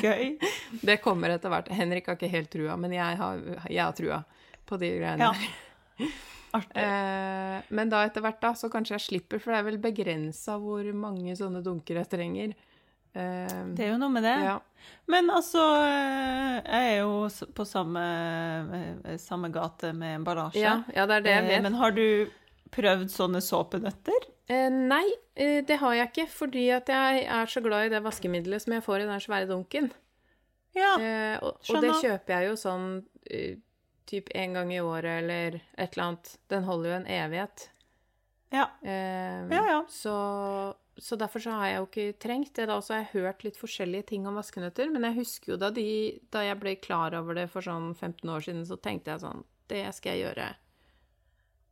Gøy. 0.00 0.38
Det 0.86 1.00
kommer 1.02 1.30
etter 1.34 1.50
hvert. 1.50 1.68
Henrik 1.74 2.06
har 2.06 2.14
ikke 2.14 2.30
helt 2.30 2.50
trua, 2.54 2.76
men 2.78 2.92
jeg 2.92 3.18
har, 3.18 3.42
jeg 3.68 3.82
har 3.82 3.92
trua 3.98 4.20
på 4.64 4.78
de 4.78 4.92
greiene. 5.00 5.26
Ja. 5.26 6.06
Artig. 6.54 6.76
Eh, 6.84 7.62
men 7.74 7.90
da 7.90 8.04
etter 8.06 8.22
hvert, 8.22 8.38
da, 8.40 8.52
så 8.54 8.70
kanskje 8.70 8.94
jeg 8.94 9.04
slipper, 9.08 9.42
for 9.42 9.50
det 9.50 9.58
er 9.58 9.66
vel 9.72 9.78
begrensa 9.82 10.54
hvor 10.62 10.86
mange 10.94 11.34
sånne 11.34 11.64
dunker 11.66 11.98
jeg 11.98 12.10
trenger. 12.14 12.54
Eh, 13.14 13.58
Det 13.74 13.84
er 13.86 13.92
jo 13.92 13.98
noe 13.98 14.10
med 14.10 14.24
det. 14.26 14.36
ja. 14.44 14.60
Men 15.06 15.28
altså, 15.30 15.60
eh, 15.84 16.62
jeg 16.64 16.94
er 16.94 16.98
jo 17.00 17.28
på 17.54 17.64
samme, 17.66 18.02
eh, 19.04 19.16
samme 19.20 19.48
gate 19.52 19.92
med 19.96 20.18
emballasje. 20.20 20.60
Ja, 20.60 20.82
ja, 20.94 21.06
det 21.06 21.16
er 21.16 21.20
det 21.24 21.30
jeg 21.34 21.44
Eh, 21.44 21.48
vet. 21.54 21.62
Men 21.62 21.74
har 21.80 21.90
du 21.92 22.30
prøvd 22.70 23.08
sånne 23.12 23.40
såpenøtter? 23.44 24.26
Eh, 24.48 24.68
nei, 24.70 25.04
det 25.36 25.76
har 25.80 25.94
jeg 25.94 26.10
ikke, 26.10 26.28
fordi 26.28 26.70
at 26.76 26.86
jeg 26.88 27.24
er 27.24 27.46
så 27.46 27.62
glad 27.64 27.86
i 27.86 27.92
det 27.94 28.02
vaskemiddelet 28.04 28.60
som 28.62 28.72
jeg 28.74 28.82
får 28.84 29.00
i 29.00 29.06
den 29.08 29.20
svære 29.20 29.48
dunken. 29.48 29.90
Ja. 30.74 30.96
Eh, 30.98 31.38
og, 31.40 31.60
og 31.70 31.80
det 31.80 31.92
kjøper 32.02 32.28
jeg 32.40 32.48
jo 32.50 32.56
sånn 32.56 33.04
typ 34.06 34.28
en 34.34 34.52
gang 34.52 34.72
i 34.74 34.80
året 34.84 35.22
eller 35.22 35.60
et 35.78 35.94
eller 35.96 36.04
annet. 36.08 36.36
Den 36.48 36.64
holder 36.64 36.90
jo 36.90 36.96
en 36.96 37.06
evighet. 37.06 37.68
Ja. 38.52 38.66
Eh, 38.82 39.48
Ja, 39.50 39.62
ja. 39.70 39.84
Så, 39.88 40.74
så 40.98 41.16
derfor 41.18 41.42
så 41.42 41.50
har 41.58 41.66
jeg 41.66 41.76
jo 41.78 41.86
ikke 41.88 42.18
trengt 42.22 42.54
det. 42.54 42.66
Da 42.68 42.76
også 42.78 42.94
har 42.94 43.00
jeg 43.04 43.22
hørt 43.24 43.44
litt 43.44 43.56
forskjellige 43.58 44.06
ting 44.12 44.26
om 44.30 44.36
vaskenøtter, 44.38 44.90
men 44.92 45.02
jeg 45.08 45.16
husker 45.18 45.52
jo 45.54 45.56
da, 45.58 45.70
de, 45.74 46.20
da 46.30 46.44
jeg 46.46 46.60
ble 46.60 46.76
klar 46.76 47.16
over 47.18 47.34
det 47.34 47.48
for 47.50 47.66
sånn 47.66 47.94
15 47.96 48.30
år 48.30 48.44
siden, 48.46 48.64
så 48.68 48.78
tenkte 48.80 49.10
jeg 49.14 49.24
sånn 49.24 49.42
Det 49.66 49.82
skal 49.96 50.12
jeg 50.14 50.26
gjøre. 50.26 50.48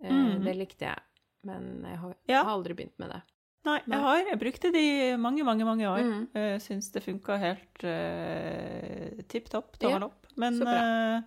Eh, 0.03 0.13
Mhm. 0.13 0.45
Det 0.45 0.57
likte 0.57 0.89
jeg. 0.89 0.99
Men 1.45 1.85
jeg 1.85 1.99
har, 1.99 2.15
Ja. 2.29 2.43
har 2.45 2.53
aldri 2.57 2.75
begynt 2.75 2.99
med 2.99 3.11
det. 3.11 3.23
Nei, 3.65 3.79
jeg 3.87 4.01
har. 4.01 4.19
Jeg 4.27 4.39
brukte 4.41 4.73
de 4.73 5.17
mange, 5.17 5.45
mange 5.45 5.65
mange 5.65 5.87
år. 5.87 6.03
Mm. 6.03 6.29
Jeg 6.35 6.61
syns 6.63 6.91
det 6.93 7.03
funka 7.05 7.37
helt 7.39 7.85
uh, 7.85 9.23
tipp 9.29 9.49
topp, 9.51 9.77
Ja, 9.81 9.99
opp. 10.03 10.27
Men 10.37 10.55
så 10.59 10.67
eh, 10.67 11.23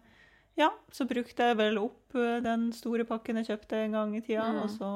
ja, 0.57 0.69
så 0.91 1.07
brukte 1.07 1.37
jeg 1.37 1.57
vel 1.57 1.77
opp 1.77 2.11
den 2.11 2.71
store 2.73 3.05
pakken 3.05 3.37
jeg 3.39 3.47
kjøpte 3.47 3.79
en 3.85 3.91
gang 3.91 4.15
i 4.17 4.21
tida, 4.21 4.51
mm. 4.51 4.61
og 4.63 4.69
så 4.69 4.89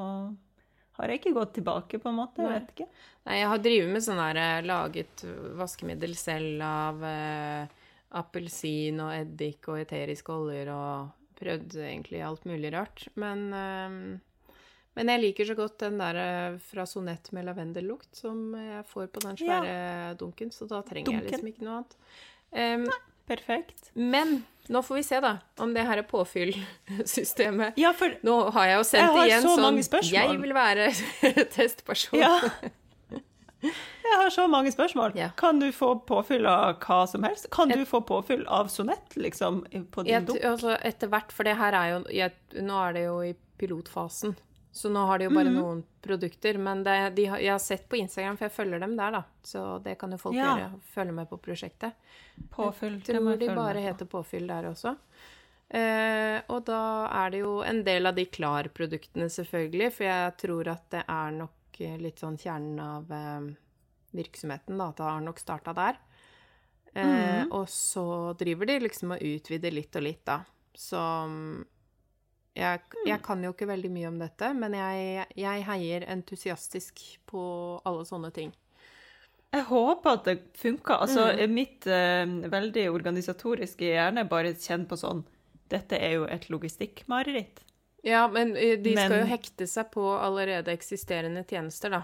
har 0.99 1.11
jeg 1.11 1.21
ikke 1.21 1.35
gått 1.37 1.53
tilbake, 1.57 1.99
på 1.99 2.11
en 2.11 2.17
måte. 2.19 2.43
Jeg 2.43 2.49
Nei. 2.49 2.59
vet 2.59 2.73
ikke. 2.75 2.87
Nei, 3.29 3.37
jeg 3.39 3.51
har 3.51 3.61
drevet 3.65 3.93
med 3.93 4.05
sånn 4.05 4.21
her 4.21 4.39
eh, 4.41 4.63
laget 4.67 5.23
vaskemiddel 5.59 6.15
selv 6.19 6.65
av 6.65 7.05
eh, 7.07 7.77
appelsin 8.19 9.01
og 9.03 9.13
eddik 9.15 9.69
og 9.69 9.81
eteriske 9.83 10.33
oljer 10.33 10.71
og 10.73 11.35
prøvd 11.39 11.77
egentlig 11.85 12.23
alt 12.25 12.47
mulig 12.49 12.73
rart. 12.75 13.05
Men, 13.19 13.45
eh, 13.53 14.55
men 14.97 15.13
jeg 15.13 15.23
liker 15.23 15.47
så 15.47 15.55
godt 15.59 15.77
den 15.85 16.01
der 16.01 16.19
eh, 16.23 16.57
fra 16.71 16.87
Sonett 16.89 17.31
med 17.35 17.47
lavendellukt 17.47 18.11
som 18.23 18.49
jeg 18.57 18.83
får 18.89 19.13
på 19.13 19.23
den 19.27 19.39
svære 19.39 20.17
dunken, 20.19 20.51
så 20.55 20.67
da 20.69 20.81
trenger 20.87 21.19
jeg 21.19 21.29
liksom 21.29 21.53
ikke 21.53 21.67
noe 21.67 21.79
annet. 21.79 21.97
Em, 22.49 22.87
Perfekt. 23.29 23.91
men 23.93 24.41
nå 24.69 24.83
får 24.85 24.99
vi 24.99 25.03
se, 25.03 25.17
da, 25.23 25.31
om 25.57 25.71
det 25.73 25.81
her 25.87 25.97
er 25.97 26.05
påfyllsystemet. 26.05 27.77
Ja, 27.81 27.89
for 27.97 28.13
Nå 28.21 28.35
har 28.53 28.67
jeg 28.69 28.75
jo 28.77 28.83
sendt 28.85 29.01
Jeg 29.01 29.15
har 29.15 29.29
igjen 29.31 29.41
så 29.41 29.53
sånn 29.55 29.65
mange 29.65 29.85
spørsmål. 29.87 30.17
Jeg 30.19 30.41
vil 30.43 30.53
være 30.53 30.91
testperson. 31.55 32.19
Ja. 32.21 32.35
Jeg 34.09 34.17
har 34.21 34.29
så 34.33 34.45
mange 34.47 34.71
spørsmål. 34.71 35.17
Ja. 35.19 35.29
Kan 35.37 35.59
du 35.59 35.67
få 35.75 35.91
påfyll 36.07 36.45
av 36.49 36.77
hva 36.85 37.01
som 37.09 37.25
helst? 37.27 37.49
Kan 37.53 37.73
du 37.73 37.81
få 37.85 37.99
påfyll 38.07 38.45
av 38.47 38.69
sonett, 38.71 39.17
liksom, 39.19 39.63
på 39.91 40.05
din 40.07 40.25
dunk? 40.29 40.39
altså, 40.47 40.77
etter 40.85 41.11
hvert, 41.11 41.33
for 41.35 41.49
det 41.49 41.57
her 41.59 41.75
er 41.77 41.89
jo 41.91 41.99
jeg, 42.13 42.37
Nå 42.63 42.79
er 42.87 42.95
det 42.95 43.03
jo 43.03 43.17
i 43.27 43.33
pilotfasen, 43.59 44.37
så 44.71 44.89
nå 44.93 45.05
har 45.07 45.17
de 45.19 45.25
jo 45.25 45.31
bare 45.31 45.49
Mhm. 45.49 45.55
noen 45.59 45.83
produkter. 46.01 46.57
Men 46.57 46.83
det, 46.83 47.15
de, 47.15 47.23
jeg 47.25 47.49
har 47.51 47.59
sett 47.59 47.87
på 47.89 47.97
Instagram, 47.97 48.37
for 48.37 48.45
jeg 48.45 48.51
følger 48.53 48.79
dem 48.79 48.95
der, 48.95 49.11
da. 49.11 49.23
Så 49.43 49.81
det 49.83 49.97
kan 49.99 50.11
jo 50.11 50.17
folk 50.17 50.35
Ja. 50.35 50.55
gjøre. 50.57 50.79
Følge 50.93 51.13
med 51.13 51.29
på 51.29 51.37
prosjektet. 51.41 51.93
Påfyll. 52.51 53.01
Jeg 53.01 53.15
tror 53.15 53.37
de 53.39 53.47
bare 53.55 53.81
heter 53.81 54.05
påfyll 54.05 54.47
der 54.47 54.63
også. 54.69 54.95
Eh, 55.71 56.41
og 56.49 56.65
da 56.65 57.07
er 57.25 57.29
det 57.31 57.39
jo 57.41 57.61
en 57.61 57.83
del 57.83 58.05
av 58.07 58.15
de 58.15 58.25
Klar-produktene, 58.25 59.25
selvfølgelig, 59.29 59.91
for 59.93 60.03
jeg 60.03 60.37
tror 60.37 60.67
at 60.71 60.89
det 60.89 61.03
er 61.07 61.31
nok 61.31 61.51
eh, 61.81 61.97
litt 61.97 62.17
sånn 62.19 62.37
kjernen 62.37 62.79
av 62.79 63.11
eh, 63.11 63.55
virksomheten, 64.13 64.77
da, 64.77 64.89
at 64.89 64.97
det 64.97 65.05
har 65.05 65.21
nok 65.21 65.37
starta 65.39 65.73
der. 65.75 65.97
Eh, 66.95 67.05
Mhm. 67.45 67.51
Og 67.51 67.67
så 67.67 68.35
driver 68.37 68.65
de 68.65 68.79
liksom 68.79 69.11
og 69.13 69.19
utvider 69.21 69.71
litt 69.71 69.95
og 69.95 70.01
litt, 70.03 70.25
da. 70.25 70.39
Så 70.75 70.97
mm, 70.97 71.65
jeg, 72.57 72.81
jeg 73.05 73.21
kan 73.23 73.43
jo 73.43 73.53
ikke 73.53 73.69
veldig 73.69 73.91
mye 73.93 74.09
om 74.09 74.17
dette, 74.19 74.49
men 74.57 74.75
jeg, 74.77 75.27
jeg 75.39 75.65
heier 75.67 76.05
entusiastisk 76.11 77.03
på 77.29 77.43
alle 77.87 78.07
sånne 78.07 78.31
ting. 78.35 78.51
Jeg 79.49 79.65
håper 79.65 80.19
at 80.19 80.27
det 80.27 80.37
funker. 80.57 80.99
Altså, 81.05 81.31
Mm. 81.33 81.53
mitt 81.53 81.87
uh, 81.87 82.51
veldig 82.51 82.89
organisatoriske 82.91 83.85
hjerne 83.85 84.27
bare 84.29 84.53
kjenner 84.53 84.89
på 84.89 84.97
sånn 84.99 85.25
Dette 85.69 85.97
er 86.01 86.15
jo 86.17 86.23
et 86.25 86.47
logistikkmareritt. 86.49 87.59
Ja, 88.05 88.27
men 88.27 88.55
uh, 88.57 88.77
de 88.81 88.93
skal 88.97 89.19
jo 89.19 89.25
hekte 89.29 89.67
seg 89.69 89.91
på 89.93 90.05
allerede 90.17 90.73
eksisterende 90.73 91.43
tjenester, 91.45 91.93
da. 91.97 92.03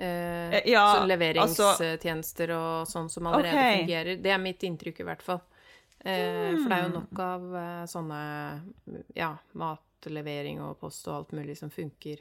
Eh, 0.00 0.54
ja, 0.70 0.84
sånn 0.96 1.10
leveringstjenester 1.10 2.54
og 2.56 2.88
sånn 2.88 3.10
som 3.12 3.26
allerede 3.28 3.52
okay. 3.52 3.80
fungerer. 3.82 4.20
Det 4.24 4.32
er 4.32 4.38
mitt 4.40 4.62
inntrykk, 4.64 5.02
i 5.02 5.08
hvert 5.10 5.24
fall. 5.24 5.42
Eh, 6.04 6.56
For 6.56 6.68
det 6.68 6.76
er 6.78 6.86
jo 6.88 6.94
nok 7.00 7.18
av 7.20 7.42
eh, 7.60 7.84
sånne 7.90 8.20
ja, 9.16 9.34
matlevering 9.54 10.60
og 10.64 10.78
post 10.80 11.06
og 11.08 11.14
alt 11.18 11.32
mulig 11.36 11.56
som 11.58 11.70
funker. 11.70 12.18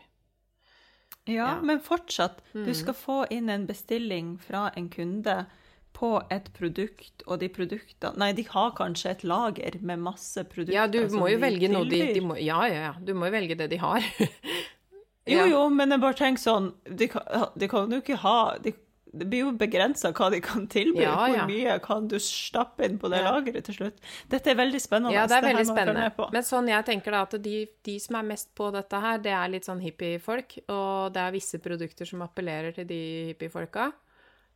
Ja, 1.26 1.34
Ja. 1.56 1.62
men 1.62 1.80
fortsatt. 1.80 2.40
Du 2.54 2.60
Mhm. 2.66 2.74
skal 2.76 2.94
få 2.94 3.26
inn 3.32 3.50
en 3.50 3.66
bestilling 3.68 4.38
fra 4.40 4.72
en 4.76 4.90
kunde 4.90 5.46
på 5.94 6.22
et 6.32 6.52
produkt, 6.54 7.24
og 7.28 7.40
de 7.40 7.50
produktene 7.50 8.16
Nei, 8.18 8.32
de 8.34 8.44
har 8.44 8.72
kanskje 8.72 9.10
et 9.12 9.24
lager 9.24 9.82
med 9.82 10.00
masse 10.00 10.38
produkter 10.48 10.74
Ja, 10.74 10.88
du 10.88 11.00
må 11.10 11.30
jo 11.32 11.38
velge 11.40 11.68
noe 11.70 11.84
de, 11.90 12.14
de 12.14 12.22
må, 12.22 12.36
Ja, 12.42 12.62
ja, 12.68 12.82
ja. 12.92 12.94
Du 13.04 13.14
må 13.14 13.26
jo 13.26 13.32
velge 13.32 13.58
det 13.58 13.70
de 13.70 13.78
har. 13.78 14.00
Jo, 15.28 15.38
Ja. 15.38 15.46
jo, 15.46 15.70
men 15.70 15.90
jeg 15.92 16.00
bare 16.02 16.14
tenker 16.14 16.40
sånn 16.42 16.74
De 16.96 17.08
kan, 17.08 17.22
de 17.58 17.68
kan 17.68 17.92
jo 17.92 18.00
ikke 18.02 18.16
ha 18.18 18.58
de, 18.58 18.74
Det 19.12 19.26
blir 19.26 19.40
jo 19.42 19.52
begrensa 19.58 20.12
hva 20.14 20.28
de 20.30 20.38
kan 20.46 20.68
tilby. 20.70 21.02
Ja, 21.02 21.16
ja. 21.28 21.40
Hvor 21.40 21.48
mye 21.50 21.80
kan 21.82 22.08
du 22.08 22.18
stappe 22.22 22.86
inn 22.86 23.00
på 23.02 23.10
det 23.10 23.22
Ja. 23.24 23.32
lageret 23.32 23.64
til 23.66 23.74
slutt? 23.80 23.98
Dette 24.30 24.52
er 24.52 24.56
veldig 24.60 24.82
spennende. 24.82 25.14
Ja, 25.16 25.26
det 25.26 25.38
er 25.40 25.48
veldig 25.48 25.66
spennende. 25.66 26.30
Men 26.32 26.44
sånn 26.44 26.68
jeg 26.70 26.86
tenker 26.86 27.12
da, 27.12 27.22
at 27.26 27.32
de, 27.42 27.68
de 27.84 27.96
som 28.00 28.16
er 28.20 28.24
mest 28.24 28.54
på 28.56 28.72
dette 28.72 29.00
her, 29.02 29.18
det 29.18 29.32
er 29.34 29.48
litt 29.50 29.66
sånn 29.66 29.82
hippiefolk, 29.82 30.60
og 30.70 31.14
det 31.14 31.24
er 31.24 31.32
visse 31.32 31.58
produkter 31.60 32.06
som 32.06 32.22
appellerer 32.22 32.76
til 32.76 32.86
de 32.86 33.02
hippiefolka. 33.34 33.92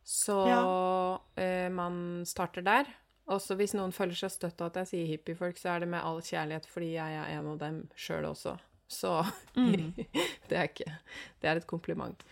Så 0.04 0.38
eh, 1.36 1.68
man 1.72 2.22
starter 2.28 2.62
der. 2.62 2.86
Også 3.26 3.56
hvis 3.56 3.72
noen 3.74 3.90
føler 3.96 4.14
seg 4.14 4.30
støtt 4.34 4.60
av 4.60 4.68
at 4.68 4.82
jeg 4.82 4.86
sier 4.90 5.06
hippiefolk, 5.14 5.56
så 5.56 5.70
er 5.74 5.80
det 5.80 5.88
med 5.88 6.02
all 6.04 6.20
kjærlighet, 6.20 6.66
fordi 6.68 6.90
jeg 6.94 7.14
er 7.22 7.30
en 7.38 7.46
av 7.54 7.58
dem 7.62 7.82
sjøl 7.96 8.26
også. 8.30 8.58
Så 8.86 9.14
Mm. 9.56 9.94
det 10.48 10.56
er 10.58 10.68
ikke 10.68 10.90
Det 11.40 11.48
er 11.50 11.56
et 11.56 11.66
kompliment. 11.66 12.22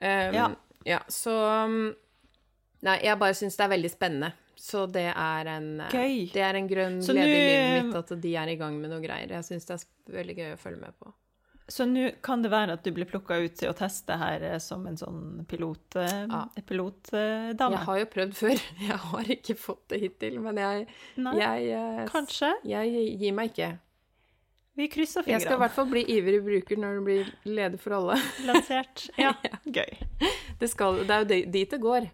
Um, 0.00 0.34
Ja. 0.34 0.48
Ja, 0.88 1.02
så 1.12 1.34
um, 1.68 1.80
Nei, 2.86 2.98
jeg 3.02 3.18
bare 3.18 3.34
syns 3.34 3.56
det 3.58 3.64
er 3.66 3.72
veldig 3.74 3.90
spennende. 3.90 4.32
Så 4.58 4.84
det 4.90 5.06
er 5.12 5.48
en 5.52 5.66
eh, 5.84 5.92
Gøy. 5.94 6.18
Det 6.34 6.42
er 6.42 6.56
en 6.58 6.66
grønn 6.70 6.98
Så 7.02 7.14
glede 7.14 7.30
i 7.30 7.40
livet 7.46 7.88
mitt 7.88 7.96
at 8.00 8.12
de 8.22 8.34
er 8.38 8.50
i 8.52 8.58
gang 8.58 8.76
med 8.80 8.90
noe 8.90 9.02
greier. 9.02 9.30
Jeg 9.36 9.46
syns 9.46 9.66
det 9.68 9.76
er 9.76 10.14
veldig 10.18 10.36
gøy 10.38 10.52
å 10.56 10.60
følge 10.60 10.80
med 10.82 10.96
på. 10.98 11.12
Så 11.68 11.84
nå 11.84 12.06
kan 12.24 12.40
det 12.42 12.48
være 12.50 12.78
at 12.78 12.84
du 12.86 12.88
blir 12.96 13.04
plukka 13.10 13.36
ut 13.42 13.54
til 13.60 13.68
å 13.68 13.74
teste 13.76 14.16
her 14.18 14.46
eh, 14.54 14.56
som 14.62 14.86
en 14.88 14.96
sånn 14.98 15.44
pilot, 15.50 15.98
eh, 16.00 16.22
Ja. 16.30 16.44
pilotdame? 16.64 17.74
Jeg 17.76 17.84
har 17.90 17.98
jo 18.00 18.06
prøvd 18.14 18.38
før. 18.38 18.62
Jeg 18.88 19.00
har 19.04 19.32
ikke 19.36 19.58
fått 19.58 19.84
det 19.92 20.00
hittil, 20.06 20.38
men 20.40 20.56
jeg, 20.62 20.86
Nei, 21.20 21.34
jeg, 21.68 22.06
kanskje? 22.08 22.54
jeg 22.64 23.04
gir 23.20 23.36
meg 23.36 23.52
ikke. 23.52 23.72
Vi 24.78 24.86
krysser 24.86 25.26
Jeg 25.26 25.42
skal 25.42 25.56
i 25.56 25.62
hvert 25.64 25.74
fall 25.74 25.88
bli 25.90 26.04
ivrig 26.14 26.38
bruker 26.44 26.78
når 26.78 26.98
det 26.98 27.04
blir 27.08 27.30
leder 27.50 27.80
for 27.82 27.96
alle. 27.96 28.18
Lansert. 28.46 29.08
Ja, 29.18 29.32
gøy. 29.66 29.96
Det, 30.60 30.68
skal, 30.70 31.00
det 31.08 31.14
er 31.16 31.24
jo 31.24 31.38
dit 31.50 31.70
det 31.74 31.80
går. 31.82 32.06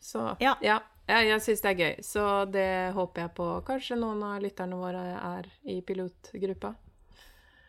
Så 0.00 0.22
Ja. 0.40 0.54
ja, 0.64 0.78
jeg, 1.08 1.40
syns 1.44 1.60
det 1.60 1.72
er 1.74 1.82
gøy. 1.82 1.94
Så 2.06 2.24
det 2.52 2.68
håper 2.96 3.26
jeg 3.26 3.34
på. 3.36 3.48
Kanskje 3.68 3.98
noen 4.00 4.22
av 4.24 4.40
lytterne 4.40 4.78
våre 4.80 5.02
er 5.18 5.50
i 5.68 5.82
pilotgruppa. 5.84 6.72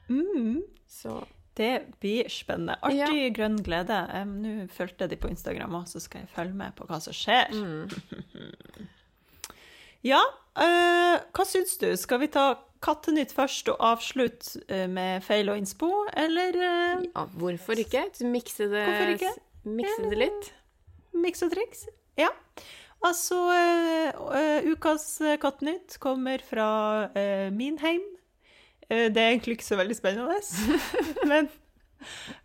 Mm. 0.07 0.61
Så 0.87 1.19
Det 1.57 1.73
blir 1.99 2.29
spennende. 2.29 2.77
Artig 2.85 3.33
grønn 3.35 3.57
glede. 3.65 3.97
Um, 4.13 4.35
Nå 4.43 4.67
fulgte 4.71 5.09
de 5.09 5.17
på 5.19 5.27
Instagram 5.31 5.73
òg, 5.81 5.87
så 5.89 5.99
skal 5.99 6.23
jeg 6.23 6.31
følge 6.35 6.53
med 6.53 6.75
på 6.77 6.85
hva 6.87 7.01
som 7.03 7.15
skjer. 7.17 7.51
mm. 7.51 8.87
Ja, 10.05 10.21
uh, 10.55 11.17
hva 11.33 11.43
syns 11.49 11.73
du? 11.81 11.89
Skal 11.97 12.21
vi 12.21 12.27
ta 12.31 12.51
Kattenytt 12.88 13.33
først 13.35 13.67
og 13.73 13.81
avslutte 13.83 14.61
eh, 14.71 14.85
med 14.88 15.25
feil 15.25 15.51
og 15.51 15.59
innspo, 15.59 15.89
eller 16.15 16.55
uh, 16.55 17.03
ja, 17.03 17.25
hvorfor 17.35 17.79
ikke? 17.83 18.05
Mikse 18.31 18.69
det, 18.71 18.85
ikke? 19.17 19.33
Mikse 19.67 20.07
det 20.07 20.19
litt. 20.21 20.51
miks 21.17 21.43
og 21.43 21.51
triks? 21.51 21.88
Ja. 22.17 22.29
Altså, 23.05 23.38
eh, 23.53 24.07
eh, 24.39 24.67
ukas 24.71 25.05
eh, 25.21 25.35
Kattenytt 25.41 25.99
kommer 26.01 26.41
fra 26.41 26.69
eh, 27.13 27.49
min 27.53 27.77
heim. 27.83 28.01
Eh, 28.89 29.09
det 29.13 29.21
er 29.21 29.33
egentlig 29.33 29.57
ikke 29.59 29.67
så 29.67 29.77
veldig 29.77 29.97
spennende, 29.99 30.39
men 31.31 31.49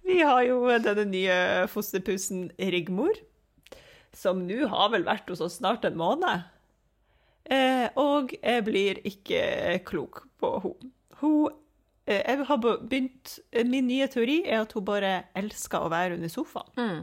vi 0.05 0.19
har 0.25 0.43
jo 0.49 0.65
denne 0.83 1.07
nye 1.09 1.37
fosterpusen 1.73 2.51
Rigmor, 2.59 3.15
som 4.17 4.43
nå 4.49 4.67
har 4.69 4.91
vel 4.93 5.07
vært 5.07 5.31
hos 5.33 5.41
oss 5.45 5.61
snart 5.61 5.87
en 5.89 5.97
måned. 6.01 6.45
Eh, 7.51 7.89
og 7.99 8.35
jeg 8.39 8.65
blir 8.67 9.01
ikke 9.09 9.81
klok 9.89 10.25
på 10.41 10.53
henne. 10.63 10.93
Hun 11.23 11.51
eh, 12.07 12.23
Jeg 12.23 12.47
har 12.49 12.61
begynt 12.63 13.37
eh, 13.51 13.67
Min 13.67 13.89
nye 13.91 14.07
teori 14.11 14.43
er 14.47 14.63
at 14.63 14.73
hun 14.75 14.87
bare 14.87 15.25
elsker 15.39 15.83
å 15.83 15.91
være 15.93 16.19
under 16.19 16.33
sofaen. 16.33 16.73
Mm. 16.79 17.03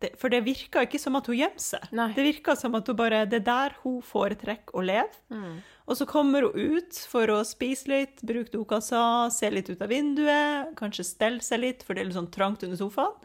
Det, 0.00 0.14
for 0.16 0.32
det 0.32 0.40
virker 0.46 0.86
ikke 0.86 0.98
som 1.02 1.18
at 1.18 1.26
hun 1.28 1.36
gjemmer 1.36 1.60
seg. 1.60 1.90
Nei. 1.92 2.08
Det 2.16 2.24
virker 2.24 2.56
som 2.56 2.72
at 2.78 2.88
hun 2.88 2.96
bare, 2.96 3.26
det 3.28 3.42
er 3.42 3.48
der 3.50 3.74
hun 3.82 3.98
foretrekker 4.00 4.78
å 4.78 4.84
leve. 4.86 5.12
Mm. 5.28 5.58
Og 5.90 5.98
så 5.98 6.06
kommer 6.08 6.46
hun 6.46 6.78
ut 6.78 7.00
for 7.10 7.28
å 7.34 7.42
spise 7.44 7.90
litt, 7.90 8.22
bruke 8.24 8.54
dokassa, 8.54 9.02
se 9.34 9.50
litt 9.52 9.68
ut 9.68 9.82
av 9.84 9.92
vinduet, 9.92 10.70
kanskje 10.78 11.04
stelle 11.04 11.44
seg 11.44 11.60
litt, 11.66 11.84
for 11.84 11.92
det 11.92 12.04
er 12.04 12.08
litt 12.08 12.16
sånn 12.16 12.30
trangt 12.32 12.64
under 12.64 12.80
sofaen. 12.80 13.18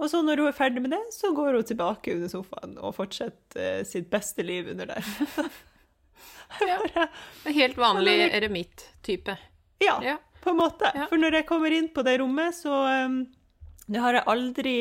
Og 0.00 0.08
så 0.08 0.20
når 0.24 0.40
hun 0.40 0.48
er 0.52 0.56
ferdig 0.56 0.84
med 0.84 0.94
det, 0.94 1.02
så 1.12 1.32
går 1.36 1.58
hun 1.58 1.66
tilbake 1.66 2.14
under 2.14 2.30
sofaen 2.32 2.78
og 2.78 2.94
fortsetter 2.96 3.82
sitt 3.88 4.06
beste 4.12 4.46
liv 4.46 4.70
under 4.72 4.94
der. 4.94 5.10
Ja. 6.70 7.06
En 7.46 7.54
helt 7.54 7.76
vanlig 7.78 8.16
eremitt-type. 8.34 9.36
Ja, 9.80 9.98
Ja. 10.04 10.16
på 10.42 10.50
en 10.50 10.56
måte. 10.60 10.90
Ja. 10.94 11.06
For 11.08 11.16
når 11.20 11.32
jeg 11.40 11.46
kommer 11.48 11.72
inn 11.72 11.88
på 11.94 12.02
det 12.04 12.18
rommet, 12.20 12.54
så 12.56 13.06
um, 13.06 13.26
Det 13.88 14.00
har 14.00 14.14
jeg 14.18 14.24
aldri 14.26 14.74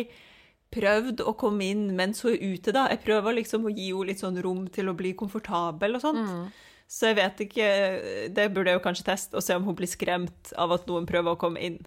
prøvd 0.72 1.22
å 1.26 1.34
komme 1.38 1.66
inn 1.66 1.96
mens 1.98 2.22
hun 2.22 2.34
er 2.36 2.44
ute, 2.54 2.72
da. 2.76 2.88
Jeg 2.92 3.02
prøver 3.06 3.34
liksom 3.40 3.64
å 3.66 3.72
gi 3.74 3.88
henne 3.90 4.06
litt 4.12 4.20
sånn 4.22 4.38
rom 4.44 4.68
til 4.70 4.90
å 4.92 4.94
bli 4.98 5.14
komfortabel 5.18 5.96
og 5.98 6.02
sånt. 6.04 6.28
Mm. 6.30 6.50
Så 6.90 7.08
jeg 7.10 7.16
vet 7.20 7.42
ikke 7.46 7.66
Det 8.34 8.48
burde 8.54 8.72
jeg 8.72 8.80
jo 8.80 8.84
kanskje 8.86 9.06
teste, 9.06 9.36
og 9.38 9.44
se 9.46 9.56
om 9.58 9.64
hun 9.66 9.76
blir 9.78 9.90
skremt 9.90 10.54
av 10.58 10.72
at 10.74 10.86
noen 10.90 11.06
prøver 11.10 11.34
å 11.36 11.40
komme 11.42 11.62
inn. 11.62 11.80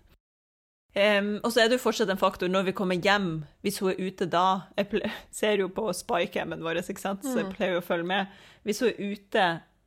Um, 0.95 1.39
og 1.43 1.53
så 1.55 1.63
er 1.63 1.71
det 1.71 1.79
jo 1.79 1.85
fortsatt 1.87 2.11
en 2.13 2.21
faktor 2.21 2.51
når 2.53 2.67
vi 2.67 2.73
kommer 2.77 2.99
hjem, 3.01 3.45
hvis 3.65 3.79
hun 3.81 3.95
er 3.95 4.01
ute 4.03 4.27
da 4.29 4.67
Jeg 4.77 4.91
ser 5.33 5.57
jo 5.63 5.71
på 5.73 5.87
spycammen 5.97 6.61
vår, 6.61 6.83
ikke 6.85 7.01
sant? 7.01 7.23
så 7.25 7.33
Mm. 7.33 7.39
jeg 7.47 7.55
pleier 7.57 7.73
jo 7.79 7.81
å 7.81 7.87
følge 7.87 8.05
med. 8.11 8.27
Hvis 8.67 8.81
hun 8.85 8.91
er 8.91 9.01
ute 9.15 9.47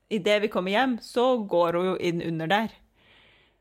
idet 0.10 0.42
vi 0.42 0.50
kommer 0.54 0.72
hjem, 0.72 0.98
så 1.02 1.38
går 1.50 1.80
hun 1.80 1.86
jo 1.92 1.96
inn 1.98 2.22
under 2.22 2.48
der. 2.52 2.74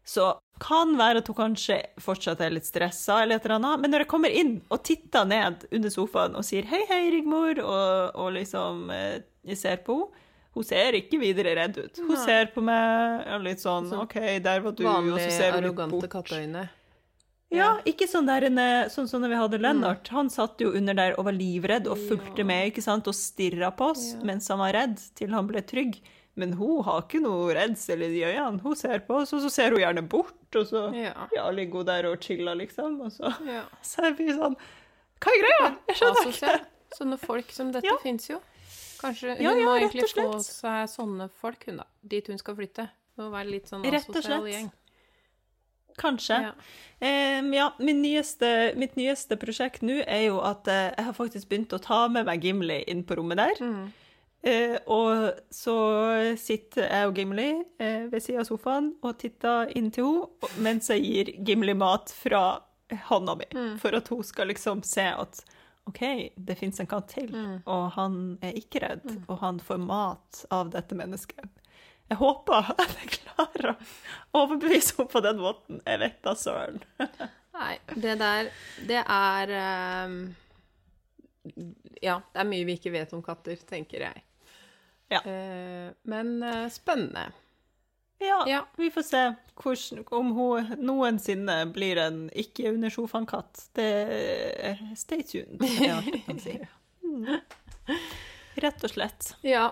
Så 0.04 0.34
kan 0.60 0.92
være 0.98 1.22
at 1.22 1.28
hun 1.30 1.36
kanskje 1.38 1.78
fortsatt 2.02 2.42
er 2.44 2.52
litt 2.54 2.66
stressa, 2.68 3.22
eller 3.22 3.40
et 3.40 3.46
eller 3.46 3.56
annet. 3.56 3.80
Men 3.80 3.94
når 3.94 4.04
jeg 4.04 4.10
kommer 4.12 4.34
inn 4.42 4.58
og 4.70 4.82
titter 4.86 5.24
ned 5.26 5.64
under 5.72 5.90
sofaen 5.90 6.36
og 6.36 6.44
sier 6.46 6.68
'hei, 6.68 6.84
hei, 6.90 7.10
Rigmor', 7.16 7.62
og, 7.64 8.14
og 8.14 8.32
liksom 8.36 8.90
eh, 8.94 9.24
jeg 9.44 9.58
ser 9.58 9.82
på 9.86 9.98
henne 10.02 10.22
Hun 10.54 10.62
ser 10.62 10.94
ikke 10.94 11.18
videre 11.18 11.56
redd 11.58 11.78
ut. 11.80 11.96
Hun 11.98 12.14
Nei. 12.14 12.24
ser 12.24 12.46
på 12.54 12.62
meg 12.62 13.24
og 13.26 13.40
litt 13.42 13.58
sånn 13.58 13.88
Sånn 13.90 14.04
'OK, 14.04 14.38
der 14.38 14.60
var 14.62 14.70
du', 14.70 14.86
og 14.86 15.18
så 15.18 15.30
ser 15.30 15.50
hun 15.56 15.64
litt 15.64 15.72
arrogante 15.72 15.98
bort. 15.98 16.10
katteøyne. 16.12 16.68
Ja, 17.54 17.68
ikke 17.86 18.06
sånn 18.10 18.26
der 18.26 18.44
en, 18.48 18.58
eh, 18.58 18.88
sånn 18.92 19.08
som 19.08 19.22
når 19.22 19.28
vi 19.32 19.38
hadde 19.42 19.58
Lennart. 19.62 20.08
Han 20.14 20.28
satt 20.30 20.58
jo 20.60 20.72
under 20.74 20.94
der 20.94 21.14
og 21.18 21.24
var 21.28 21.32
livredd 21.36 21.86
og 21.90 21.98
fulgte 22.08 22.44
med 22.46 22.72
ikke 22.72 22.82
sant, 22.82 23.06
og 23.10 23.14
stirra 23.14 23.70
på 23.76 23.90
oss 23.94 24.14
mens 24.22 24.48
han 24.48 24.58
var 24.58 24.72
redd, 24.76 24.98
til 25.14 25.30
han 25.36 25.46
ble 25.50 25.62
trygg. 25.62 26.00
Men 26.36 26.52
hun 26.58 26.82
har 26.82 27.02
ikke 27.04 27.20
noe 27.22 27.52
redsel 27.54 28.02
i 28.02 28.08
de 28.10 28.24
øynene. 28.26 28.60
Hun 28.64 28.74
ser 28.74 28.98
på 29.06 29.20
oss, 29.22 29.32
og 29.36 29.40
så 29.44 29.50
ser 29.54 29.70
hun 29.70 29.78
gjerne 29.84 30.02
bort, 30.08 30.34
og 30.58 30.66
så 30.66 30.88
Ja. 30.94 31.28
ja, 31.32 31.44
ligger 31.50 31.78
hun 31.84 31.86
der 31.86 32.06
og 32.10 32.18
chiller, 32.20 32.56
liksom. 32.58 33.00
Og 33.06 33.12
så, 33.12 33.30
ja. 33.46 33.62
så 33.82 34.08
er 34.08 34.12
vi 34.18 34.26
sånn 34.32 34.56
Hva 35.20 35.30
er 35.30 35.40
greia? 35.44 35.76
Jeg 35.88 35.96
skjønner 35.96 36.20
ikke. 36.20 36.28
Asosial. 36.28 36.60
Sånne 36.98 37.18
folk 37.18 37.50
som 37.50 37.70
dette 37.72 37.86
Ja. 37.86 37.96
fins 38.02 38.28
jo. 38.28 38.40
Kanskje 39.00 39.36
hun 39.38 39.62
må 39.64 39.78
egentlig 39.78 40.08
få 40.10 40.40
seg 40.42 40.88
sånne 40.88 41.30
folk, 41.30 41.64
hun 41.66 41.76
da. 41.76 41.84
Dit 42.06 42.26
hun 42.28 42.38
skal 42.38 42.56
flytte. 42.56 42.88
Må 43.16 43.30
være 43.30 43.50
litt 43.50 43.66
sånn 43.70 43.84
asosial 43.86 44.42
gjeng. 44.48 44.72
Kanskje. 46.00 46.40
Ja. 46.48 46.52
Um, 47.04 47.52
ja, 47.52 47.66
nyeste, 47.78 48.72
mitt 48.80 48.94
nyeste 48.96 49.36
prosjekt 49.36 49.82
nå 49.82 50.00
er 50.06 50.26
jo 50.28 50.38
at 50.46 50.66
uh, 50.70 50.88
jeg 50.96 51.04
har 51.08 51.16
faktisk 51.16 51.48
begynt 51.50 51.74
å 51.76 51.80
ta 51.82 52.06
med 52.08 52.24
meg 52.26 52.44
Gimli 52.46 52.80
inn 52.88 53.02
på 53.04 53.18
rommet 53.18 53.36
der. 53.42 53.60
Mm. 53.60 53.92
Uh, 54.44 54.76
og 54.92 55.40
så 55.52 55.74
sitter 56.40 56.88
jeg 56.90 57.08
og 57.08 57.16
Gimli 57.18 57.48
uh, 57.80 58.04
ved 58.12 58.20
siden 58.20 58.42
av 58.42 58.48
sofaen 58.48 58.92
og 59.02 59.18
titter 59.22 59.70
inn 59.76 59.90
til 59.94 60.04
henne 60.04 60.62
mens 60.64 60.90
jeg 60.92 61.04
gir 61.04 61.32
Gimli 61.48 61.74
mat 61.76 62.12
fra 62.12 62.60
hånda 63.08 63.34
mi, 63.40 63.46
Mm. 63.54 63.76
for 63.80 63.96
at 63.96 64.08
hun 64.08 64.22
skal 64.22 64.46
liksom 64.52 64.82
se 64.84 65.06
at 65.08 65.40
OK, 65.88 66.00
det 66.36 66.56
fins 66.56 66.80
en 66.80 66.86
katt 66.88 67.08
til, 67.08 67.28
Mm. 67.32 67.62
og 67.66 67.90
han 67.92 68.38
er 68.42 68.52
ikke 68.56 68.80
redd, 68.80 69.24
og 69.28 69.38
han 69.40 69.58
får 69.60 69.78
mat 69.84 70.44
av 70.50 70.70
dette 70.70 70.94
mennesket. 70.96 71.44
Jeg 72.14 72.20
håper 72.20 72.68
at 72.70 72.92
jeg 73.00 73.08
klarer 73.16 73.72
å 73.74 74.44
overbevise 74.44 74.94
henne 75.00 75.10
på 75.10 75.22
den 75.24 75.40
måten. 75.42 75.80
Jeg 75.82 75.98
vet 76.04 76.20
da 76.22 76.34
søren. 76.38 76.76
Nei, 77.54 77.72
det 77.94 78.14
der 78.20 78.50
Det 78.86 79.00
er 79.02 79.52
um, 80.06 80.14
Ja, 82.02 82.20
det 82.32 82.40
er 82.42 82.48
mye 82.50 82.66
vi 82.68 82.76
ikke 82.78 82.92
vet 82.94 83.12
om 83.16 83.22
katter, 83.26 83.58
tenker 83.68 84.06
jeg. 84.06 84.22
Ja. 85.12 85.20
Uh, 85.26 85.90
men 86.10 86.36
uh, 86.42 86.68
spennende. 86.72 87.26
Ja, 88.22 88.38
Ja. 88.48 88.60
vi 88.78 88.88
får 88.94 89.02
se 89.08 89.22
hvordan, 89.58 90.04
om 90.16 90.30
hun 90.38 90.70
noensinne 90.80 91.58
blir 91.74 91.98
en 92.00 92.28
ikke 92.30 92.70
under 92.72 92.90
sofaen-katt. 92.94 93.66
Det 93.76 93.90
Stay 94.96 95.22
tuned, 95.26 95.58
er 95.66 95.96
alt 95.98 96.12
jeg 96.14 96.22
kan 96.30 96.42
si. 96.46 96.58
Mm. 97.04 97.28
Rett 98.58 98.84
og 98.86 98.90
slett. 98.90 99.26
Ja. 99.46 99.68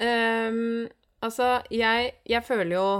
Ehm, 0.00 0.86
altså, 1.20 1.56
jeg, 1.70 2.12
jeg 2.28 2.44
føler 2.46 2.76
jo 2.76 2.90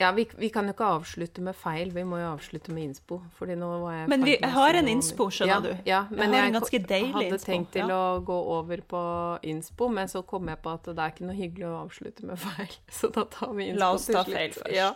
Ja, 0.00 0.08
vi, 0.16 0.24
vi 0.40 0.48
kan 0.50 0.64
jo 0.64 0.72
ikke 0.72 0.86
avslutte 0.96 1.42
med 1.44 1.54
feil, 1.54 1.90
vi 1.92 2.02
må 2.08 2.16
jo 2.18 2.30
avslutte 2.32 2.72
med 2.72 2.86
innspo. 2.88 3.18
Jeg 3.38 4.08
Men 4.08 4.24
vi 4.24 4.38
har 4.40 4.78
en 4.78 4.88
innspo, 4.88 5.26
skjønner 5.28 5.52
ja, 5.52 5.58
du. 5.60 5.82
Ja, 5.86 5.98
men 6.10 6.32
jeg 6.32 6.54
deilig 6.88 7.12
hadde 7.12 7.38
tenkt 7.42 7.74
til 7.76 7.92
ja. 7.92 7.98
å 7.98 8.22
gå 8.24 8.38
over 8.56 8.80
på 8.88 9.02
innspo, 9.44 9.90
men 9.92 10.08
så 10.10 10.24
kom 10.26 10.48
jeg 10.48 10.58
på 10.64 10.72
at 10.72 10.88
det 10.88 10.96
er 10.96 11.12
ikke 11.12 11.28
noe 11.28 11.36
hyggelig 11.36 11.68
å 11.68 11.74
avslutte 11.82 12.26
med 12.26 12.40
feil. 12.40 12.72
Så 12.98 13.12
da 13.14 13.26
tar 13.28 13.52
vi 13.52 13.68
innspo 13.68 13.84
La 13.84 13.90
oss 13.94 14.08
ta 14.08 14.24
feil 14.24 14.56
først. 14.56 14.72
Ja. 14.74 14.88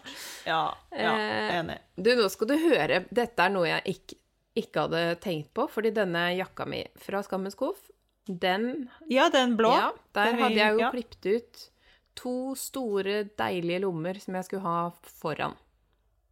Ja, 0.48 0.62
ja 0.96 1.12
Eh, 1.18 1.52
enig. 1.60 1.78
Du, 1.94 2.14
nå 2.16 2.32
skal 2.32 2.50
du 2.50 2.56
høre. 2.64 3.04
Dette 3.12 3.44
er 3.44 3.54
noe 3.54 3.68
jeg 3.68 3.98
ikke 3.98 4.22
ikke 4.58 4.86
hadde 4.86 5.02
tenkt 5.22 5.52
på, 5.56 5.66
fordi 5.70 5.92
denne 5.94 6.28
jakka 6.38 6.66
mi 6.68 6.82
fra 6.98 7.22
Skammens 7.22 7.56
Skuff, 7.56 7.90
den 8.28 8.88
Ja, 9.08 9.28
den 9.32 9.56
blå. 9.56 9.72
Ja, 9.72 9.90
der 10.14 10.32
Den 10.32 10.42
hadde 10.42 10.58
jeg 10.58 10.72
jo 10.74 10.80
ja. 10.80 10.90
klippet 10.92 11.26
ut 11.26 11.70
to 12.18 12.34
store, 12.58 13.20
deilige 13.38 13.82
lommer 13.84 14.18
som 14.22 14.34
jeg 14.38 14.48
skulle 14.48 14.64
ha 14.66 14.90
foran 15.20 15.54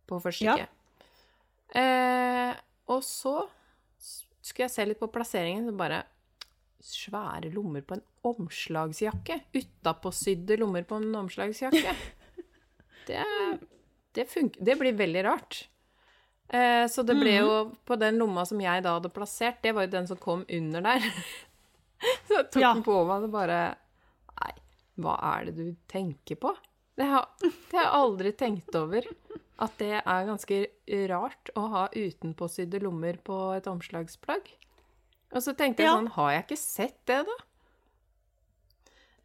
på 0.06 0.18
Ja. 0.18 0.24
førstykket. 0.24 0.68
Eh, 1.76 2.52
og 2.90 3.02
så 3.02 3.36
skulle 4.42 4.66
jeg 4.68 4.74
se 4.74 4.84
litt 4.86 5.00
på 5.02 5.08
plasseringen, 5.10 5.66
så 5.70 5.74
bare 5.76 6.02
svære 6.86 7.50
lommer 7.54 7.82
på 7.82 7.96
en 7.96 8.04
omslagsjakke. 8.26 9.40
Utapåsydde 9.58 10.58
lommer 10.60 10.84
på 10.86 11.00
en 11.00 11.14
omslagsjakke. 11.24 11.96
Det, 13.06 13.22
det, 14.18 14.24
det 14.66 14.74
blir 14.80 14.96
veldig 14.98 15.20
rart. 15.22 15.60
Eh, 16.50 16.88
så 16.90 17.04
det 17.06 17.14
ble 17.20 17.36
jo 17.36 17.50
på 17.86 17.94
den 18.00 18.16
lomma 18.18 18.42
som 18.46 18.58
jeg 18.58 18.82
da 18.82 18.96
hadde 18.96 19.12
plassert, 19.14 19.60
det 19.62 19.70
var 19.76 19.86
jo 19.86 19.92
den 19.92 20.08
som 20.10 20.18
kom 20.18 20.42
under 20.50 20.82
der. 20.82 21.06
så 22.26 22.40
jeg 22.40 22.48
tok 22.50 22.62
Ja. 22.64 22.72
den 22.74 22.82
på 22.82 22.96
meg 23.06 23.28
og 23.28 23.30
bare 23.30 23.60
hva 25.00 25.16
er 25.36 25.44
det 25.50 25.56
du 25.58 25.74
tenker 25.90 26.36
på? 26.40 26.54
Det 26.96 27.04
har, 27.10 27.26
det 27.42 27.52
har 27.76 27.82
jeg 27.84 27.92
aldri 28.00 28.32
tenkt 28.32 28.74
over. 28.78 29.04
At 29.60 29.72
det 29.80 29.90
er 30.02 30.26
ganske 30.28 30.60
rart 31.08 31.50
å 31.56 31.66
ha 31.72 31.82
utenpåsydde 31.92 32.80
lommer 32.84 33.16
på 33.24 33.36
et 33.56 33.66
omslagsplagg. 33.68 34.48
Og 35.32 35.42
så 35.42 35.52
tenkte 35.56 35.82
jeg 35.84 35.88
Ja. 35.90 35.96
sånn, 35.96 36.08
har 36.16 36.30
jeg 36.32 36.44
ikke 36.46 36.58
sett 36.60 36.98
det, 37.08 37.22
da? 37.28 37.36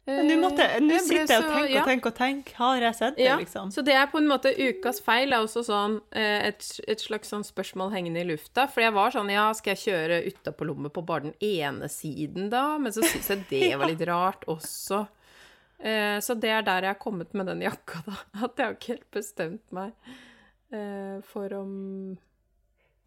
Men 0.04 0.26
nå 0.26 0.36
måtte, 0.42 0.64
Eh, 0.66 0.80
nå 0.82 0.96
sitter 0.98 1.28
jeg 1.30 1.44
og 1.44 1.52
tenker 1.52 1.68
ja. 1.70 1.82
og 1.82 1.86
tenker 1.86 2.10
og 2.10 2.16
tenker. 2.16 2.54
Har 2.58 2.80
jeg 2.82 2.94
sett 2.98 3.16
det, 3.16 3.24
Ja, 3.28 3.36
liksom? 3.38 3.68
så 3.70 3.84
det 3.86 3.94
er 3.94 4.08
på 4.10 4.18
en 4.18 4.26
måte 4.26 4.50
ukas 4.58 4.98
feil. 5.00 5.32
er 5.32 5.44
også 5.44 5.62
sånn 5.62 6.00
eh, 6.10 6.48
et, 6.48 6.80
et 6.88 6.98
slags 6.98 7.28
sånn 7.30 7.44
spørsmål 7.46 7.92
hengende 7.94 8.18
i 8.24 8.24
lufta. 8.32 8.66
For 8.68 8.82
jeg 8.82 8.92
var 8.96 9.12
sånn 9.14 9.30
Ja, 9.30 9.52
skal 9.54 9.76
jeg 9.76 9.84
kjøre 9.94 10.18
utapå 10.26 10.66
lommet 10.66 10.92
på 10.92 11.04
bare 11.06 11.28
den 11.30 11.34
ene 11.40 11.86
siden, 11.88 12.50
da? 12.50 12.78
Men 12.78 12.90
så 12.90 13.04
syns 13.06 13.28
jeg 13.30 13.46
det 13.48 13.78
var 13.78 13.86
litt 13.92 14.02
rart 14.08 14.42
også. 14.50 15.06
Eh, 15.82 16.18
så 16.22 16.36
det 16.38 16.50
er 16.54 16.62
der 16.62 16.84
jeg 16.86 16.94
har 16.94 17.00
kommet 17.02 17.32
med 17.34 17.48
den 17.50 17.62
jakka, 17.64 18.04
da. 18.06 18.18
At 18.46 18.56
jeg 18.60 18.66
har 18.68 18.76
ikke 18.76 18.92
helt 18.94 19.08
bestemt 19.10 19.72
meg 19.74 19.92
eh, 20.72 21.16
for 21.26 21.52
om 21.58 21.72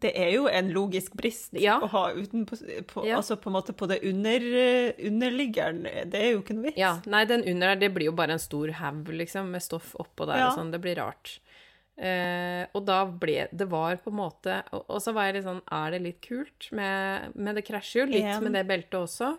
Det 0.04 0.10
er 0.12 0.28
jo 0.34 0.42
en 0.52 0.68
logisk 0.74 1.14
brist 1.16 1.54
Ja. 1.56 1.78
å 1.80 1.88
ha 1.88 2.02
utenpå 2.12 2.58
på, 2.90 3.06
Ja. 3.08 3.16
Altså 3.16 3.38
på 3.40 3.48
en 3.48 3.54
måte 3.56 3.72
på 3.72 3.88
det 3.88 4.02
under, 4.04 4.44
eh, 4.60 4.92
underliggeren. 5.08 5.82
Det 6.12 6.20
er 6.20 6.32
jo 6.34 6.42
ikke 6.42 6.54
noe 6.58 6.66
vits. 6.68 6.76
Ja, 6.76 6.98
nei, 7.06 7.24
den 7.24 7.46
under 7.48 7.72
der, 7.72 7.80
det 7.86 7.94
blir 7.94 8.10
jo 8.10 8.12
bare 8.12 8.36
en 8.36 8.38
stor 8.44 8.68
haug, 8.76 9.08
liksom, 9.08 9.48
med 9.56 9.62
stoff 9.64 9.94
oppå 9.96 10.26
der 10.28 10.36
Ja. 10.42 10.50
og 10.50 10.58
sånn. 10.58 10.70
Det 10.70 10.82
blir 10.84 10.96
rart. 11.00 11.38
Eh, 11.96 12.66
og 12.76 12.84
da 12.84 13.06
ble 13.08 13.48
Det 13.56 13.70
var 13.70 13.96
på 13.96 14.10
en 14.12 14.18
måte 14.18 14.58
Og, 14.70 14.82
og 14.86 14.98
så 15.00 15.14
var 15.16 15.30
jeg 15.30 15.38
litt 15.38 15.46
sånn 15.46 15.62
Er 15.72 15.94
det 15.94 16.00
litt 16.04 16.18
kult? 16.20 16.66
Med, 16.76 17.32
men 17.34 17.54
det 17.56 17.64
krasjer 17.64 18.02
jo 18.04 18.10
litt 18.12 18.42
med 18.42 18.52
det 18.52 18.66
beltet 18.68 18.98
også. 19.00 19.30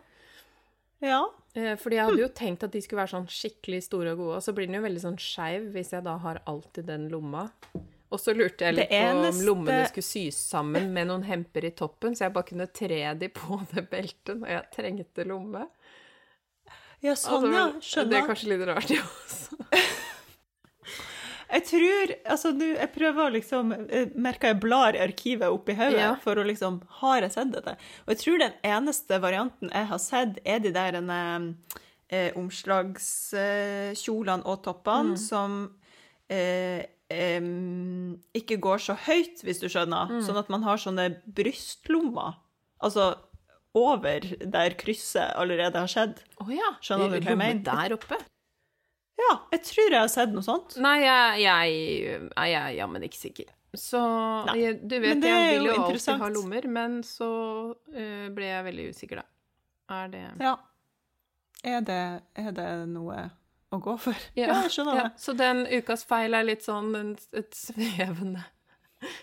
Ja. 1.04 1.22
Eh, 1.54 1.76
fordi 1.78 1.98
jeg 2.00 2.06
hadde 2.10 2.22
jo 2.24 2.30
tenkt 2.38 2.64
at 2.66 2.72
de 2.74 2.82
skulle 2.82 3.02
være 3.04 3.14
sånn 3.16 3.28
skikkelig 3.30 3.84
store 3.86 4.14
og 4.16 4.18
gode, 4.22 4.40
og 4.40 4.44
så 4.46 4.54
blir 4.58 4.68
den 4.70 4.78
jo 4.80 4.86
veldig 4.86 5.04
sånn 5.04 5.20
skeiv 5.22 5.70
hvis 5.74 5.94
jeg 5.94 6.04
da 6.06 6.16
har 6.24 6.42
alt 6.50 6.78
i 6.82 6.86
den 6.86 7.08
lomma. 7.14 7.48
Og 8.08 8.22
så 8.24 8.32
lurte 8.34 8.64
jeg 8.70 8.76
litt 8.78 8.90
eneste- 8.96 9.34
på 9.34 9.40
om 9.42 9.46
lommene 9.50 9.88
skulle 9.90 10.08
sys 10.08 10.38
sammen 10.54 10.94
med 10.96 11.08
noen 11.10 11.26
hemper 11.28 11.66
i 11.68 11.72
toppen, 11.76 12.16
så 12.16 12.26
jeg 12.28 12.34
bare 12.38 12.48
kunne 12.48 12.68
tre 12.72 13.02
de 13.20 13.28
på 13.30 13.60
det 13.74 13.90
beltet 13.92 14.40
når 14.40 14.54
jeg 14.56 14.72
trengte 14.78 15.26
lomme. 15.28 15.68
ja, 17.02 17.14
sånn, 17.14 17.52
ja. 17.54 17.66
Det 18.08 18.18
er 18.22 18.28
kanskje 18.30 18.48
litt 18.54 18.68
rart, 18.68 18.88
det 18.88 19.02
også. 19.04 19.58
Jeg 21.50 21.64
tror 21.64 22.12
Altså, 22.34 22.52
nå 22.52 22.66
Jeg 22.78 22.90
prøver 22.94 23.22
å 23.30 23.34
liksom 23.34 23.70
merker 24.20 24.48
jeg 24.52 24.60
blar 24.60 24.96
i 24.96 25.00
arkivet 25.06 25.48
oppi 25.48 25.74
hodet 25.80 26.00
Ja. 26.02 26.16
for 26.24 26.36
å 26.36 26.44
liksom 26.46 26.82
Har 27.00 27.22
jeg 27.22 27.32
sett 27.32 27.52
dette? 27.54 27.78
Og 28.06 28.10
jeg 28.16 28.20
tror 28.24 28.38
den 28.40 28.54
eneste 28.64 29.20
varianten 29.24 29.70
jeg 29.72 29.86
har 29.88 29.98
sett, 30.04 30.40
er 30.46 30.60
de 30.60 30.72
der 30.76 30.96
en, 31.00 31.10
eh, 32.10 32.32
omslagskjolene 32.36 34.46
og 34.46 34.62
toppene 34.64 35.12
Mm. 35.14 35.18
som 35.18 35.72
eh, 36.30 36.84
em, 37.10 38.20
ikke 38.36 38.58
går 38.60 38.78
så 38.84 38.94
høyt, 38.98 39.42
hvis 39.44 39.60
du 39.62 39.68
skjønner. 39.70 40.10
Mm. 40.12 40.22
Sånn 40.28 40.38
at 40.38 40.50
man 40.50 40.64
har 40.64 40.76
sånne 40.78 41.16
brystlommer. 41.26 42.34
Altså 42.84 43.16
over 43.74 44.20
der 44.42 44.70
krysset 44.76 45.34
allerede 45.36 45.76
har 45.80 45.88
skjedd. 45.88 46.18
Oh, 46.42 46.50
ja. 46.52 46.76
Skjønner 46.82 47.10
du 47.12 47.20
hva 47.22 47.30
jeg 47.30 47.38
mener? 47.38 47.64
der 47.64 47.94
oppe? 47.96 48.18
Ja, 49.18 49.32
jeg 49.52 49.64
tror 49.66 49.88
jeg 49.90 50.00
har 50.00 50.12
sett 50.14 50.34
noe 50.34 50.46
sånt. 50.46 50.76
Nei, 50.84 51.00
jeg, 51.02 51.40
jeg, 51.42 51.78
jeg 52.30 52.58
er 52.60 52.76
jammen 52.78 53.06
ikke 53.08 53.20
sikker. 53.20 53.54
Så 53.78 54.00
jeg, 54.58 54.78
du 54.90 54.96
vet, 55.04 55.22
jeg 55.22 55.58
vil 55.58 55.68
jo 55.68 55.74
jo 55.74 55.82
alltid 55.84 56.22
ha 56.22 56.30
lommer, 56.34 56.68
men 56.72 57.02
så 57.06 57.30
uh, 57.74 58.28
ble 58.34 58.48
jeg 58.48 58.66
veldig 58.70 58.86
usikker, 58.94 59.22
da. 59.22 59.28
Er 59.98 60.14
det 60.14 60.24
Ja. 60.44 60.56
Er 61.66 61.82
det, 61.82 62.02
er 62.38 62.52
det 62.54 62.68
noe 62.92 63.18
å 63.74 63.80
gå 63.82 63.96
for? 64.00 64.28
Ja, 64.38 64.48
Ja, 64.48 64.60
jeg 64.68 64.76
skjønner 64.76 65.00
ja. 65.00 65.08
det. 65.08 65.22
Så 65.22 65.34
den 65.38 65.66
ukas 65.66 66.06
feil 66.08 66.38
er 66.38 66.46
litt 66.46 66.64
sånn 66.66 66.94
et 66.96 67.58
svevende 67.58 68.46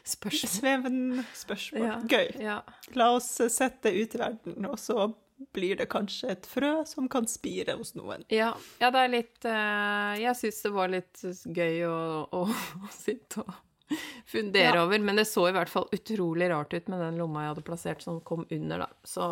spørsmål. 0.05 0.51
Svevende 0.51 1.25
spørsmål. 1.39 1.87
Ja. 1.87 1.99
Gøy. 2.11 2.33
Ja. 2.43 2.59
La 2.99 3.11
oss 3.15 3.31
sette 3.39 3.91
det 3.91 3.95
ut 3.97 4.17
i 4.19 4.23
verden, 4.23 4.67
og 4.69 4.79
så 4.83 5.09
blir 5.55 5.77
det 5.77 5.87
kanskje 5.91 6.31
et 6.35 6.47
frø 6.47 6.85
som 6.87 7.09
kan 7.11 7.27
spire 7.31 7.75
hos 7.79 7.95
noen. 7.99 8.23
Ja, 8.33 8.53
ja, 8.81 8.91
det 8.95 9.01
er 9.05 9.11
litt 9.13 9.47
uh, 9.49 10.15
Jeg 10.21 10.35
syns 10.39 10.61
det 10.63 10.73
var 10.75 10.89
litt 10.93 11.23
gøy 11.47 11.83
å, 11.89 11.97
å, 12.31 12.43
å 12.47 12.91
sitte 13.05 13.43
og 13.45 13.99
fundere 14.31 14.79
Ja. 14.79 14.85
over. 14.87 14.99
Men 15.05 15.17
det 15.21 15.27
så 15.29 15.49
i 15.51 15.53
hvert 15.57 15.69
fall 15.71 15.89
utrolig 15.93 16.49
rart 16.51 16.73
ut 16.75 16.89
med 16.89 17.03
den 17.03 17.19
lomma 17.21 17.43
jeg 17.45 17.53
hadde 17.55 17.67
plassert 17.67 18.03
som 18.07 18.21
kom 18.25 18.47
under, 18.51 18.87
da. 18.87 18.89
Så 19.05 19.27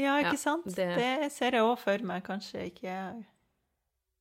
Ja, 0.00 0.14
ikke 0.22 0.38
Ja, 0.38 0.40
sant? 0.40 0.64
Det... 0.72 0.88
det- 0.96 1.32
ser 1.34 1.52
jeg 1.58 1.66
òg 1.66 1.76
for 1.82 1.98
meg 2.08 2.22
kanskje 2.24 2.62
ikke 2.70 2.94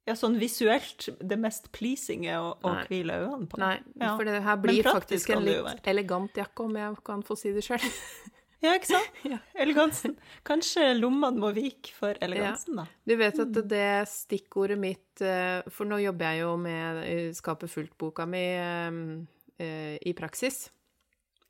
Ja, 0.10 0.16
sånn 0.18 0.36
visuelt 0.42 1.06
det 1.22 1.38
mest 1.40 1.70
pleasinge 1.72 2.34
å, 2.42 2.56
å 2.66 2.74
hvile 2.90 3.14
øynene 3.22 3.48
på. 3.48 3.60
nei, 3.62 3.78
for 4.02 4.26
det 4.26 4.42
her 4.44 4.58
blir 4.58 4.84
faktisk 4.84 5.30
en 5.38 5.46
litt 5.46 5.88
elegant 5.88 6.34
jakke, 6.36 6.66
om 6.66 6.76
jeg 6.76 6.98
kan 7.06 7.22
få 7.24 7.38
si 7.40 7.54
det 7.56 7.62
sjøl. 7.64 7.86
Ja, 8.62 8.76
ikke 8.78 8.92
sant? 8.94 9.22
Ja. 9.32 9.40
Elegansen. 9.58 10.16
Kanskje 10.48 10.92
lommene 10.98 11.42
må 11.42 11.52
vike 11.56 11.94
for 11.98 12.18
elegansen, 12.22 12.78
da. 12.82 12.86
Du 13.08 13.16
vet 13.18 13.40
at 13.42 13.62
det 13.70 13.88
stikkordet 14.10 14.78
mitt 14.82 15.22
eh, 15.26 15.62
For 15.74 15.90
nå 15.90 15.98
jobber 16.04 16.30
jeg 16.30 16.44
jo 16.44 16.52
med 16.62 17.02
eh, 17.06 17.30
Skape 17.38 17.70
fullt-boka 17.72 18.28
mi 18.30 18.44
eh, 18.58 19.96
i 19.98 20.14
praksis. 20.18 20.68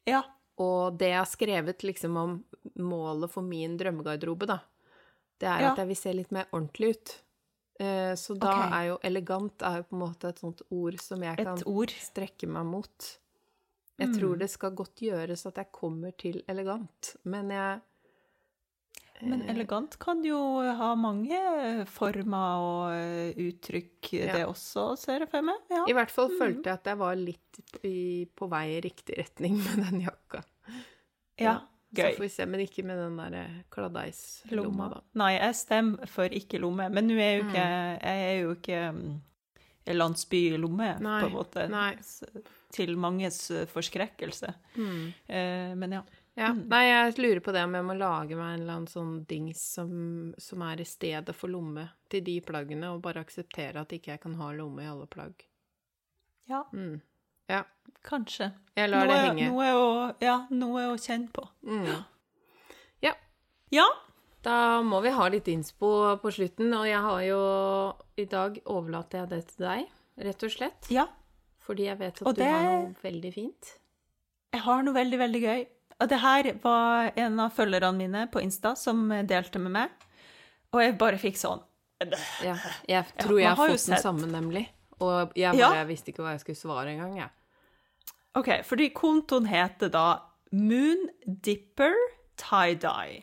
Ja. 0.07 0.23
Og 0.61 0.95
det 0.99 1.11
jeg 1.11 1.19
har 1.19 1.29
skrevet 1.29 1.83
liksom 1.87 2.15
om 2.19 2.37
målet 2.79 3.31
for 3.31 3.43
min 3.45 3.75
drømmegarderobe, 3.79 4.47
da, 4.49 4.59
det 5.41 5.49
er 5.49 5.65
Ja. 5.65 5.71
at 5.71 5.81
jeg 5.81 5.91
vil 5.91 5.99
se 5.99 6.13
litt 6.15 6.31
mer 6.35 6.47
ordentlig 6.51 6.95
ut. 6.95 7.13
Så 8.19 8.35
da 8.37 8.51
okay. 8.51 8.73
er 8.77 8.83
jo 8.91 8.97
elegant 9.07 9.63
er 9.65 9.79
jo 9.79 9.85
på 9.89 9.95
en 9.95 10.01
måte 10.03 10.29
et 10.29 10.41
sånt 10.43 10.59
ord 10.69 10.99
som 11.01 11.23
jeg 11.25 11.39
kan 11.39 11.63
ord. 11.65 11.89
strekke 11.89 12.45
meg 12.51 12.67
mot. 12.69 13.07
Jeg 14.01 14.09
Mm. 14.09 14.17
tror 14.17 14.37
det 14.41 14.49
skal 14.49 14.71
godt 14.75 14.95
gjøres 15.05 15.45
at 15.45 15.55
jeg 15.61 15.71
kommer 15.71 16.11
til 16.17 16.41
elegant, 16.49 17.15
men 17.23 17.49
jeg 17.53 17.81
Men 19.23 19.43
eh, 19.43 19.51
elegant 19.53 19.99
kan 20.01 20.23
jo 20.25 20.37
ha 20.75 20.95
mange 20.97 21.37
former 21.85 22.57
og 22.57 22.93
eh, 22.95 23.33
uttrykk, 23.37 24.13
Ja. 24.17 24.33
det 24.33 24.45
også, 24.49 24.97
ser 24.97 25.19
jeg 25.21 25.29
for 25.29 25.41
meg. 25.45 25.59
Ja. 25.69 25.83
I 25.87 25.93
hvert 25.93 26.09
fall 26.09 26.29
Mm. 26.31 26.39
følte 26.39 26.63
jeg 26.71 26.73
at 26.73 26.83
jeg 26.89 26.97
var 26.97 27.15
litt 27.15 27.59
i, 27.85 28.25
på 28.35 28.49
vei 28.49 28.77
i 28.77 28.81
riktig 28.81 29.19
retning 29.19 29.57
med 29.61 29.85
den 29.91 30.01
jakka. 30.07 30.41
ja. 31.37 31.59
Så 31.93 31.97
Gøy. 31.97 32.15
får 32.15 32.19
vi 32.23 32.27
se, 32.29 32.45
men 32.47 32.59
ikke 32.61 32.83
med 32.85 32.95
den 32.97 33.17
der 33.17 33.33
eh, 33.43 33.63
kladdeislomma, 33.69 34.63
Lomma. 34.63 34.89
da. 34.93 35.01
Nei, 35.13 35.33
jeg 35.37 35.53
stemmer 35.55 36.07
for 36.07 36.23
ikke 36.29 36.57
lomme. 36.63 36.89
Men 36.89 37.05
nå 37.09 37.17
er 37.19 37.37
jo 37.37 37.43
ikke, 37.49 37.65
Mm. 37.67 37.99
jeg 38.01 38.17
er 38.31 38.41
jo 38.41 38.55
ikke 38.55 38.93
mm, 38.95 39.21
landsbylomme, 39.85 40.97
på 40.99 41.27
en 41.27 41.33
måte. 41.33 41.67
nei. 41.69 41.95
Til 42.71 42.95
manges 42.97 43.47
forskrekkelse. 43.71 44.47
forskrekkelse. 44.77 45.13
Eh, 45.27 45.75
men 45.75 45.91
ja. 45.91 46.03
Ja. 46.35 46.47
Mm. 46.53 46.61
Nei, 46.71 46.85
jeg 46.87 47.17
lurer 47.19 47.39
på 47.43 47.51
det 47.51 47.63
om 47.67 47.73
jeg 47.75 47.83
må 47.83 47.93
lage 47.99 48.35
meg 48.39 48.53
en 48.53 48.61
eller 48.61 48.73
annen 48.77 48.87
sånn 48.87 49.25
dings 49.27 49.59
som, 49.73 50.33
som 50.39 50.61
er 50.63 50.79
i 50.79 50.85
stedet 50.87 51.35
for 51.35 51.51
lomme 51.51 51.89
til 52.09 52.23
de 52.23 52.37
plaggene, 52.41 52.87
og 52.93 53.01
bare 53.03 53.19
akseptere 53.25 53.81
at 53.81 53.91
ikke 53.91 54.13
jeg 54.13 54.21
kan 54.23 54.37
ha 54.39 54.51
lomme 54.55 54.81
i 54.85 54.87
alle 54.87 55.07
plagg. 55.11 55.33
ja, 56.47 56.63
Mm. 56.73 57.01
Ja, 57.49 57.65
kanskje. 58.07 58.53
jeg 58.77 58.89
lar 58.89 59.07
det 59.07 59.17
henge. 59.19 59.49
Noe 59.51 59.73
å, 59.75 60.15
ja, 60.21 60.47
noe 60.51 60.85
å 60.93 60.95
kjenne 60.97 61.27
på. 61.35 61.43
Mm. 61.67 62.05
Ja, 63.71 63.85
Da 64.41 64.81
må 64.81 65.01
vi 65.05 65.11
ha 65.13 65.27
litt 65.29 65.47
innspo 65.51 65.89
på 66.21 66.31
slutten, 66.33 66.71
og 66.73 66.87
jeg 66.89 67.01
har 67.05 67.21
jo 67.27 67.41
I 68.17 68.25
dag 68.29 68.57
overlater 68.65 69.21
jeg 69.21 69.29
det 69.29 69.41
til 69.51 69.65
deg, 69.67 69.91
rett 70.27 70.43
og 70.47 70.55
slett. 70.55 70.91
ja. 70.93 71.07
Fordi 71.61 71.85
jeg 71.85 71.99
vet 71.99 72.17
at 72.17 72.27
Og 72.27 72.33
du 72.35 72.41
har 72.41 72.63
noe 72.65 72.95
veldig 73.03 73.29
fint. 73.35 73.67
Jeg 74.51 74.61
har 74.65 74.81
noe 74.83 74.95
veldig, 74.95 75.17
veldig 75.21 75.41
gøy. 75.43 75.59
Og 76.01 76.09
det 76.09 76.17
her 76.19 76.47
var 76.63 77.11
en 77.21 77.39
av 77.39 77.51
følgerne 77.53 77.93
mine 77.99 78.23
på 78.33 78.41
Insta 78.41 78.71
som 78.75 79.03
delte 79.29 79.61
med 79.61 79.71
meg. 79.75 79.93
Og 80.73 80.81
jeg 80.81 80.97
bare 80.97 81.19
fikk 81.21 81.37
sånn 81.37 81.61
Ja, 82.41 82.55
jeg 82.89 83.05
tror 83.21 83.37
jeg 83.37 83.51
har 83.51 83.55
har 83.59 83.75
fått 83.75 83.85
den 83.91 84.01
samme, 84.01 84.25
nemlig. 84.25 84.65
Og 84.99 85.37
jeg 85.37 85.53
bare 85.53 85.85
visste 85.85 86.09
ikke 86.09 86.25
hva 86.25 86.33
jeg 86.33 86.41
skulle 86.41 86.57
svare 86.57 86.95
engang, 86.95 87.13
jeg. 87.19 87.29
OK, 88.41 88.49
fordi 88.65 88.89
kontoen 88.95 89.45
heter 89.45 89.91
da 89.93 90.05
Moon 90.51 91.05
Dipper 91.45 91.93
tie-dye. 92.41 93.21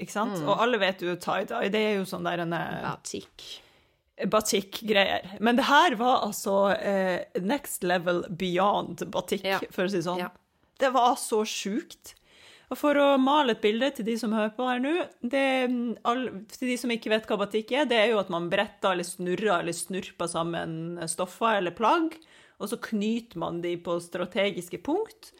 Ikke 0.00 0.12
sant? 0.14 0.38
Og 0.46 0.56
alle 0.62 0.78
vet 0.80 1.02
jo 1.04 1.14
tie-dye, 1.20 1.68
det 1.70 1.80
er 1.90 1.94
jo 2.00 2.06
sånn 2.08 2.24
der 2.24 2.40
en 2.46 2.52
eh, 2.56 2.80
Batikk. 2.86 3.44
batikk-greier. 4.32 5.36
Men 5.40 5.56
det 5.58 5.66
her 5.68 5.94
var 6.00 6.22
altså 6.26 6.56
eh, 6.76 7.24
next 7.42 7.84
level 7.86 8.22
beyond 8.30 9.04
batikk, 9.12 9.44
Ja. 9.46 9.60
for 9.70 9.84
å 9.86 9.90
si 9.92 10.00
det 10.00 10.06
sånn. 10.06 10.18
Ja. 10.24 10.30
Det 10.78 10.90
var 10.94 11.14
så 11.20 11.42
sjukt. 11.46 12.14
Og 12.72 12.78
for 12.80 12.96
å 12.96 13.18
male 13.20 13.52
et 13.52 13.60
bilde 13.60 13.90
til 13.98 14.06
de 14.06 14.14
som 14.16 14.32
hører 14.32 14.54
på 14.56 14.64
her 14.64 14.78
nå, 14.80 14.92
det, 15.20 15.44
mm, 15.68 15.98
all, 16.08 16.22
til 16.54 16.70
de 16.70 16.76
som 16.80 16.90
ikke 16.94 17.10
vet 17.12 17.26
hva 17.28 17.36
batikk 17.42 17.74
er, 17.76 17.84
det 17.90 17.98
er 18.00 18.10
jo 18.14 18.20
at 18.22 18.30
man 18.32 18.48
bretter 18.52 18.94
eller 18.94 19.04
snurrer 19.04 19.58
eller 19.60 19.76
snurper 19.76 20.30
sammen 20.30 20.96
stoffer 21.10 21.58
eller 21.58 21.76
plagg, 21.76 22.16
og 22.62 22.70
så 22.72 22.78
knyter 22.80 23.36
man 23.42 23.60
de 23.60 23.74
på 23.76 23.98
strategiske 24.00 24.80
punkt. 24.86 25.32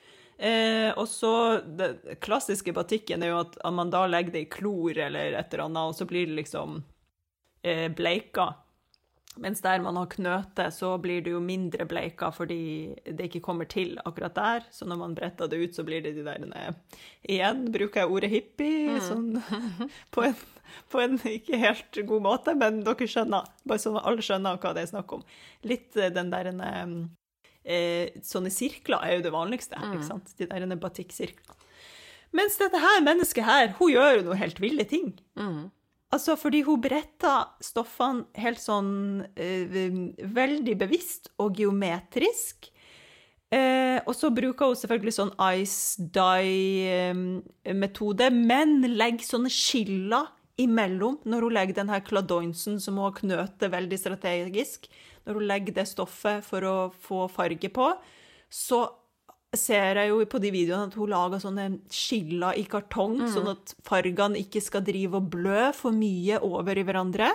Eh, 0.42 0.90
og 0.98 1.06
så 1.08 1.60
Det 1.62 2.18
klassiske 2.20 2.72
batikken 2.74 3.22
er 3.22 3.30
jo 3.30 3.42
at 3.44 3.60
man 3.70 3.92
da 3.94 4.08
legger 4.10 4.34
det 4.34 4.46
i 4.46 4.50
klor 4.50 4.98
eller 4.98 5.36
et 5.38 5.54
eller 5.54 5.68
annet, 5.68 5.92
og 5.92 5.94
så 5.94 6.08
blir 6.08 6.26
det 6.26 6.40
liksom 6.40 6.80
eh, 7.62 7.86
bleika. 7.94 8.48
Mens 9.40 9.62
der 9.64 9.80
man 9.80 9.96
har 9.96 10.10
knøte, 10.12 10.66
så 10.74 10.90
blir 11.00 11.22
det 11.24 11.32
jo 11.32 11.38
mindre 11.40 11.86
bleika 11.88 12.28
fordi 12.34 12.92
det 13.06 13.30
ikke 13.30 13.44
kommer 13.46 13.70
til 13.70 13.94
akkurat 14.04 14.34
der. 14.36 14.66
Så 14.74 14.84
når 14.84 14.98
man 15.00 15.14
bretter 15.16 15.48
det 15.48 15.62
ut, 15.62 15.78
så 15.78 15.86
blir 15.86 16.02
det 16.04 16.16
de 16.18 16.26
der 16.26 16.44
eh, 16.58 16.98
Igjen 17.22 17.64
bruker 17.72 18.02
jeg 18.02 18.12
ordet 18.12 18.34
hippie 18.34 18.98
sånn, 19.06 19.38
på, 20.14 20.26
en, 20.26 20.36
på 20.90 21.06
en 21.06 21.18
ikke 21.22 21.62
helt 21.62 22.02
god 22.10 22.26
måte, 22.26 22.58
men 22.58 22.82
dere 22.82 23.08
skjønner. 23.08 23.46
Bare 23.64 23.80
sånn 23.80 24.02
at 24.02 24.10
alle 24.10 24.26
skjønner 24.26 24.58
hva 24.58 24.74
det 24.74 24.84
er 24.84 24.94
snakk 24.96 25.20
om. 25.20 25.24
Litt 25.70 25.96
eh, 25.96 26.10
den 26.12 26.34
der 26.34 26.50
eh, 27.64 28.08
eh, 28.08 28.20
Sånne 28.26 28.50
sirkler 28.52 28.98
er 29.02 29.10
jo 29.16 29.22
det 29.26 29.32
vanligste, 29.34 29.74
ikke 29.78 30.04
sant? 30.06 30.26
De 30.38 30.46
der 30.50 30.76
batikksirklene. 30.76 31.56
Mens 32.32 32.56
dette 32.56 32.78
her 32.80 33.02
mennesket 33.04 33.44
her, 33.44 33.74
hun 33.78 33.90
gjør 33.92 34.14
jo 34.16 34.22
noe 34.30 34.36
helt 34.40 34.60
ville 34.62 34.84
ting. 34.88 35.14
Altså, 36.12 36.36
fordi 36.36 36.62
hun 36.64 36.80
bretter 36.84 37.44
stoffene 37.64 38.24
helt 38.40 38.60
sånn 38.60 39.24
eh, 39.36 39.66
veldig 40.36 40.76
bevisst 40.80 41.28
og 41.40 41.56
geometrisk. 41.56 42.72
Eh, 43.52 44.00
og 44.08 44.14
så 44.16 44.30
bruker 44.32 44.70
hun 44.72 44.78
selvfølgelig 44.80 45.12
sånn 45.16 45.34
ice 45.60 46.00
dye-metode, 46.16 48.30
men 48.32 48.80
legger 48.96 49.26
sånne 49.28 49.50
skiller 49.52 50.30
imellom 50.60 51.20
når 51.24 51.46
hun 51.46 51.54
legger 51.56 51.78
den 51.80 51.92
her 51.92 52.02
kladoinsen 52.04 52.80
som 52.82 52.98
hun 52.98 53.08
har 53.08 53.18
knøtet 53.20 53.72
veldig 53.72 53.98
strategisk. 54.00 54.88
Når 55.26 55.38
hun 55.38 55.46
legger 55.48 55.76
det 55.78 55.86
stoffet 55.90 56.44
for 56.46 56.66
å 56.66 56.76
få 57.04 57.26
farge 57.32 57.70
på, 57.72 57.92
så 58.52 58.82
ser 59.52 60.00
jeg 60.00 60.08
jo 60.08 60.20
på 60.28 60.40
de 60.40 60.50
videoene 60.52 60.88
at 60.88 60.96
hun 60.96 61.10
lager 61.12 61.40
sånne 61.42 61.66
skiller 61.92 62.56
i 62.56 62.64
kartong, 62.68 63.18
sånn 63.28 63.50
at 63.52 63.74
fargene 63.84 64.40
ikke 64.40 64.62
skal 64.64 64.84
drive 64.84 65.20
og 65.20 65.28
blø 65.34 65.70
for 65.76 65.92
mye 65.92 66.40
over 66.40 66.78
i 66.80 66.84
hverandre. 66.88 67.28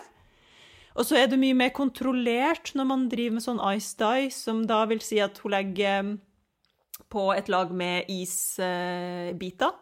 Og 0.98 1.06
så 1.06 1.20
er 1.20 1.28
det 1.30 1.38
mye 1.38 1.58
mer 1.58 1.70
kontrollert 1.78 2.74
når 2.74 2.88
man 2.90 3.06
driver 3.12 3.38
med 3.38 3.46
sånn 3.46 3.62
ice 3.76 3.94
dye, 4.00 4.32
som 4.34 4.64
da 4.70 4.82
vil 4.90 5.04
si 5.06 5.22
at 5.22 5.38
hun 5.44 5.54
legger 5.54 6.16
på 7.14 7.28
et 7.36 7.52
lag 7.54 7.70
med 7.70 8.10
isbiter. 8.10 9.78